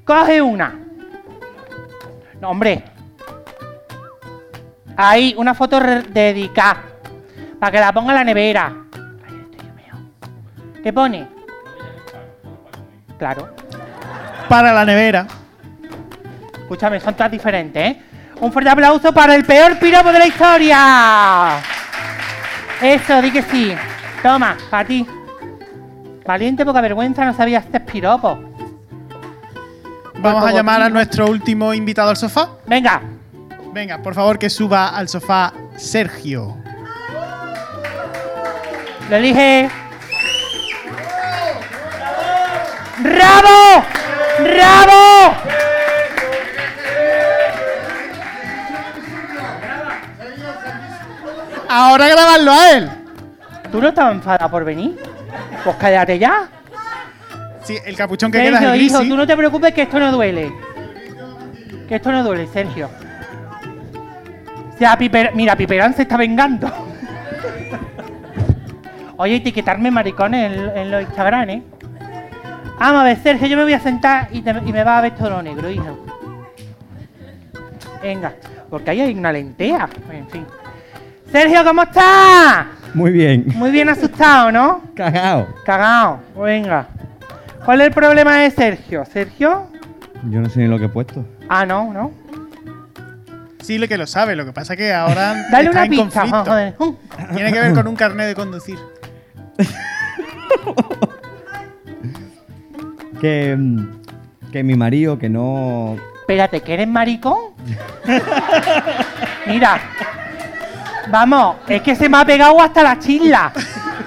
Coge 0.03 0.41
una. 0.41 0.77
No, 2.41 2.49
hombre. 2.49 2.83
Ahí, 4.97 5.33
una 5.37 5.53
foto 5.53 5.79
dedicada. 5.79 6.83
Para 7.59 7.71
que 7.71 7.79
la 7.79 7.93
ponga 7.93 8.11
en 8.11 8.15
la 8.15 8.23
nevera. 8.23 8.73
Ay, 9.25 9.47
estoy. 9.51 10.81
¿Qué 10.83 10.93
pone? 10.93 11.27
Claro. 13.17 13.49
Para 14.47 14.73
la 14.73 14.85
nevera. 14.85 15.27
Escúchame, 16.53 16.99
son 16.99 17.13
todas 17.13 17.31
diferentes, 17.31 17.83
¿eh? 17.83 18.01
Un 18.41 18.51
fuerte 18.53 18.69
aplauso 18.69 19.11
para 19.13 19.35
el 19.35 19.43
peor 19.45 19.77
piropo 19.79 20.11
de 20.11 20.19
la 20.19 20.27
historia. 20.27 21.57
Eso, 22.81 23.21
di 23.21 23.31
que 23.31 23.41
sí. 23.43 23.75
Toma, 24.23 24.55
para 24.69 24.85
ti. 24.87 25.05
Valiente, 26.25 26.63
poca 26.65 26.79
vergüenza, 26.81 27.25
no 27.25 27.33
sabías 27.33 27.65
este 27.65 27.79
piropo. 27.79 28.39
Vamos 30.19 30.45
a 30.45 30.51
llamar 30.51 30.81
a 30.81 30.89
nuestro 30.89 31.27
último 31.27 31.73
invitado 31.73 32.09
al 32.09 32.17
sofá. 32.17 32.49
Venga, 32.65 33.01
Venga, 33.71 34.01
por 34.01 34.15
favor, 34.15 34.39
que 34.39 34.49
suba 34.49 34.89
al 34.89 35.07
sofá 35.07 35.53
Sergio. 35.77 36.57
lo 39.09 39.15
elige. 39.15 39.69
¡Rabo! 43.03 43.83
¡Rabo! 44.39 45.35
Ahora 51.69 52.07
grabarlo 52.09 52.51
a 52.51 52.71
él. 52.71 52.89
¿Tú 53.71 53.79
no 53.81 53.89
estabas 53.89 54.15
enfadada 54.15 54.49
por 54.49 54.65
venir? 54.65 54.99
Pues 55.63 55.75
cállate 55.77 56.17
ya. 56.17 56.49
Sí, 57.63 57.77
el 57.85 57.95
capuchón 57.95 58.31
que 58.31 58.41
queda 58.41 58.57
Sergio, 58.59 58.73
es 58.73 58.81
hijo, 58.81 58.99
tú 59.03 59.15
no 59.15 59.27
te 59.27 59.37
preocupes 59.37 59.73
que 59.73 59.83
esto 59.83 59.99
no 59.99 60.11
duele. 60.11 60.51
Que 61.87 61.95
esto 61.95 62.11
no 62.11 62.23
duele, 62.23 62.47
Sergio. 62.47 62.89
O 64.73 64.77
sea, 64.79 64.97
Piper- 64.97 65.31
mira, 65.35 65.55
Piperán 65.55 65.93
se 65.93 66.01
está 66.03 66.17
vengando. 66.17 66.71
Oye, 69.17 69.35
etiquetarme 69.35 69.91
maricones 69.91 70.51
en, 70.51 70.77
en 70.77 70.91
los 70.91 71.01
Instagram, 71.03 71.49
¿eh? 71.49 71.63
Vamos 72.79 73.01
a 73.01 73.03
ver, 73.03 73.17
Sergio, 73.21 73.47
yo 73.47 73.57
me 73.57 73.63
voy 73.63 73.73
a 73.73 73.79
sentar 73.79 74.29
y, 74.31 74.41
te- 74.41 74.61
y 74.65 74.71
me 74.71 74.83
va 74.83 74.97
a 74.97 75.01
ver 75.01 75.15
todo 75.15 75.29
lo 75.29 75.41
negro, 75.43 75.69
hijo. 75.69 76.05
Venga, 78.01 78.33
porque 78.69 78.91
ahí 78.91 79.01
hay 79.01 79.13
una 79.13 79.31
lentea. 79.33 79.89
En 80.11 80.29
fin. 80.29 80.45
Sergio, 81.31 81.63
¿cómo 81.63 81.83
estás? 81.83 82.65
Muy 82.93 83.11
bien. 83.11 83.45
Muy 83.55 83.71
bien 83.71 83.89
asustado, 83.89 84.51
¿no? 84.51 84.81
Cagao. 84.95 85.47
Cagao, 85.65 86.19
venga. 86.41 86.87
¿Cuál 87.65 87.81
es 87.81 87.87
el 87.87 87.93
problema 87.93 88.37
de 88.37 88.51
Sergio? 88.51 89.05
¿Sergio? 89.05 89.67
Yo 90.29 90.39
no 90.41 90.49
sé 90.49 90.59
ni 90.61 90.67
lo 90.67 90.79
que 90.79 90.85
he 90.85 90.89
puesto. 90.89 91.25
Ah, 91.47 91.65
no, 91.65 91.93
no. 91.93 92.11
Sí, 93.61 93.77
lo 93.77 93.87
que 93.87 93.97
lo 93.97 94.07
sabe. 94.07 94.35
Lo 94.35 94.45
que 94.45 94.53
pasa 94.53 94.75
que 94.75 94.91
ahora 94.91 95.35
Dale 95.51 95.69
está 95.69 95.71
una 95.71 95.83
en 95.85 95.89
pista. 95.89 96.21
conflicto. 96.21 96.45
joder. 96.45 96.75
Uh, 96.79 96.95
Tiene 97.35 97.53
que 97.53 97.59
ver 97.59 97.73
con 97.73 97.87
un 97.87 97.95
carnet 97.95 98.27
de 98.27 98.35
conducir. 98.35 98.79
que, 103.21 103.55
mm, 103.57 103.87
que 104.51 104.63
mi 104.63 104.75
marido, 104.75 105.19
que 105.19 105.29
no. 105.29 105.95
Espérate, 106.21 106.61
¿que 106.61 106.73
eres 106.73 106.87
maricón? 106.87 107.37
Mira. 109.47 109.79
Vamos, 111.11 111.57
es 111.67 111.81
que 111.81 111.95
se 111.95 112.07
me 112.07 112.17
ha 112.17 112.25
pegado 112.25 112.59
hasta 112.61 112.83
la 112.83 112.99
chisla. 112.99 113.51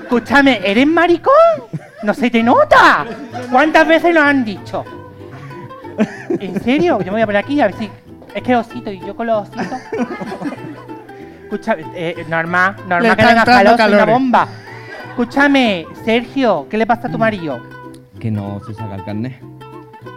Escúchame, 0.03 0.61
¿eres 0.65 0.87
maricón? 0.87 1.35
No 2.03 2.15
se 2.15 2.31
te 2.31 2.43
nota. 2.43 3.05
¿Cuántas 3.51 3.87
veces 3.87 4.15
nos 4.15 4.25
han 4.25 4.45
dicho? 4.45 4.85
¿En 6.41 6.63
serio? 6.63 6.99
Yo 7.01 7.07
me 7.07 7.13
voy 7.13 7.23
a 7.23 7.27
poner 7.27 7.45
aquí 7.45 7.61
a 7.61 7.67
ver 7.67 7.77
si. 7.77 7.91
Es 8.35 8.43
que 8.43 8.57
osito 8.57 8.91
y 8.91 9.01
yo 9.01 9.15
con 9.15 9.27
los 9.27 9.49
ositos. 9.49 9.79
Escúchame, 11.45 11.85
eh, 11.95 12.25
normal, 12.29 12.77
normal 12.89 13.03
Le 13.03 13.17
que 13.17 13.23
entrando 13.23 13.45
calor, 13.45 13.77
soy 13.77 13.93
una 13.93 14.05
bomba. 14.07 14.49
Escúchame, 15.11 15.87
Sergio, 16.05 16.67
¿qué 16.71 16.79
le 16.79 16.87
pasa 16.87 17.09
a 17.09 17.11
tu 17.11 17.19
marido? 17.19 17.61
que 18.23 18.31
no 18.31 18.61
se 18.65 18.73
saca 18.73 18.95
el 18.95 19.05
carnet. 19.05 19.43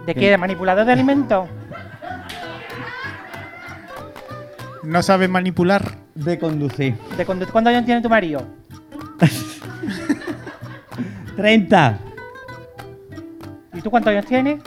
¿De 0.05 0.13
qué? 0.13 0.29
¿De 0.29 0.37
manipulador 0.37 0.85
de 0.85 0.91
alimentos? 0.91 1.49
No 4.83 5.01
sabe 5.01 5.27
manipular. 5.27 6.04
De 6.15 6.39
conducir. 6.39 6.95
¿De 7.17 7.25
cuándo, 7.25 7.45
cuántos 7.51 7.73
años 7.73 7.85
tiene 7.85 8.01
tu 8.01 8.09
marido? 8.09 8.45
30. 11.35 11.97
¿Y 13.73 13.81
tú 13.81 13.91
cuántos 13.91 14.11
años 14.11 14.25
tienes? 14.25 14.61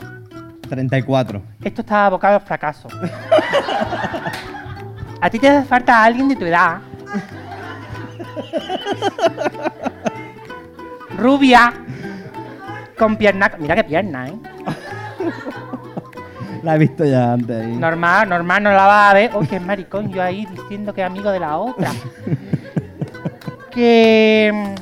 34. 0.69 1.41
Esto 1.63 1.81
está 1.81 2.05
abocado 2.05 2.35
al 2.35 2.41
fracaso. 2.41 2.87
A 5.21 5.29
ti 5.29 5.39
te 5.39 5.49
hace 5.49 5.67
falta 5.67 6.03
alguien 6.03 6.29
de 6.29 6.35
tu 6.35 6.45
edad. 6.45 6.79
Rubia. 11.17 11.73
Con 12.97 13.17
pierna. 13.17 13.51
Mira 13.57 13.75
qué 13.75 13.83
pierna, 13.83 14.29
¿eh? 14.29 14.35
La 16.63 16.75
he 16.75 16.77
visto 16.79 17.05
ya 17.05 17.33
antes 17.33 17.65
ahí. 17.65 17.75
Normal, 17.75 18.27
normal, 18.29 18.63
no 18.63 18.71
la 18.71 18.85
vas 18.85 19.11
a 19.11 19.13
ver. 19.13 19.31
Oh, 19.33 19.41
qué 19.41 19.59
maricón, 19.59 20.11
yo 20.11 20.21
ahí 20.21 20.45
diciendo 20.45 20.93
que 20.93 21.01
es 21.01 21.07
amigo 21.07 21.31
de 21.31 21.39
la 21.39 21.57
otra. 21.57 21.91
que. 23.71 24.51
mm, 24.53 24.75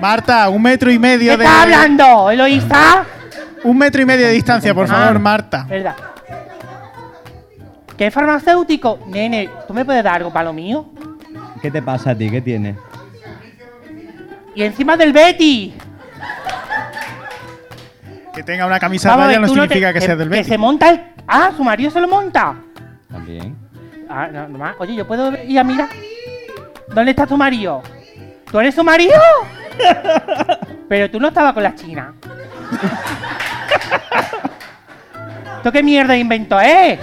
Marta, 0.00 0.48
un 0.48 0.62
metro 0.62 0.90
y 0.90 0.98
medio 0.98 1.32
¿Qué 1.32 1.38
de. 1.38 1.44
estás 1.44 1.62
hablando, 1.64 2.30
Eloísa? 2.30 3.04
Un 3.64 3.76
metro 3.76 4.00
y 4.00 4.04
medio 4.06 4.26
de 4.26 4.32
distancia, 4.32 4.72
por 4.72 4.86
favor, 4.86 5.16
Ah, 5.16 5.18
Marta. 5.18 5.66
Verdad. 5.68 5.96
¿Qué 7.96 8.10
farmacéutico? 8.12 9.00
Nene, 9.08 9.50
¿tú 9.66 9.74
me 9.74 9.84
puedes 9.84 10.04
dar 10.04 10.14
algo 10.16 10.32
para 10.32 10.44
lo 10.44 10.52
mío? 10.52 10.86
¿Qué 11.60 11.68
te 11.70 11.82
pasa 11.82 12.10
a 12.10 12.14
ti? 12.14 12.30
¿Qué 12.30 12.40
tienes? 12.40 12.76
Y 14.54 14.62
encima 14.62 14.96
del 14.96 15.12
Betty. 15.12 15.74
Que 18.38 18.44
tenga 18.44 18.66
una 18.66 18.78
camisa 18.78 19.08
Vamos 19.10 19.26
raya 19.26 19.40
no 19.40 19.48
tú 19.48 19.54
significa 19.54 19.88
te- 19.88 19.94
que 19.94 20.00
sea 20.00 20.14
del 20.14 20.28
Que 20.28 20.36
Betis. 20.36 20.46
se 20.46 20.56
monta 20.58 20.90
el. 20.90 21.02
Ah, 21.26 21.50
su 21.56 21.64
marido 21.64 21.90
se 21.90 22.00
lo 22.00 22.06
monta. 22.06 22.54
También. 23.10 23.56
Ah, 24.08 24.28
no, 24.32 24.46
no. 24.48 24.64
Oye, 24.78 24.94
¿yo 24.94 25.04
puedo 25.08 25.32
ir 25.42 25.58
a 25.58 25.64
mirar? 25.64 25.88
¿Dónde 26.94 27.10
está 27.10 27.26
tu 27.26 27.36
marido? 27.36 27.82
¿Tú 28.48 28.60
eres 28.60 28.76
su 28.76 28.84
marido? 28.84 29.18
Pero 30.88 31.10
tú 31.10 31.18
no 31.18 31.26
estabas 31.28 31.52
con 31.52 31.64
la 31.64 31.74
china. 31.74 32.14
¿Esto 35.56 35.72
qué 35.72 35.82
mierda 35.82 36.12
de 36.12 36.20
invento 36.20 36.60
es? 36.60 37.00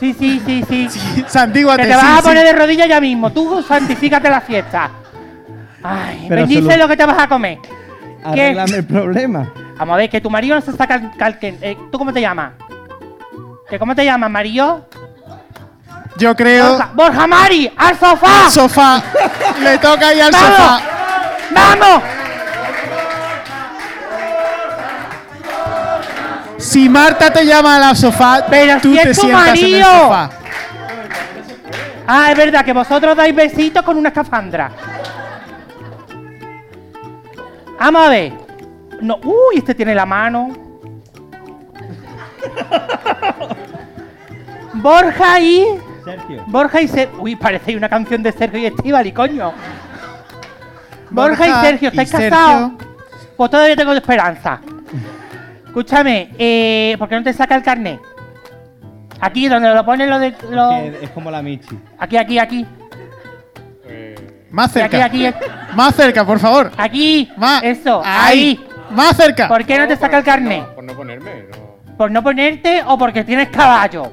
Sí, 0.00 0.14
sí, 0.18 0.40
sí, 0.46 0.64
sí. 0.66 0.88
Santíguate, 1.26 1.82
Que 1.82 1.88
te 1.88 1.94
vas 1.96 2.04
sí, 2.04 2.10
a 2.12 2.16
sí. 2.16 2.22
poner 2.28 2.46
de 2.46 2.52
rodillas 2.54 2.88
ya 2.88 2.98
mismo. 3.00 3.30
Tú 3.30 3.62
santifícate 3.62 4.30
la 4.30 4.40
fiesta. 4.40 4.90
Ay, 5.82 6.26
Pero 6.28 6.42
bendice 6.42 6.76
lo 6.76 6.88
que 6.88 6.96
te 6.96 7.06
vas 7.06 7.18
a 7.18 7.28
comer. 7.28 7.58
¿Qué? 8.34 8.42
Arréglame 8.42 8.76
el 8.76 8.86
problema. 8.86 9.52
Vamos 9.78 9.94
a 9.94 9.96
ver, 9.96 10.10
que 10.10 10.20
tu 10.20 10.28
marido 10.28 10.56
no 10.56 10.60
se 10.60 10.70
el 10.72 11.10
calquen. 11.16 11.58
Eh, 11.62 11.76
¿Tú 11.90 11.98
cómo 11.98 12.12
te 12.12 12.20
llamas? 12.20 12.52
¿Que 13.70 13.78
¿Cómo 13.78 13.94
te 13.94 14.04
llamas, 14.04 14.30
marido? 14.30 14.88
Yo 16.16 16.34
creo. 16.34 16.70
Borja, 16.70 16.90
Borja 16.94 17.26
Mari, 17.26 17.70
al 17.76 17.96
sofá. 17.96 18.46
Al 18.46 18.50
sofá. 18.50 19.02
Le 19.62 19.78
toca 19.78 20.12
ir 20.14 20.22
al 20.22 20.32
¡Vamos! 20.32 20.56
sofá. 20.56 20.80
¡Vamos! 21.50 22.02
Si 26.58 26.88
Marta 26.88 27.32
te 27.32 27.46
llama 27.46 27.88
al 27.88 27.96
sofá, 27.96 28.44
Pero 28.50 28.80
tú 28.80 28.92
si 28.94 29.00
te 29.02 29.10
es 29.10 29.16
tu 29.16 29.26
sientas 29.26 29.58
en 29.58 29.74
el 29.76 29.84
sofá. 29.84 30.30
Ah, 32.06 32.30
es 32.32 32.36
verdad 32.36 32.64
que 32.64 32.72
vosotros 32.72 33.16
dais 33.16 33.34
besitos 33.34 33.82
con 33.84 33.96
una 33.96 34.08
escafandra. 34.08 34.70
Vamos 37.78 38.02
a 38.02 38.08
ver. 38.08 38.32
No, 39.00 39.16
uy, 39.22 39.56
este 39.58 39.74
tiene 39.74 39.94
la 39.94 40.04
mano. 40.06 40.50
Borja 44.74 45.40
y. 45.40 45.64
Sergio. 46.04 46.44
Borja 46.46 46.80
y 46.80 46.88
Sergio. 46.88 47.20
Uy, 47.22 47.36
parece 47.36 47.76
una 47.76 47.88
canción 47.88 48.22
de 48.22 48.32
Sergio 48.32 48.58
y 48.60 48.66
Estivali, 48.66 49.12
coño. 49.12 49.52
Borja, 51.10 51.28
Borja 51.44 51.46
y 51.48 51.66
Sergio, 51.66 51.88
¿estáis 51.90 52.10
casados? 52.12 52.72
Pues 53.36 53.50
todavía 53.50 53.76
tengo 53.76 53.92
esperanza. 53.92 54.60
Escúchame, 55.66 56.30
eh, 56.38 56.96
¿por 56.98 57.08
qué 57.08 57.16
no 57.16 57.22
te 57.22 57.32
saca 57.32 57.54
el 57.54 57.62
carnet? 57.62 58.00
Aquí, 59.20 59.48
donde 59.48 59.72
lo 59.72 59.84
ponen 59.84 60.10
lo 60.10 60.18
de. 60.18 60.34
lo- 60.50 60.72
es 60.76 61.10
como 61.10 61.30
la 61.30 61.42
Michi. 61.42 61.78
Aquí, 61.98 62.16
aquí, 62.16 62.38
aquí. 62.38 62.66
Más 64.50 64.72
cerca. 64.72 65.04
aquí, 65.04 65.26
aquí. 65.26 65.46
Más 65.74 65.94
cerca, 65.94 66.24
por 66.24 66.38
favor. 66.38 66.70
Aquí. 66.76 67.30
Más. 67.36 67.62
Eso, 67.62 68.02
Ahí. 68.04 68.58
ahí. 68.58 68.68
Más 68.90 69.16
cerca. 69.16 69.48
¿Por 69.48 69.64
qué 69.64 69.78
no 69.78 69.86
te 69.86 69.96
saca 69.96 70.18
el 70.18 70.24
carnet? 70.24 70.64
Por 70.74 70.84
no 70.84 70.94
ponerme, 70.94 71.44
no. 71.50 71.96
¿Por 71.96 72.10
no 72.10 72.22
ponerte 72.22 72.82
o 72.86 72.96
porque 72.96 73.24
tienes 73.24 73.48
caballo? 73.48 74.10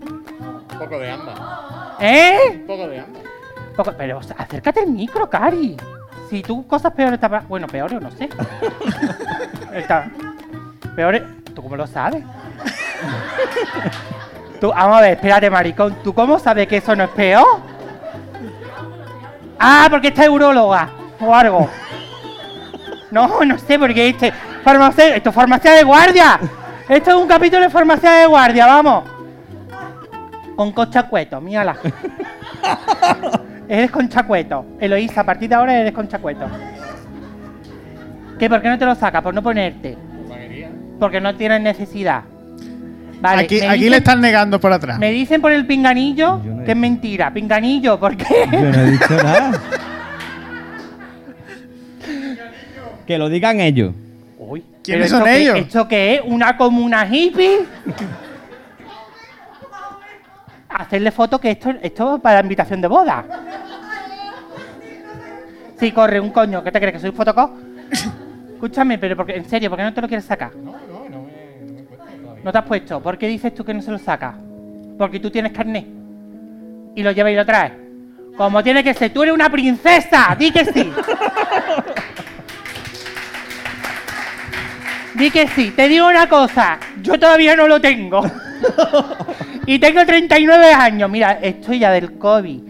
Un 0.00 0.78
poco 0.78 0.98
de 0.98 1.10
ambas. 1.10 1.34
¿Eh? 2.00 2.38
Un 2.52 2.66
poco 2.66 2.88
de 2.88 3.00
ambas. 3.00 3.22
Poco- 3.76 3.92
Pero 3.96 4.18
o 4.18 4.22
sea, 4.22 4.36
acércate 4.38 4.80
al 4.80 4.88
micro, 4.88 5.28
Cari. 5.28 5.76
Si 6.30 6.42
tú 6.42 6.66
cosas 6.66 6.92
peores 6.92 7.20
te 7.20 7.28
Bueno, 7.48 7.66
peores 7.66 8.00
no 8.00 8.10
sé. 8.10 8.28
Está- 9.74 10.08
Peores. 10.94 11.22
¿Tú 11.54 11.62
cómo 11.62 11.76
lo 11.76 11.86
sabes? 11.86 12.22
Tú, 14.60 14.68
vamos 14.70 14.98
a 14.98 15.00
ver, 15.02 15.12
espérate, 15.12 15.50
maricón. 15.50 15.96
¿Tú 16.02 16.14
cómo 16.14 16.38
sabes 16.38 16.66
que 16.68 16.78
eso 16.78 16.94
no 16.96 17.04
es 17.04 17.10
peor? 17.10 17.44
Ah, 19.58 19.86
porque 19.90 20.08
esta 20.08 20.24
euróloga 20.24 20.88
o 21.20 21.34
algo. 21.34 21.68
No, 23.10 23.44
no 23.44 23.58
sé, 23.58 23.78
porque 23.78 24.08
este. 24.08 24.32
Farmacia, 24.62 25.16
esto 25.16 25.30
es 25.30 25.34
farmacia 25.34 25.72
de 25.72 25.84
guardia. 25.84 26.40
Esto 26.88 27.10
es 27.10 27.16
un 27.16 27.28
capítulo 27.28 27.62
de 27.62 27.70
farmacia 27.70 28.10
de 28.10 28.26
guardia, 28.26 28.66
vamos. 28.66 29.04
Con 30.56 30.72
conchacueto, 30.72 31.40
mírala. 31.40 31.76
Eres 33.68 33.90
conchacueto. 33.90 34.64
Eloísa, 34.80 35.20
a 35.20 35.24
partir 35.24 35.48
de 35.48 35.54
ahora 35.54 35.78
eres 35.78 35.92
conchacueto. 35.92 36.46
¿Qué? 38.38 38.48
¿Por 38.48 38.60
qué 38.60 38.68
no 38.68 38.78
te 38.78 38.86
lo 38.86 38.94
sacas? 38.94 39.22
Por 39.22 39.34
no 39.34 39.42
ponerte. 39.42 39.96
Porque 40.98 41.20
no 41.20 41.34
tienes 41.34 41.60
necesidad. 41.60 42.22
Vale, 43.20 43.42
aquí 43.44 43.60
me 43.60 43.66
aquí 43.68 43.74
dicen- 43.78 43.90
le 43.90 43.96
están 43.96 44.20
negando 44.20 44.60
por 44.60 44.72
atrás. 44.72 44.98
Me 44.98 45.10
dicen 45.10 45.40
por 45.40 45.50
el 45.52 45.66
pinganillo 45.66 46.38
no 46.44 46.64
que 46.64 46.72
es 46.72 46.76
mentira. 46.76 47.32
Pinganillo, 47.32 47.98
¿por 47.98 48.16
qué? 48.16 48.24
Yo 48.52 48.58
no 48.60 48.78
he 48.80 48.90
dicho 48.90 49.16
nada. 49.22 49.60
que 53.06 53.18
lo 53.18 53.28
digan 53.28 53.60
ellos. 53.60 53.94
Uy, 54.38 54.64
¿Quiénes 54.82 55.10
son 55.10 55.26
ellos? 55.28 55.56
¿Esto 55.58 55.86
qué 55.88 56.16
es? 56.16 56.20
¿Una 56.24 56.56
comuna 56.56 57.06
hippie? 57.10 57.60
Hacerle 60.68 61.10
foto 61.10 61.40
que 61.40 61.52
esto, 61.52 61.70
esto 61.80 62.16
es 62.16 62.20
para 62.22 62.40
invitación 62.40 62.80
de 62.80 62.88
boda. 62.88 63.24
Sí, 65.78 65.92
corre 65.92 66.20
un 66.20 66.30
coño. 66.30 66.62
¿Qué 66.62 66.70
te 66.72 66.78
crees? 66.80 66.94
¿Que 66.94 67.00
soy 67.00 67.12
fotocop? 67.12 67.50
Escúchame, 68.54 68.98
pero 68.98 69.16
porque, 69.16 69.36
en 69.36 69.44
serio, 69.48 69.68
¿por 69.70 69.78
qué 69.78 69.84
no 69.84 69.92
te 69.94 70.00
lo 70.00 70.08
quieres 70.08 70.24
sacar? 70.24 70.54
No, 70.56 70.72
no, 70.72 71.08
no 71.08 71.22
me, 71.22 71.66
no 71.66 71.72
me 71.74 71.80
he 71.80 71.82
puesto 71.84 72.06
todavía. 72.22 72.35
¿No 72.46 72.52
te 72.52 72.58
has 72.58 72.64
puesto? 72.64 73.02
¿Por 73.02 73.18
qué 73.18 73.26
dices 73.26 73.52
tú 73.52 73.64
que 73.64 73.74
no 73.74 73.82
se 73.82 73.90
lo 73.90 73.98
sacas? 73.98 74.36
Porque 74.96 75.18
tú 75.18 75.32
tienes 75.32 75.50
carnet. 75.50 75.84
Y 76.94 77.02
lo 77.02 77.10
llevas 77.10 77.32
y 77.32 77.34
lo 77.34 77.44
traes. 77.44 77.72
Como 78.36 78.62
tiene 78.62 78.84
que 78.84 78.94
ser, 78.94 79.12
tú 79.12 79.24
eres 79.24 79.34
una 79.34 79.50
princesa. 79.50 80.36
Di 80.38 80.52
que 80.52 80.64
sí. 80.64 80.92
Di 85.16 85.28
que 85.32 85.48
sí. 85.48 85.72
Te 85.74 85.88
digo 85.88 86.06
una 86.06 86.28
cosa. 86.28 86.78
Yo 87.02 87.18
todavía 87.18 87.56
no 87.56 87.66
lo 87.66 87.80
tengo. 87.80 88.22
y 89.66 89.80
tengo 89.80 90.06
39 90.06 90.72
años. 90.72 91.10
Mira, 91.10 91.32
estoy 91.42 91.80
ya 91.80 91.90
del 91.90 92.16
COVID, 92.16 92.60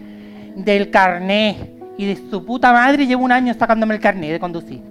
del 0.55 0.89
carnet 0.89 1.55
y 1.99 2.07
de 2.07 2.15
su 2.31 2.43
puta 2.43 2.73
madre. 2.73 3.05
Llevo 3.05 3.23
un 3.23 3.31
año 3.31 3.53
sacándome 3.53 3.93
el 3.93 4.01
carnet 4.01 4.31
de 4.31 4.39
conducir. 4.39 4.81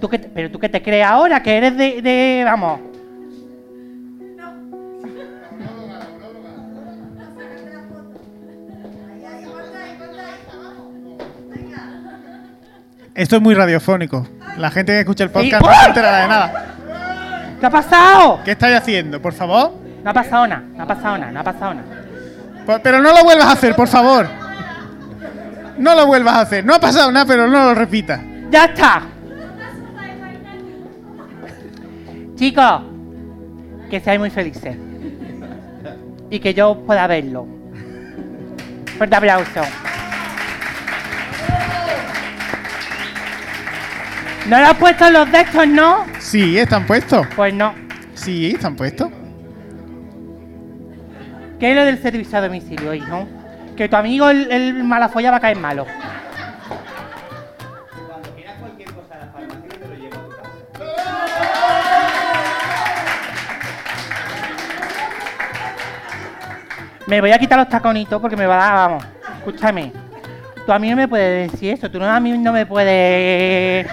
¿Tú 0.00 0.08
qué 0.08 0.18
te- 0.18 0.28
pero 0.28 0.50
tú 0.50 0.58
qué 0.58 0.68
te 0.68 0.82
crees 0.82 1.06
ahora 1.06 1.40
que 1.44 1.56
eres 1.56 1.76
de, 1.76 2.02
de 2.02 2.42
vamos, 2.44 2.80
Esto 13.16 13.36
es 13.36 13.42
muy 13.42 13.54
radiofónico. 13.54 14.26
La 14.58 14.70
gente 14.70 14.92
que 14.92 15.00
escucha 15.00 15.24
el 15.24 15.30
podcast 15.30 15.64
no 15.64 15.72
se 15.74 15.86
enterará 15.86 16.18
de 16.22 16.28
nada. 16.28 16.66
¿Qué 17.58 17.66
ha 17.66 17.70
pasado? 17.70 18.40
¿Qué 18.44 18.50
estáis 18.52 18.76
haciendo, 18.76 19.20
por 19.20 19.32
favor? 19.32 19.72
No 20.04 20.10
ha 20.10 20.14
pasado 20.14 20.46
nada, 20.46 20.62
no 20.74 20.82
ha 20.82 20.86
pasado 20.86 21.18
nada, 21.18 21.32
no 21.32 21.40
ha 21.40 21.44
pasado 21.44 21.74
nada. 21.74 21.86
Pues- 22.64 22.80
Pero 22.82 23.00
no 23.00 23.12
lo 23.12 23.24
vuelvas 23.24 23.46
a 23.46 23.52
hacer, 23.52 23.74
por 23.74 23.88
favor. 23.88 24.26
No 25.78 25.94
lo 25.94 26.06
vuelvas 26.06 26.34
a 26.34 26.40
hacer. 26.42 26.64
No 26.64 26.74
ha 26.74 26.80
pasado 26.80 27.10
nada, 27.10 27.26
pero 27.26 27.46
no 27.48 27.64
lo 27.64 27.74
repitas. 27.74 28.20
¡Ya 28.50 28.66
está! 28.66 29.02
Chicos, 32.36 32.82
que 33.90 34.00
seáis 34.00 34.20
muy 34.20 34.30
felices. 34.30 34.76
Y 36.30 36.38
que 36.40 36.52
yo 36.54 36.82
pueda 36.86 37.06
verlo. 37.06 37.46
Fuerte 38.98 39.16
aplauso. 39.16 39.60
¿No 44.48 44.60
lo 44.60 44.66
has 44.66 44.74
puesto 44.74 45.06
en 45.06 45.12
los 45.12 45.32
de 45.32 45.40
estos, 45.40 45.66
no? 45.66 46.04
Sí, 46.20 46.56
están 46.56 46.86
puestos. 46.86 47.26
Pues 47.34 47.52
no. 47.52 47.74
Sí, 48.14 48.52
están 48.52 48.76
puestos. 48.76 49.10
¿Qué 51.58 51.70
es 51.70 51.76
lo 51.76 51.84
del 51.84 52.00
servicio 52.00 52.38
a 52.38 52.42
domicilio, 52.42 52.94
hijo? 52.94 53.26
Que 53.76 53.88
tu 53.88 53.96
amigo 53.96 54.30
el, 54.30 54.50
el 54.52 54.84
malafolla 54.84 55.32
va 55.32 55.38
a 55.38 55.40
caer 55.40 55.56
malo. 55.56 55.84
Me 67.06 67.20
voy 67.20 67.32
a 67.32 67.38
quitar 67.38 67.58
los 67.58 67.68
taconitos 67.68 68.20
porque 68.20 68.36
me 68.36 68.46
va 68.46 68.54
a 68.54 68.58
dar, 68.58 68.88
vamos. 68.88 69.04
Escúchame. 69.38 69.92
Tú 70.64 70.72
a 70.72 70.78
mí 70.78 70.90
no 70.90 70.96
me 70.96 71.08
puedes 71.08 71.50
decir 71.50 71.72
eso. 71.72 71.90
Tú 71.90 71.98
no, 71.98 72.06
a 72.06 72.20
mí 72.20 72.36
no 72.38 72.52
me 72.52 72.64
puedes. 72.64 73.86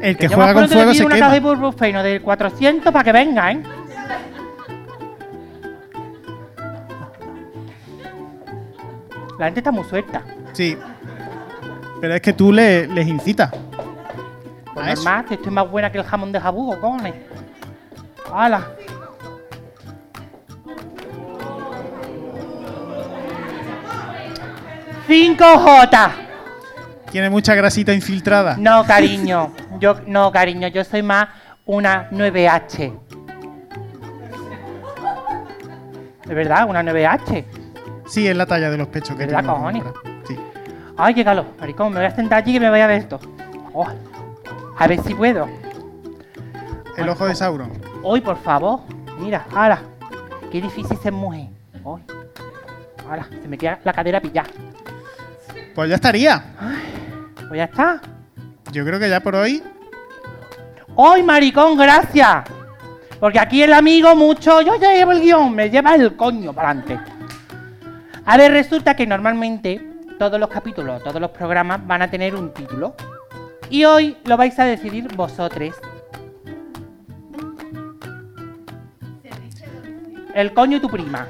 El 0.00 0.16
que 0.16 0.28
juega 0.28 0.46
más 0.46 0.54
con 0.54 0.68
fuego 0.68 0.94
se 0.94 1.04
una 1.04 1.14
quema. 1.16 1.30
de 1.30 1.36
ibuprofeno 1.36 2.02
del 2.02 2.22
400 2.22 2.92
para 2.92 3.04
que 3.04 3.12
venga, 3.12 3.52
¿eh? 3.52 3.62
La 9.38 9.46
gente 9.46 9.60
está 9.60 9.70
muy 9.70 9.84
suelta. 9.84 10.22
Sí. 10.52 10.76
Pero 12.00 12.14
es 12.14 12.20
que 12.20 12.32
tú 12.32 12.52
le, 12.52 12.86
les 12.86 13.06
incitas. 13.06 13.50
Pues 14.74 15.04
que 15.28 15.34
estoy 15.34 15.52
más 15.52 15.70
buena 15.70 15.90
que 15.92 15.98
el 15.98 16.04
jamón 16.04 16.32
de 16.32 16.40
jabugo, 16.40 16.80
cojones. 16.80 17.14
¡Hala! 18.32 18.70
¡Cinco 25.06 25.44
J! 25.58 26.12
Tiene 27.10 27.28
mucha 27.28 27.54
grasita 27.54 27.92
infiltrada. 27.92 28.56
No, 28.58 28.84
cariño. 28.84 29.52
Yo, 29.80 29.96
no, 30.06 30.30
cariño, 30.30 30.68
yo 30.68 30.84
soy 30.84 31.02
más 31.02 31.28
una 31.64 32.10
9H. 32.10 32.92
¿De 36.26 36.34
verdad? 36.34 36.68
¿Una 36.68 36.82
9H? 36.82 37.44
Sí, 38.06 38.28
es 38.28 38.36
la 38.36 38.44
talla 38.44 38.70
de 38.70 38.76
los 38.76 38.88
pechos 38.88 39.16
que 39.16 39.24
¿Verdad, 39.24 39.44
cojones? 39.44 39.82
Sí. 40.28 40.38
Ay, 40.98 41.14
qué 41.14 41.24
calor, 41.24 41.46
maricón. 41.58 41.92
Me 41.92 42.00
voy 42.00 42.06
a 42.06 42.10
sentar 42.14 42.42
allí 42.42 42.52
que 42.52 42.60
me 42.60 42.68
voy 42.68 42.80
a 42.80 42.86
ver 42.86 43.00
esto. 43.00 43.18
Oh, 43.72 43.86
a 44.78 44.86
ver 44.86 45.00
si 45.00 45.14
puedo. 45.14 45.48
El 46.96 47.08
ojo 47.08 47.26
de 47.26 47.34
Sauron. 47.34 47.72
Hoy, 48.02 48.20
por 48.20 48.36
favor. 48.36 48.80
Mira, 49.18 49.46
ahora. 49.54 49.80
Qué 50.52 50.60
difícil 50.60 50.98
ser 50.98 51.12
mujer. 51.12 51.46
Hoy. 51.84 52.02
Ahora, 53.08 53.26
se 53.30 53.48
me 53.48 53.56
queda 53.56 53.78
la 53.84 53.92
cadera 53.92 54.20
pillada. 54.20 54.50
Pues 55.74 55.88
ya 55.88 55.94
estaría. 55.94 56.44
Pues 57.48 57.56
ya 57.56 57.64
está. 57.64 58.00
Yo 58.72 58.84
creo 58.84 59.00
que 59.00 59.08
ya 59.08 59.20
por 59.20 59.34
hoy. 59.34 59.62
¡Hoy, 60.94 61.22
maricón, 61.22 61.76
gracias! 61.76 62.44
Porque 63.18 63.38
aquí 63.38 63.62
el 63.62 63.72
amigo 63.72 64.14
mucho, 64.16 64.62
yo 64.62 64.76
ya 64.80 64.94
llevo 64.94 65.12
el 65.12 65.20
guion, 65.20 65.54
me 65.54 65.68
lleva 65.68 65.94
el 65.94 66.16
coño 66.16 66.52
para 66.52 66.70
adelante. 66.70 66.98
A 68.24 68.36
ver, 68.36 68.52
resulta 68.52 68.94
que 68.94 69.06
normalmente 69.06 69.80
todos 70.18 70.38
los 70.38 70.48
capítulos, 70.48 71.02
todos 71.02 71.20
los 71.20 71.30
programas 71.30 71.86
van 71.86 72.02
a 72.02 72.10
tener 72.10 72.34
un 72.34 72.52
título. 72.52 72.94
Y 73.68 73.84
hoy 73.84 74.16
lo 74.24 74.36
vais 74.36 74.58
a 74.58 74.64
decidir 74.64 75.14
vosotros. 75.14 75.74
El 80.34 80.52
coño 80.54 80.78
y 80.78 80.80
tu 80.80 80.88
prima. 80.88 81.26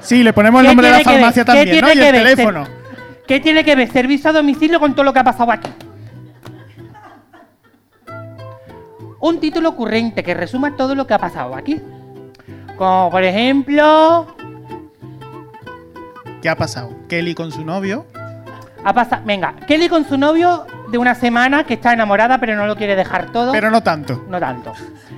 Sí, 0.00 0.22
le 0.22 0.32
ponemos 0.32 0.60
el 0.60 0.66
¿Qué 0.66 0.68
nombre 0.68 0.86
de 0.86 0.92
la 0.92 0.98
que 0.98 1.04
farmacia 1.04 1.44
también, 1.44 1.80
¿no? 1.80 1.88
Y 1.88 1.92
el 1.92 2.12
teléfono. 2.12 2.81
¿Qué 3.26 3.40
tiene 3.40 3.64
que 3.64 3.76
ver 3.76 3.90
servicio 3.90 4.30
a 4.30 4.32
domicilio 4.32 4.80
con 4.80 4.94
todo 4.94 5.04
lo 5.04 5.12
que 5.12 5.20
ha 5.20 5.24
pasado 5.24 5.50
aquí? 5.52 5.70
Un 9.20 9.38
título 9.38 9.70
ocurrente 9.70 10.22
que 10.24 10.34
resuma 10.34 10.76
todo 10.76 10.94
lo 10.94 11.06
que 11.06 11.14
ha 11.14 11.18
pasado 11.18 11.54
aquí. 11.54 11.80
Como 12.76 13.10
por 13.10 13.22
ejemplo, 13.22 14.26
¿Qué 16.40 16.48
ha 16.48 16.56
pasado? 16.56 16.90
Kelly 17.08 17.34
con 17.34 17.52
su 17.52 17.64
novio. 17.64 18.04
ha 18.84 18.92
pasado, 18.92 19.22
venga, 19.24 19.54
Kelly 19.68 19.88
con 19.88 20.04
su 20.04 20.18
novio 20.18 20.66
de 20.90 20.98
una 20.98 21.14
semana 21.14 21.64
que 21.64 21.74
está 21.74 21.92
enamorada 21.92 22.38
pero 22.38 22.56
no 22.56 22.66
lo 22.66 22.74
quiere 22.74 22.96
dejar 22.96 23.30
todo. 23.30 23.52
Pero 23.52 23.70
no 23.70 23.80
tanto. 23.82 24.24
No 24.28 24.40
tanto. 24.40 24.72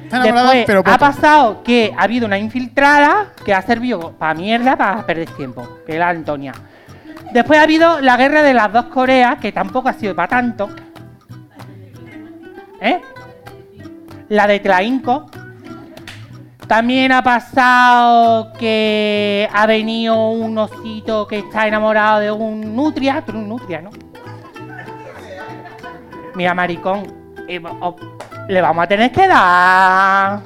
Está 0.04 0.18
enamorada, 0.18 0.52
Después 0.52 0.66
pero 0.66 0.82
ha 0.84 0.98
pasado 0.98 1.62
que 1.62 1.94
ha 1.96 2.02
habido 2.02 2.26
una 2.26 2.38
infiltrada 2.38 3.32
que 3.42 3.54
ha 3.54 3.62
servido 3.62 4.12
para 4.12 4.34
mierda 4.34 4.76
para 4.76 5.06
perder 5.06 5.30
tiempo, 5.30 5.66
que 5.86 5.92
es 5.92 5.98
la 5.98 6.10
Antonia. 6.10 6.52
Después 7.34 7.58
ha 7.58 7.64
habido 7.64 8.00
la 8.00 8.16
guerra 8.16 8.42
de 8.42 8.54
las 8.54 8.72
dos 8.72 8.84
Coreas, 8.86 9.38
que 9.40 9.50
tampoco 9.50 9.88
ha 9.88 9.92
sido 9.94 10.14
para 10.14 10.28
tanto. 10.28 10.70
¿Eh? 12.80 13.00
La 14.28 14.46
de 14.46 14.60
Tlainco. 14.60 15.26
También 16.68 17.10
ha 17.10 17.22
pasado 17.22 18.52
que 18.52 19.48
ha 19.52 19.66
venido 19.66 20.30
un 20.30 20.56
osito 20.56 21.26
que 21.26 21.40
está 21.40 21.66
enamorado 21.66 22.20
de 22.20 22.30
un 22.30 22.74
nutria. 22.76 23.22
Tú 23.26 23.32
un 23.32 23.48
nutria, 23.48 23.82
¿no? 23.82 23.90
Mira, 26.36 26.54
maricón. 26.54 27.02
eh, 27.48 27.60
o- 27.80 27.96
le 28.48 28.60
vamos 28.60 28.84
a 28.84 28.86
tener 28.86 29.10
que 29.10 29.26
dar 29.26 30.40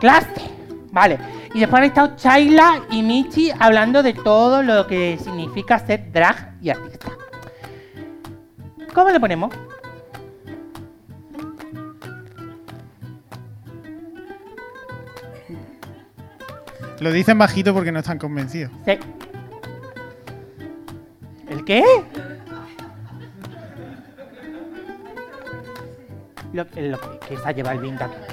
clase. 0.00 0.50
Vale. 0.90 1.18
Y 1.52 1.60
después 1.60 1.80
han 1.80 1.88
estado 1.88 2.16
Chayla 2.16 2.82
y 2.90 3.02
Michi 3.02 3.50
hablando 3.58 4.02
de 4.02 4.14
todo 4.14 4.62
lo 4.62 4.86
que 4.86 5.18
significa 5.18 5.78
ser 5.78 6.12
drag 6.12 6.54
y 6.62 6.70
artista. 6.70 7.08
¿Cómo 8.94 9.10
le 9.10 9.18
ponemos? 9.18 9.52
Lo 17.00 17.10
dicen 17.12 17.38
bajito 17.38 17.72
porque 17.72 17.90
no 17.90 18.00
están 18.00 18.18
convencidos. 18.18 18.70
Sí. 18.84 18.98
¿El 21.48 21.64
qué? 21.64 21.82
Lo, 26.52 26.64
lo 26.64 27.00
que, 27.20 27.36
se 27.36 27.48
ha 27.48 27.52
llevado 27.52 27.76
el 27.76 27.82
vinca 27.82 28.04
aquí. 28.04 28.29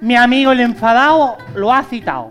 Mi 0.00 0.16
amigo 0.16 0.52
el 0.52 0.60
enfadado 0.60 1.36
lo 1.54 1.72
ha 1.72 1.82
citado. 1.82 2.28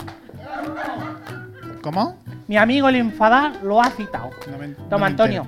¿Cómo? 1.81 2.17
Mi 2.47 2.57
amigo 2.57 2.89
el 2.89 2.95
enfadado 2.95 3.55
lo 3.63 3.81
ha 3.81 3.89
citado. 3.91 4.31
No 4.51 4.57
me- 4.57 4.67
no 4.69 4.75
Toma, 4.89 5.05
Antonio. 5.07 5.47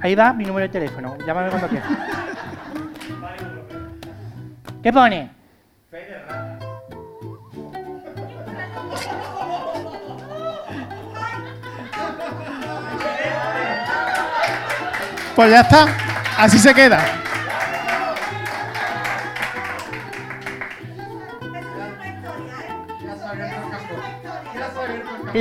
Ahí 0.00 0.14
va 0.14 0.32
mi 0.32 0.44
número 0.44 0.66
de 0.66 0.72
teléfono. 0.72 1.16
Llámame 1.26 1.50
cuando 1.50 1.68
quieras. 1.68 1.88
¿Qué 4.82 4.92
pone? 4.92 5.30
Pues 15.34 15.50
ya 15.50 15.60
está. 15.60 15.86
Así 16.36 16.58
se 16.58 16.74
queda. 16.74 17.00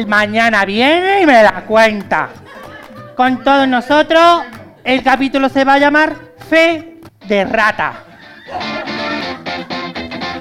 Mañana 0.05 0.65
viene 0.65 1.21
y 1.21 1.25
me 1.25 1.41
da 1.43 1.63
cuenta. 1.67 2.29
Con 3.15 3.43
todos 3.43 3.67
nosotros, 3.67 4.43
el 4.83 5.01
capítulo 5.03 5.49
se 5.49 5.63
va 5.63 5.73
a 5.73 5.79
llamar 5.79 6.15
Fe 6.49 6.99
de 7.25 7.45
Rata. 7.45 7.93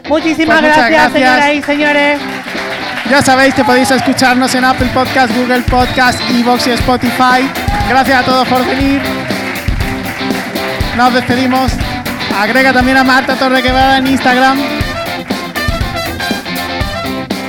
Muchísimas 0.08 0.60
Pues 0.60 0.70
muchas 0.70 0.90
gracias, 0.90 0.90
gracias. 0.90 1.12
señoras 1.12 1.54
y 1.54 1.62
señores. 1.62 2.20
Ya 3.10 3.22
sabéis 3.22 3.54
que 3.54 3.64
podéis 3.64 3.90
escucharnos 3.90 4.54
en 4.54 4.64
Apple 4.64 4.88
Podcast, 4.92 5.34
Google 5.36 5.62
Podcast, 5.62 6.20
Evox 6.30 6.66
y 6.66 6.70
Spotify. 6.72 7.48
Gracias 7.88 8.20
a 8.20 8.22
todos 8.24 8.46
por 8.48 8.64
venir. 8.66 9.00
Nos 10.96 11.14
despedimos. 11.14 11.72
Agrega 12.36 12.72
también 12.72 12.96
a 12.96 13.04
Marta 13.04 13.34
Torrequebrada 13.36 13.98
en 13.98 14.06
Instagram. 14.08 14.58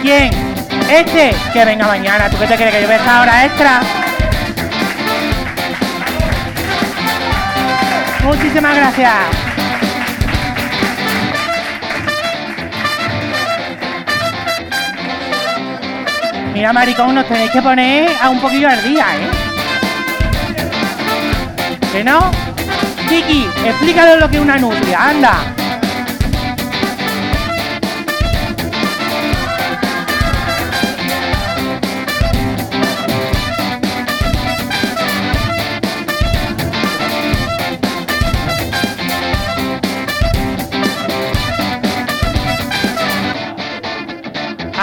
¿Quién? 0.01 0.46
Este, 0.89 1.35
que 1.51 1.65
venga 1.65 1.87
mañana. 1.87 2.29
¿Tú 2.29 2.37
qué 2.37 2.47
te 2.47 2.55
crees 2.55 2.73
que 2.73 2.81
yo 2.81 2.87
voy 2.87 2.95
a 2.95 2.99
estar 2.99 3.21
hora 3.21 3.45
extra? 3.45 3.81
Muchísimas 8.23 8.75
gracias. 8.75 9.13
Mira, 16.53 16.73
maricón, 16.73 17.13
nos 17.13 17.27
tenéis 17.27 17.51
que 17.51 17.61
poner 17.61 18.09
a 18.21 18.29
un 18.29 18.39
poquillo 18.39 18.67
al 18.67 18.81
día, 18.81 19.05
¿eh? 19.15 19.29
¿Que 21.91 22.03
no? 22.03 22.31
Vicky, 23.09 23.47
explícale 23.65 24.19
lo 24.19 24.29
que 24.29 24.37
es 24.37 24.41
una 24.41 24.57
nutria, 24.57 25.09
anda. 25.09 25.56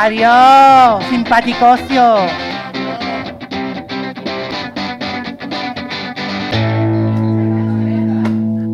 Adiós, 0.04 1.02
simpaticocio. 1.08 2.02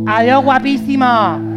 Adiós, 0.08 0.42
guapísimo. 0.42 1.49